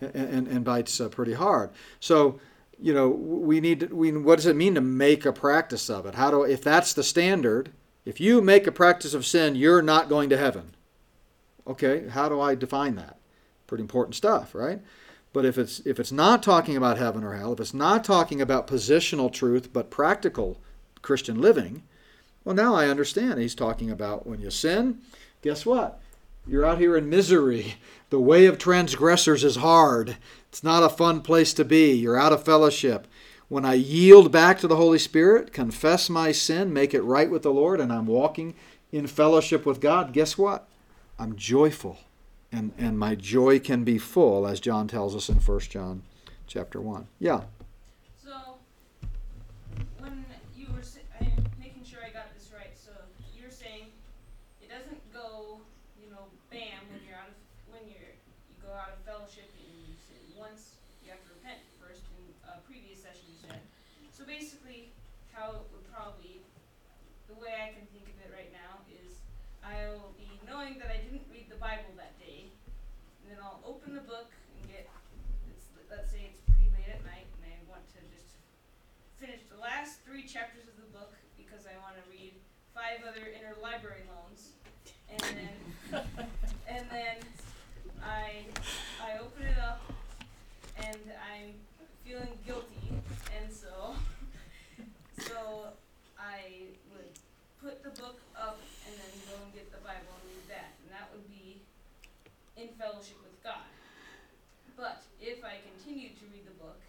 and, 0.00 0.48
and 0.48 0.64
bites 0.64 1.00
uh, 1.00 1.08
pretty 1.08 1.34
hard. 1.34 1.70
So, 2.00 2.40
you 2.80 2.92
know, 2.92 3.08
we 3.08 3.60
need 3.60 3.80
to, 3.80 3.86
we 3.86 4.12
what 4.12 4.36
does 4.36 4.46
it 4.46 4.56
mean 4.56 4.74
to 4.74 4.80
make 4.80 5.24
a 5.24 5.32
practice 5.32 5.88
of 5.88 6.06
it? 6.06 6.14
How 6.16 6.30
do 6.30 6.42
if 6.42 6.62
that's 6.62 6.92
the 6.92 7.02
standard? 7.02 7.70
If 8.04 8.20
you 8.20 8.40
make 8.40 8.66
a 8.66 8.72
practice 8.72 9.14
of 9.14 9.24
sin, 9.24 9.56
you're 9.56 9.82
not 9.82 10.08
going 10.08 10.28
to 10.30 10.36
heaven. 10.36 10.74
Okay, 11.66 12.08
how 12.08 12.28
do 12.28 12.40
I 12.40 12.54
define 12.54 12.96
that? 12.96 13.18
Pretty 13.66 13.82
important 13.82 14.14
stuff, 14.14 14.54
right? 14.54 14.80
But 15.32 15.44
if 15.44 15.58
it's 15.58 15.80
if 15.80 15.98
it's 15.98 16.12
not 16.12 16.42
talking 16.42 16.76
about 16.76 16.98
heaven 16.98 17.24
or 17.24 17.34
hell, 17.34 17.54
if 17.54 17.60
it's 17.60 17.74
not 17.74 18.04
talking 18.04 18.40
about 18.40 18.68
positional 18.68 19.32
truth 19.32 19.72
but 19.72 19.90
practical 19.90 20.60
Christian 21.02 21.40
living, 21.40 21.82
well 22.44 22.54
now 22.54 22.74
I 22.74 22.88
understand 22.88 23.40
he's 23.40 23.54
talking 23.54 23.90
about 23.90 24.26
when 24.26 24.40
you 24.40 24.50
sin, 24.50 24.98
guess 25.42 25.66
what? 25.66 26.00
You're 26.46 26.66
out 26.66 26.78
here 26.78 26.96
in 26.96 27.08
misery. 27.08 27.76
The 28.10 28.20
way 28.20 28.46
of 28.46 28.58
transgressors 28.58 29.42
is 29.42 29.56
hard. 29.56 30.18
It's 30.50 30.62
not 30.62 30.82
a 30.82 30.88
fun 30.88 31.22
place 31.22 31.54
to 31.54 31.64
be. 31.64 31.92
You're 31.92 32.18
out 32.18 32.32
of 32.32 32.44
fellowship. 32.44 33.08
When 33.48 33.64
I 33.64 33.74
yield 33.74 34.32
back 34.32 34.58
to 34.60 34.68
the 34.68 34.76
Holy 34.76 34.98
Spirit, 34.98 35.52
confess 35.52 36.08
my 36.08 36.32
sin, 36.32 36.72
make 36.72 36.94
it 36.94 37.02
right 37.02 37.30
with 37.30 37.42
the 37.42 37.52
Lord, 37.52 37.80
and 37.80 37.92
I'm 37.92 38.06
walking 38.06 38.54
in 38.90 39.06
fellowship 39.06 39.66
with 39.66 39.80
God, 39.80 40.12
guess 40.12 40.38
what? 40.38 40.66
I'm 41.18 41.36
joyful. 41.36 41.98
And, 42.50 42.72
and 42.78 42.98
my 42.98 43.14
joy 43.16 43.58
can 43.58 43.84
be 43.84 43.98
full, 43.98 44.46
as 44.46 44.60
John 44.60 44.86
tells 44.88 45.14
us 45.14 45.28
in 45.28 45.36
1 45.36 45.60
John 45.60 46.02
chapter 46.46 46.80
1. 46.80 47.06
Yeah. 47.18 47.42
So, 48.22 48.56
when 49.98 50.24
you 50.56 50.66
were, 50.72 50.82
si- 50.82 51.00
I'm 51.20 51.32
making 51.58 51.82
sure 51.84 51.98
I 52.06 52.10
got 52.10 52.32
this 52.34 52.50
right. 52.54 52.70
So 52.78 52.92
you're 53.36 53.50
saying 53.50 53.90
it 54.62 54.70
doesn't 54.70 55.02
go, 55.12 55.58
you 55.98 56.10
know, 56.14 56.30
bam 56.50 56.78
when 56.94 57.02
you're 57.02 57.18
out 57.18 57.28
of 57.28 57.36
when 57.74 57.82
you're 57.90 58.14
you 58.46 58.54
go 58.62 58.70
out 58.70 58.94
of 58.94 59.02
fellowship 59.02 59.50
and 59.58 59.66
you 59.82 59.90
sin 60.06 60.22
once. 60.38 60.78
You 61.02 61.10
have 61.10 61.20
to 61.26 61.34
repent 61.34 61.58
first. 61.82 62.06
In 62.14 62.22
a 62.46 62.62
previous 62.70 63.02
session, 63.02 63.26
you 63.34 63.38
said. 63.50 63.58
So 64.14 64.22
basically, 64.22 64.94
how 65.34 65.58
it 65.58 65.66
would 65.74 65.86
probably, 65.90 66.38
the 67.26 67.34
way 67.34 67.50
I 67.50 67.74
can 67.74 67.82
think 67.90 68.06
of 68.06 68.16
it 68.22 68.30
right 68.30 68.52
now 68.54 68.86
is, 68.94 69.18
I'll 69.66 70.14
be 70.14 70.30
knowing 70.46 70.78
that 70.78 70.92
I 70.92 71.02
didn't 71.02 71.26
read 71.32 71.50
the 71.50 71.58
Bible 71.58 71.90
that 71.98 72.14
day, 72.22 72.46
and 73.24 73.24
then 73.32 73.40
I'll 73.42 73.58
open 73.66 73.96
the 73.96 74.04
book 74.06 74.30
and 74.30 74.70
get 74.70 74.86
it's 75.50 75.66
let's 75.90 76.10
say 76.12 76.28
it's 76.30 76.40
pretty 76.44 76.68
late 76.76 76.92
at 76.92 77.00
night 77.04 77.24
and 77.40 77.48
I 77.48 77.56
want 77.70 77.84
to 77.96 78.00
just 78.12 78.36
finish 79.16 79.40
the 79.48 79.56
last 79.60 80.04
three 80.04 80.23
chapters 80.34 80.66
of 80.66 80.74
the 80.74 80.90
book 80.90 81.14
because 81.38 81.62
I 81.62 81.78
want 81.78 81.94
to 81.94 82.02
read 82.10 82.34
five 82.74 83.06
other 83.06 83.22
interlibrary 83.30 84.02
loans. 84.10 84.58
And 85.06 85.22
then 85.22 85.54
and 86.66 86.90
then 86.90 87.22
I 88.02 88.42
I 88.98 89.22
open 89.22 89.46
it 89.46 89.62
up 89.62 89.78
and 90.74 90.98
I'm 91.22 91.54
feeling 92.02 92.34
guilty. 92.42 92.98
And 93.30 93.46
so 93.46 93.94
so 95.22 95.70
I 96.18 96.74
would 96.90 97.14
put 97.62 97.86
the 97.86 97.94
book 98.02 98.18
up 98.34 98.58
and 98.90 98.94
then 98.98 99.14
go 99.30 99.38
and 99.38 99.54
get 99.54 99.70
the 99.70 99.78
Bible 99.86 100.18
and 100.18 100.26
read 100.34 100.50
that. 100.50 100.74
And 100.82 100.90
that 100.98 101.14
would 101.14 101.30
be 101.30 101.62
in 102.58 102.74
fellowship 102.74 103.22
with 103.22 103.38
God. 103.46 103.70
But 104.74 105.06
if 105.22 105.46
I 105.46 105.62
continue 105.62 106.10
to 106.10 106.24
read 106.34 106.42
the 106.42 106.58
book 106.58 106.82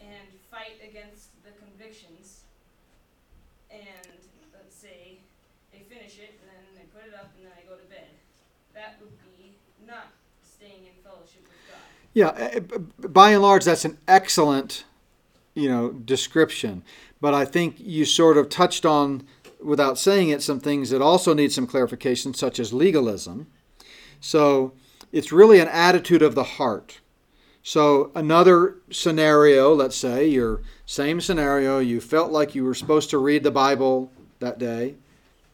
and 0.00 0.24
fight 0.48 0.80
against 0.80 1.36
the 1.44 1.52
convictions, 1.60 2.41
say 4.82 5.18
they 5.72 5.78
finish 5.78 6.18
it 6.18 6.34
and 6.42 6.50
then 6.50 6.74
they 6.74 6.82
put 6.92 7.06
it 7.06 7.14
up 7.14 7.30
and 7.36 7.46
then 7.46 7.52
I 7.56 7.62
go 7.68 7.76
to 7.76 7.88
bed, 7.88 8.08
that 8.74 8.96
would 9.00 9.12
be 9.38 9.54
not 9.86 10.08
staying 10.42 10.86
in 10.86 11.02
fellowship 11.04 11.42
with 11.44 11.70
God. 11.70 11.78
Yeah, 12.12 12.30
eh, 12.36 12.58
b- 12.58 13.08
by 13.08 13.30
and 13.30 13.42
large, 13.42 13.64
that's 13.64 13.84
an 13.84 13.98
excellent, 14.08 14.84
you 15.54 15.68
know, 15.68 15.92
description. 15.92 16.82
But 17.20 17.32
I 17.32 17.44
think 17.44 17.76
you 17.78 18.04
sort 18.04 18.36
of 18.36 18.48
touched 18.48 18.84
on, 18.84 19.22
without 19.62 19.98
saying 19.98 20.30
it, 20.30 20.42
some 20.42 20.58
things 20.58 20.90
that 20.90 21.00
also 21.00 21.32
need 21.32 21.52
some 21.52 21.68
clarification, 21.68 22.34
such 22.34 22.58
as 22.58 22.72
legalism. 22.72 23.46
So 24.20 24.72
it's 25.12 25.30
really 25.30 25.60
an 25.60 25.68
attitude 25.68 26.22
of 26.22 26.34
the 26.34 26.42
heart. 26.42 26.98
So 27.62 28.10
another 28.16 28.78
scenario, 28.90 29.72
let's 29.72 29.94
say, 29.94 30.26
your 30.26 30.62
same 30.84 31.20
scenario, 31.20 31.78
you 31.78 32.00
felt 32.00 32.32
like 32.32 32.56
you 32.56 32.64
were 32.64 32.74
supposed 32.74 33.10
to 33.10 33.18
read 33.18 33.44
the 33.44 33.52
Bible 33.52 34.10
that 34.42 34.58
day. 34.58 34.96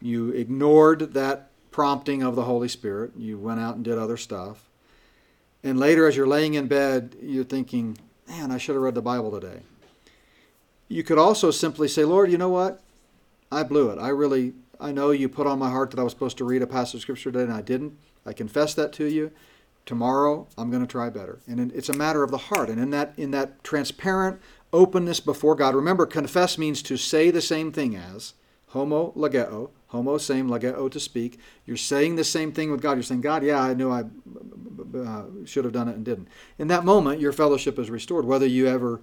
You 0.00 0.30
ignored 0.30 1.14
that 1.14 1.50
prompting 1.70 2.22
of 2.22 2.34
the 2.34 2.44
Holy 2.44 2.68
Spirit. 2.68 3.12
You 3.16 3.38
went 3.38 3.60
out 3.60 3.76
and 3.76 3.84
did 3.84 3.98
other 3.98 4.16
stuff. 4.16 4.68
And 5.62 5.78
later, 5.78 6.06
as 6.06 6.16
you're 6.16 6.26
laying 6.26 6.54
in 6.54 6.66
bed, 6.66 7.16
you're 7.22 7.44
thinking, 7.44 7.96
man, 8.28 8.50
I 8.50 8.58
should 8.58 8.74
have 8.74 8.82
read 8.82 8.94
the 8.94 9.02
Bible 9.02 9.30
today. 9.30 9.60
You 10.88 11.02
could 11.02 11.18
also 11.18 11.50
simply 11.50 11.88
say, 11.88 12.04
Lord, 12.04 12.30
you 12.30 12.38
know 12.38 12.48
what? 12.48 12.80
I 13.50 13.62
blew 13.62 13.90
it. 13.90 13.98
I 13.98 14.08
really, 14.08 14.54
I 14.80 14.92
know 14.92 15.10
you 15.10 15.28
put 15.28 15.46
on 15.46 15.58
my 15.58 15.70
heart 15.70 15.90
that 15.90 16.00
I 16.00 16.02
was 16.02 16.12
supposed 16.12 16.38
to 16.38 16.44
read 16.44 16.62
a 16.62 16.66
passage 16.66 16.96
of 16.96 17.00
Scripture 17.02 17.30
today, 17.30 17.44
and 17.44 17.52
I 17.52 17.62
didn't. 17.62 17.98
I 18.24 18.32
confess 18.32 18.74
that 18.74 18.92
to 18.94 19.06
you. 19.06 19.32
Tomorrow, 19.86 20.46
I'm 20.56 20.70
going 20.70 20.82
to 20.82 20.90
try 20.90 21.08
better. 21.10 21.40
And 21.46 21.72
it's 21.72 21.88
a 21.88 21.94
matter 21.94 22.22
of 22.22 22.30
the 22.30 22.38
heart. 22.38 22.68
And 22.68 22.80
in 22.80 22.90
that, 22.90 23.14
in 23.16 23.30
that 23.32 23.64
transparent 23.64 24.40
openness 24.72 25.18
before 25.18 25.54
God, 25.54 25.74
remember, 25.74 26.06
confess 26.06 26.58
means 26.58 26.82
to 26.82 26.96
say 26.96 27.30
the 27.30 27.40
same 27.40 27.72
thing 27.72 27.96
as 27.96 28.34
homo 28.68 29.12
legeo, 29.16 29.70
homo 29.88 30.18
same 30.18 30.48
legeo 30.48 30.90
to 30.90 31.00
speak. 31.00 31.38
You're 31.66 31.76
saying 31.76 32.16
the 32.16 32.24
same 32.24 32.52
thing 32.52 32.70
with 32.70 32.80
God. 32.80 32.94
You're 32.94 33.02
saying, 33.02 33.20
God, 33.20 33.42
yeah, 33.42 33.60
I 33.60 33.74
knew 33.74 33.90
I 33.90 34.04
uh, 34.96 35.24
should 35.44 35.64
have 35.64 35.72
done 35.72 35.88
it 35.88 35.96
and 35.96 36.04
didn't. 36.04 36.28
In 36.58 36.68
that 36.68 36.84
moment, 36.84 37.20
your 37.20 37.32
fellowship 37.32 37.78
is 37.78 37.90
restored. 37.90 38.24
Whether 38.24 38.46
you 38.46 38.66
ever 38.66 39.00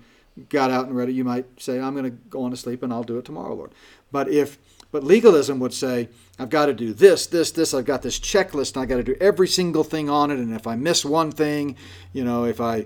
got 0.49 0.71
out 0.71 0.87
and 0.87 0.95
read 0.95 1.09
it, 1.09 1.13
you 1.13 1.23
might 1.23 1.45
say, 1.61 1.79
I'm 1.79 1.93
going 1.93 2.05
to 2.05 2.17
go 2.29 2.43
on 2.43 2.51
to 2.51 2.57
sleep 2.57 2.83
and 2.83 2.91
I'll 2.91 3.03
do 3.03 3.17
it 3.17 3.25
tomorrow, 3.25 3.55
Lord. 3.55 3.71
But 4.11 4.29
if 4.29 4.57
but 4.91 5.03
legalism 5.03 5.59
would 5.59 5.73
say, 5.73 6.07
I've 6.39 6.49
got 6.49 6.67
to 6.67 6.73
do 6.73 6.93
this, 6.93 7.27
this, 7.27 7.51
this. 7.51 7.73
I've 7.73 7.83
got 7.83 8.01
this 8.01 8.17
checklist, 8.17 8.75
and 8.75 8.83
I've 8.83 8.87
got 8.87 8.95
to 8.95 9.03
do 9.03 9.15
every 9.19 9.47
single 9.47 9.83
thing 9.83 10.09
on 10.09 10.31
it. 10.31 10.39
And 10.39 10.53
if 10.53 10.67
I 10.67 10.77
miss 10.77 11.03
one 11.03 11.31
thing, 11.31 11.75
you 12.13 12.23
know, 12.23 12.45
if 12.45 12.61
I 12.61 12.85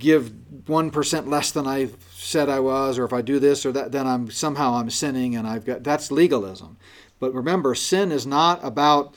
give 0.00 0.32
one 0.66 0.90
percent 0.90 1.28
less 1.28 1.52
than 1.52 1.64
I 1.64 1.90
said 2.18 2.48
I 2.48 2.58
was, 2.58 2.98
or 2.98 3.04
if 3.04 3.12
I 3.12 3.22
do 3.22 3.38
this 3.38 3.64
or 3.64 3.72
that, 3.72 3.92
then 3.92 4.06
I'm 4.06 4.30
somehow 4.30 4.74
I'm 4.74 4.90
sinning, 4.90 5.36
and 5.36 5.46
I've 5.46 5.64
got 5.64 5.84
that's 5.84 6.10
legalism. 6.10 6.76
But 7.20 7.32
remember, 7.32 7.74
sin 7.74 8.10
is 8.10 8.26
not 8.26 8.62
about 8.62 9.14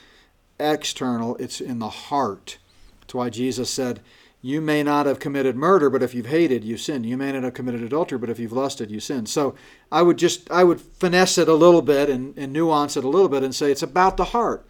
external; 0.59 1.35
it's 1.37 1.59
in 1.59 1.79
the 1.79 1.89
heart. 1.89 2.59
That's 3.01 3.15
why 3.15 3.29
Jesus 3.29 3.71
said, 3.71 4.01
"You 4.41 4.61
may 4.61 4.83
not 4.83 5.07
have 5.07 5.19
committed 5.19 5.55
murder, 5.55 5.89
but 5.89 6.03
if 6.03 6.13
you've 6.13 6.27
hated, 6.27 6.63
you 6.63 6.77
sin. 6.77 7.03
You 7.03 7.17
may 7.17 7.31
not 7.31 7.43
have 7.43 7.55
committed 7.55 7.81
adultery, 7.81 8.19
but 8.19 8.29
if 8.29 8.37
you've 8.37 8.53
lusted, 8.53 8.91
you 8.91 8.99
sin." 8.99 9.25
So 9.25 9.55
I 9.91 10.03
would 10.03 10.17
just 10.17 10.49
I 10.51 10.63
would 10.63 10.79
finesse 10.79 11.39
it 11.39 11.47
a 11.47 11.55
little 11.55 11.81
bit 11.81 12.07
and, 12.07 12.37
and 12.37 12.53
nuance 12.53 12.95
it 12.95 13.03
a 13.03 13.09
little 13.09 13.29
bit 13.29 13.43
and 13.43 13.53
say 13.55 13.71
it's 13.71 13.83
about 13.83 14.17
the 14.17 14.25
heart. 14.25 14.65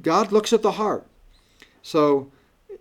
God 0.00 0.32
looks 0.32 0.52
at 0.52 0.62
the 0.62 0.72
heart. 0.72 1.06
So 1.82 2.32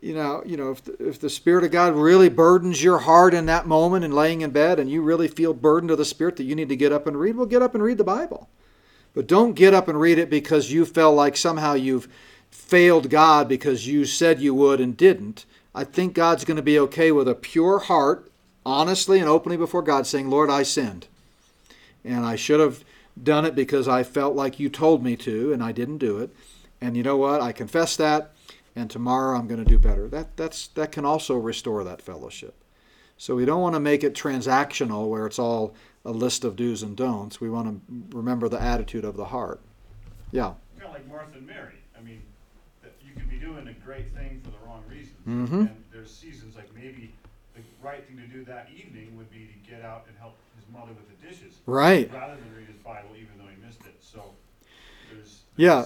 you 0.02 0.14
know, 0.14 0.44
you 0.46 0.58
know, 0.58 0.72
if 0.72 0.84
the, 0.84 1.08
if 1.08 1.20
the 1.20 1.30
Spirit 1.30 1.64
of 1.64 1.72
God 1.72 1.94
really 1.96 2.30
burdens 2.30 2.84
your 2.84 3.00
heart 3.00 3.34
in 3.34 3.46
that 3.48 3.68
moment 3.68 4.06
and 4.06 4.14
laying 4.14 4.42
in 4.42 4.52
bed, 4.52 4.80
and 4.80 4.90
you 4.90 5.02
really 5.02 5.28
feel 5.28 5.54
burdened 5.54 5.92
of 5.92 5.98
the 5.98 6.06
Spirit 6.06 6.36
that 6.38 6.44
you 6.44 6.56
need 6.56 6.70
to 6.70 6.76
get 6.76 6.92
up 6.92 7.08
and 7.08 7.20
read, 7.20 7.36
well, 7.36 7.46
get 7.46 7.62
up 7.62 7.74
and 7.74 7.84
read 7.84 7.98
the 7.98 8.04
Bible. 8.04 8.50
But 9.14 9.28
don't 9.28 9.54
get 9.54 9.74
up 9.74 9.88
and 9.88 10.00
read 10.00 10.20
it 10.20 10.30
because 10.30 10.72
you 10.72 10.86
felt 10.86 11.16
like 11.16 11.38
somehow 11.38 11.74
you've 11.74 12.08
failed 12.52 13.10
God 13.10 13.48
because 13.48 13.88
you 13.88 14.06
said 14.06 14.42
you 14.42 14.54
would 14.54 14.82
and 14.82 14.96
didn't. 14.96 15.46
I 15.74 15.84
think 15.84 16.14
God's 16.14 16.46
going 16.46 16.58
to 16.58 16.64
be 16.64 16.80
okay 16.80 17.12
with 17.12 17.28
a 17.28 17.36
pure 17.36 17.80
heart, 17.80 18.32
honestly 18.66 19.20
and 19.20 19.30
openly 19.30 19.58
before 19.58 19.82
God, 19.82 20.06
saying, 20.06 20.30
Lord, 20.30 20.50
I 20.50 20.64
sinned. 20.64 21.08
And 22.04 22.26
I 22.26 22.36
should 22.36 22.60
have 22.60 22.84
done 23.22 23.46
it 23.46 23.56
because 23.56 23.88
I 23.88 24.04
felt 24.04 24.36
like 24.36 24.60
you 24.60 24.70
told 24.70 25.04
me 25.04 25.16
to, 25.18 25.54
and 25.54 25.64
I 25.64 25.72
didn't 25.72 25.98
do 25.98 26.18
it. 26.20 26.30
And 26.82 26.96
you 26.98 27.04
know 27.04 27.18
what? 27.18 27.42
I 27.42 27.52
confess 27.52 27.96
that 27.96 28.32
and 28.76 28.90
tomorrow 28.90 29.38
I'm 29.38 29.48
going 29.48 29.64
to 29.64 29.70
do 29.70 29.78
better. 29.80 30.08
That 30.08 30.36
that's 30.38 30.68
that 30.70 30.92
can 30.92 31.06
also 31.06 31.36
restore 31.36 31.84
that 31.84 32.02
fellowship. 32.02 32.56
So 33.18 33.36
we 33.36 33.46
don't 33.46 33.62
want 33.62 33.76
to 33.76 33.80
make 33.80 34.04
it 34.04 34.14
transactional 34.14 35.08
where 35.08 35.26
it's 35.26 35.40
all 35.40 35.74
a 36.04 36.12
list 36.12 36.44
of 36.44 36.56
do's 36.56 36.84
and 36.84 36.96
don'ts. 36.98 37.40
We 37.40 37.50
want 37.50 37.68
to 37.88 38.18
remember 38.18 38.50
the 38.50 38.62
attitude 38.62 39.06
of 39.06 39.16
the 39.16 39.26
heart. 39.26 39.62
Yeah. 40.32 40.54
Kind 40.78 40.88
of 40.90 40.94
like 40.94 41.08
Martha 41.08 41.38
and 41.38 41.48
Mary. 41.48 41.76
I 41.98 42.02
mean, 42.02 42.22
you 43.02 43.14
could 43.16 43.30
be 43.30 43.38
doing 43.38 43.68
a 43.70 43.74
great 43.86 44.14
thing 44.14 44.42
for 44.44 44.52
the 44.52 44.58
wrong 44.68 44.84
reasons. 44.90 45.16
Mhm. 45.26 45.60
And 45.72 45.84
there's 45.94 46.12
seasons 46.14 46.56
like 46.58 46.74
maybe 46.76 47.14
the 47.56 47.62
right 47.82 48.06
thing 48.06 48.18
to 48.18 48.28
do 48.28 48.44
that 48.46 48.68
evening 48.76 49.16
would 49.18 49.32
be 49.32 49.48
to 49.48 49.72
get 49.72 49.82
out 49.84 50.04
and 50.10 50.18
help 50.18 50.36
his 50.58 50.66
mother 50.74 50.92
with 50.92 51.08
the 51.10 51.28
dishes. 51.28 51.56
Right. 51.66 52.12
Rather 52.14 52.36
than 52.36 52.54
read 52.56 52.68
his 52.68 52.78
Bible, 52.84 53.12
even 53.16 53.38
though 53.38 53.48
he 53.50 53.66
missed 53.66 53.82
it. 53.86 53.96
So 54.02 54.34
there's, 55.10 55.24
there's 55.24 55.42
Yeah. 55.56 55.86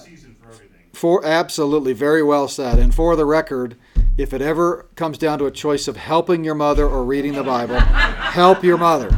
For 1.00 1.24
absolutely 1.24 1.94
very 1.94 2.22
well 2.22 2.46
said. 2.46 2.78
And 2.78 2.94
for 2.94 3.16
the 3.16 3.24
record, 3.24 3.74
if 4.18 4.34
it 4.34 4.42
ever 4.42 4.86
comes 4.96 5.16
down 5.16 5.38
to 5.38 5.46
a 5.46 5.50
choice 5.50 5.88
of 5.88 5.96
helping 5.96 6.44
your 6.44 6.54
mother 6.54 6.86
or 6.86 7.04
reading 7.04 7.32
the 7.32 7.42
Bible, 7.42 7.76
help 7.80 8.62
your 8.62 8.76
mother. 8.76 9.10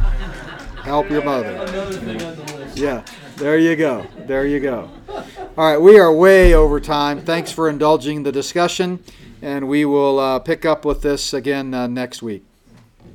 Help 0.85 1.09
your 1.09 1.25
mother. 1.25 1.51
Yeah, 2.73 3.03
there 3.35 3.57
you 3.57 3.75
go. 3.75 4.07
There 4.19 4.45
you 4.45 4.61
go. 4.61 4.89
All 5.57 5.71
right, 5.71 5.77
we 5.77 5.99
are 5.99 6.13
way 6.13 6.53
over 6.53 6.79
time. 6.79 7.19
Thanks 7.19 7.51
for 7.51 7.67
indulging 7.67 8.23
the 8.23 8.31
discussion, 8.31 9.03
and 9.41 9.67
we 9.67 9.83
will 9.83 10.19
uh, 10.19 10.39
pick 10.39 10.63
up 10.63 10.85
with 10.85 11.01
this 11.01 11.33
again 11.33 11.73
uh, 11.73 11.87
next 11.87 12.23
week. 12.23 12.45